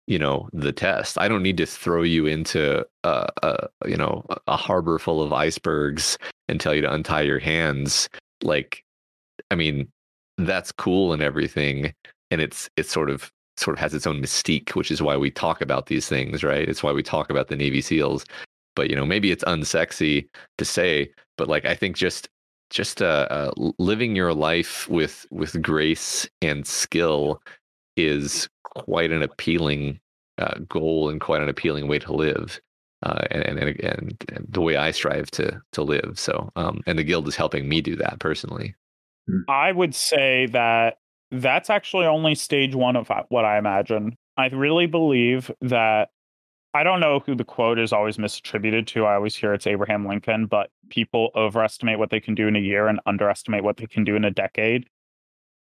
[0.08, 1.18] you know the test.
[1.18, 5.32] I don't need to throw you into a, a you know a harbor full of
[5.32, 6.18] icebergs
[6.48, 8.10] and tell you to untie your hands.
[8.42, 8.84] Like
[9.52, 9.88] i mean
[10.38, 11.94] that's cool and everything
[12.32, 15.30] and it's it's sort of sort of has its own mystique which is why we
[15.30, 18.26] talk about these things right it's why we talk about the navy seals
[18.76, 20.28] but you know maybe it's unsexy
[20.58, 22.30] to say but like i think just
[22.70, 27.42] just uh, uh living your life with with grace and skill
[27.98, 30.00] is quite an appealing
[30.38, 32.62] uh, goal and quite an appealing way to live
[33.04, 36.14] uh, and, and, and the way I strive to to live.
[36.16, 38.76] So, um, and the guild is helping me do that personally.
[39.28, 39.44] Mm.
[39.48, 40.98] I would say that
[41.32, 44.18] that's actually only stage one of what I imagine.
[44.38, 46.10] I really believe that
[46.74, 49.06] I don't know who the quote is always misattributed to.
[49.06, 52.60] I always hear it's Abraham Lincoln, but people overestimate what they can do in a
[52.60, 54.88] year and underestimate what they can do in a decade.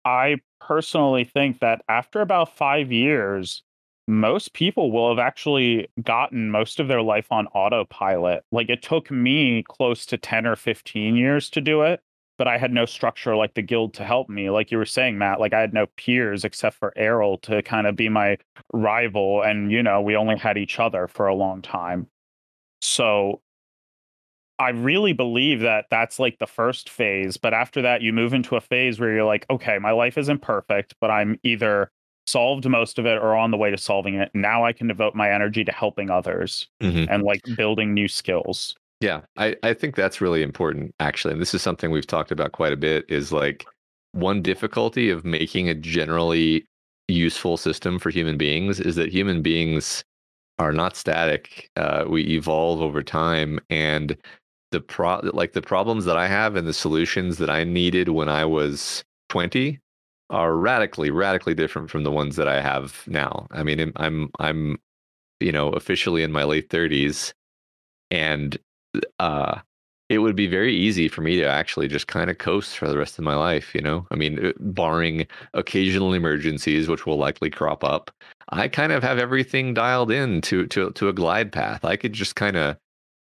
[0.05, 3.63] I personally think that after about five years,
[4.07, 8.43] most people will have actually gotten most of their life on autopilot.
[8.51, 12.01] Like it took me close to 10 or 15 years to do it
[12.37, 14.49] but I had no structure like the guild to help me.
[14.49, 17.87] Like you were saying, Matt, like I had no peers except for Errol to kind
[17.87, 18.37] of be my
[18.73, 19.41] rival.
[19.41, 22.07] And, you know, we only had each other for a long time.
[22.81, 23.41] So
[24.57, 27.37] I really believe that that's like the first phase.
[27.37, 30.41] But after that, you move into a phase where you're like, okay, my life isn't
[30.41, 31.91] perfect, but I'm either
[32.27, 34.31] solved most of it or on the way to solving it.
[34.33, 37.07] Now I can devote my energy to helping others Mhm.
[37.09, 38.75] and like building new skills.
[39.01, 41.33] Yeah, I, I think that's really important, actually.
[41.33, 43.65] And this is something we've talked about quite a bit is like
[44.13, 46.65] one difficulty of making a generally
[47.07, 50.03] useful system for human beings is that human beings
[50.59, 51.69] are not static.
[51.75, 53.59] Uh, we evolve over time.
[53.69, 54.17] And
[54.71, 58.29] the pro like the problems that I have and the solutions that I needed when
[58.29, 59.79] I was 20
[60.29, 63.47] are radically, radically different from the ones that I have now.
[63.51, 64.79] I mean, I'm I'm,
[65.39, 67.33] you know, officially in my late 30s.
[68.11, 68.57] And
[69.19, 69.59] uh
[70.07, 72.97] it would be very easy for me to actually just kind of coast for the
[72.97, 74.05] rest of my life you know?
[74.11, 78.11] I mean uh, barring occasional emergencies which will likely crop up
[78.49, 81.83] i kind of have everything dialed in to to to a glide path.
[81.83, 82.77] I could just kind of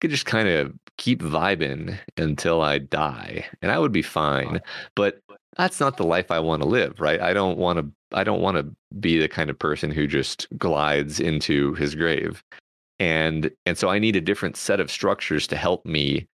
[0.01, 4.61] could just kind of keep vibing until i die and i would be fine
[4.95, 5.21] but
[5.57, 7.21] that's not the life i want to live right?
[7.21, 10.47] I don't want to i don't want to be the kind of person who just
[10.57, 12.43] glides into his grave
[12.99, 16.27] and and so i need a different set of structures to help me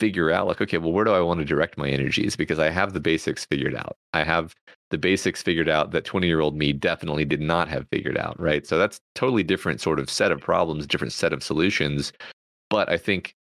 [0.00, 2.36] figure out like okay well where do i want to direct my energies?
[2.36, 3.96] Because i have the basics figured out.
[4.12, 4.54] I have
[4.90, 8.38] the basics figured out that 20 year old me definitely did not have figured out
[8.40, 8.66] right?
[8.66, 12.12] So that's totally different sort of set of problems different set of solutions
[12.70, 13.34] but i think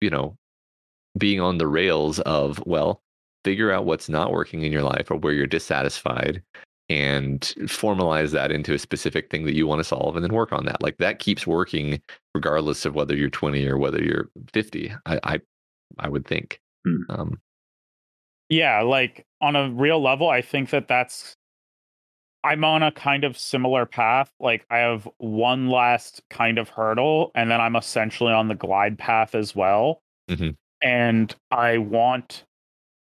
[0.00, 0.36] you know
[1.18, 3.02] being on the rails of well
[3.44, 6.42] figure out what's not working in your life or where you're dissatisfied
[6.88, 10.52] and formalize that into a specific thing that you want to solve and then work
[10.52, 12.00] on that like that keeps working
[12.34, 15.40] regardless of whether you're 20 or whether you're 50 i i,
[15.98, 17.02] I would think Hmm.
[17.10, 17.40] um
[18.48, 21.36] Yeah, like on a real level, I think that that's
[22.44, 24.32] I'm on a kind of similar path.
[24.40, 28.98] Like I have one last kind of hurdle, and then I'm essentially on the glide
[28.98, 30.02] path as well.
[30.28, 30.56] Mhm.
[30.82, 32.44] And I want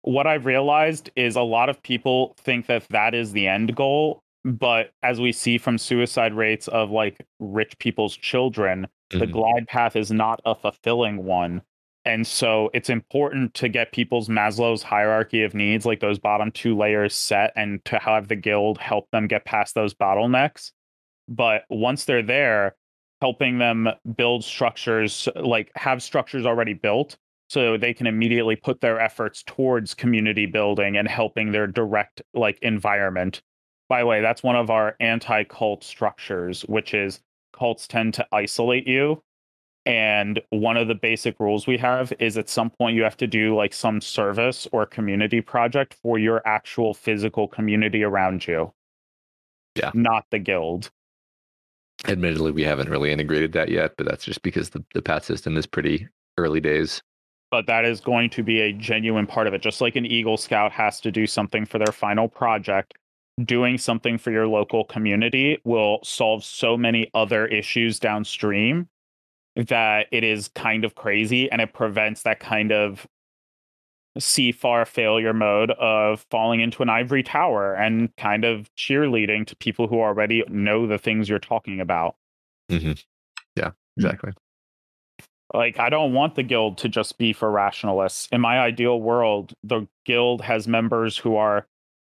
[0.02, 4.22] what I've realized is a lot of people think that that is the end goal.
[4.44, 9.32] But as we see from suicide rates of like rich people's children, the Mhm.
[9.32, 11.62] glide path is not a fulfilling one.
[12.06, 16.74] And so it's important to get people's Maslow's hierarchy of needs, like those bottom two
[16.74, 20.72] layers set, and to have the guild help them get past those bottlenecks.
[21.28, 22.76] But once they're there,
[23.20, 27.18] helping them build structures, like have structures already built,
[27.50, 32.58] so they can immediately put their efforts towards community building and helping their direct like
[32.62, 33.42] environment.
[33.88, 37.20] By the way, that's one of our anti-cult structures, which is
[37.52, 39.22] cults tend to isolate you
[39.86, 43.26] and one of the basic rules we have is at some point you have to
[43.26, 48.72] do like some service or community project for your actual physical community around you.
[49.74, 49.90] Yeah.
[49.94, 50.90] Not the guild.
[52.06, 55.56] Admittedly, we haven't really integrated that yet, but that's just because the, the path system
[55.56, 57.02] is pretty early days.
[57.50, 59.60] But that is going to be a genuine part of it.
[59.62, 62.94] Just like an Eagle Scout has to do something for their final project,
[63.44, 68.88] doing something for your local community will solve so many other issues downstream
[69.56, 73.06] that it is kind of crazy and it prevents that kind of
[74.18, 79.86] CFAR failure mode of falling into an ivory tower and kind of cheerleading to people
[79.86, 82.16] who already know the things you're talking about.
[82.70, 82.92] Mm-hmm.
[83.56, 84.32] Yeah, exactly.
[85.52, 88.28] Like, I don't want the guild to just be for rationalists.
[88.30, 91.66] In my ideal world, the guild has members who are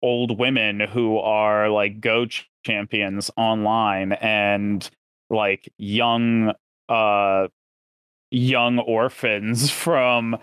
[0.02, 4.88] old women who are like go ch- champions online and
[5.30, 6.52] like young
[6.88, 7.48] uh
[8.30, 10.36] young orphans from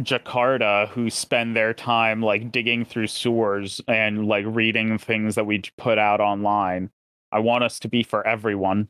[0.00, 5.62] Jakarta who spend their time like digging through sewers and like reading things that we
[5.76, 6.90] put out online.
[7.30, 8.88] I want us to be for everyone.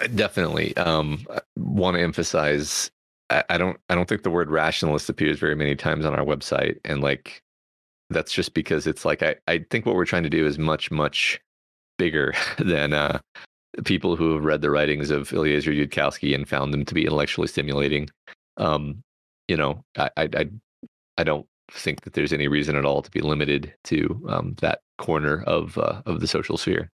[0.00, 0.76] Uh, Definitely.
[0.76, 1.26] Um,
[1.56, 2.90] want to emphasize.
[3.30, 3.78] I, don't.
[3.88, 7.42] I don't think the word rationalist appears very many times on our website, and like,
[8.10, 9.36] that's just because it's like I.
[9.48, 11.40] I think what we're trying to do is much, much
[11.98, 13.18] bigger than uh,
[13.84, 17.48] people who have read the writings of Eliezer Yudkowsky and found them to be intellectually
[17.48, 18.08] stimulating.
[18.56, 19.02] Um,
[19.48, 20.50] you know, I, I, I,
[21.18, 24.80] I don't think that there's any reason at all to be limited to um, that
[24.98, 26.90] corner of uh, of the social sphere.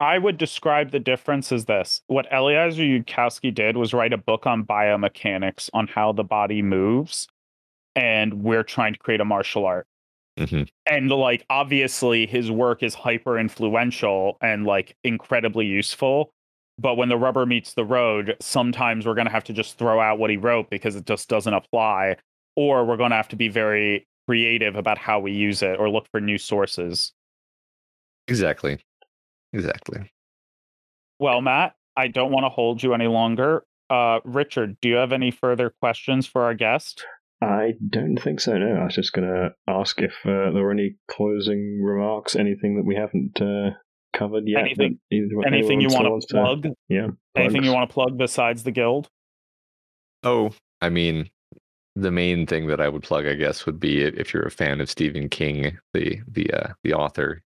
[0.00, 2.02] I would describe the difference as this.
[2.08, 7.28] What Eliezer Yudkowsky did was write a book on biomechanics on how the body moves,
[7.94, 9.86] and we're trying to create a martial art.
[10.36, 10.68] Mhm.
[10.86, 16.32] And like obviously his work is hyper influential and like incredibly useful.
[16.76, 20.18] But when the rubber meets the road, sometimes we're gonna have to just throw out
[20.18, 22.16] what he wrote because it just doesn't apply.
[22.56, 26.08] Or we're gonna have to be very creative about how we use it or look
[26.10, 27.12] for new sources.
[28.26, 28.80] Exactly.
[29.54, 30.10] Exactly.
[31.18, 33.64] Well, Matt, I don't want to hold you any longer.
[33.88, 37.06] Uh, Richard, do you have any further questions for our guest?
[37.40, 38.56] I don't think so.
[38.58, 42.76] No, I was just going to ask if uh, there were any closing remarks, anything
[42.76, 43.70] that we haven't uh,
[44.12, 44.64] covered yet.
[44.64, 46.68] Anything- that Anything you want to wants plug?
[46.88, 47.08] Yeah.
[47.36, 47.66] Anything plugs.
[47.66, 49.08] you want to plug besides the guild?
[50.22, 51.28] Oh, I mean,
[51.94, 54.80] the main thing that I would plug, I guess, would be if you're a fan
[54.80, 57.42] of Stephen King, the the uh, the author.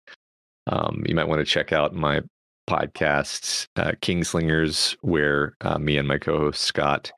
[0.67, 2.23] Um, you might want to check out my
[2.69, 7.13] podcast, uh, Kingslingers, where uh, me and my co-host Scott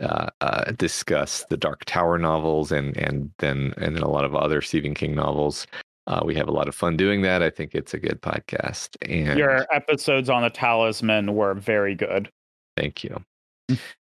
[0.00, 4.34] uh, uh, discuss the Dark Tower novels and and then and then a lot of
[4.34, 5.66] other Stephen King novels.
[6.08, 7.42] Uh, we have a lot of fun doing that.
[7.42, 8.96] I think it's a good podcast.
[9.02, 12.30] And Your episodes on the talisman were very good.
[12.78, 13.22] Thank you.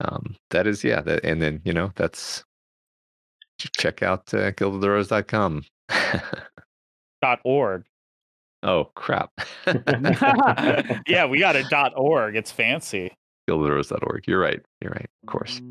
[0.01, 1.01] um, that is, yeah.
[1.01, 2.43] That, and then, you know, that's
[3.57, 5.63] check out uh, guildoftheRose.com.
[7.23, 7.83] Dot org.
[8.63, 9.31] Oh, crap.
[11.07, 12.35] yeah, we got a dot org.
[12.35, 13.11] It's fancy.
[13.49, 14.27] guildoftheRose.org.
[14.27, 14.61] You're right.
[14.81, 15.09] You're right.
[15.23, 15.61] Of course.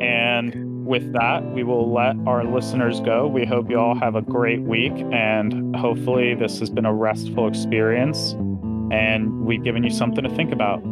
[0.00, 3.26] And with that, we will let our listeners go.
[3.26, 7.46] We hope you all have a great week, and hopefully, this has been a restful
[7.46, 8.32] experience.
[8.90, 10.82] And we've given you something to think about.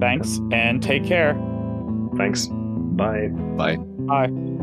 [0.00, 1.34] Thanks, and take care.
[2.16, 2.48] Thanks.
[2.50, 3.28] Bye.
[3.28, 3.76] Bye.
[3.76, 4.59] Bye.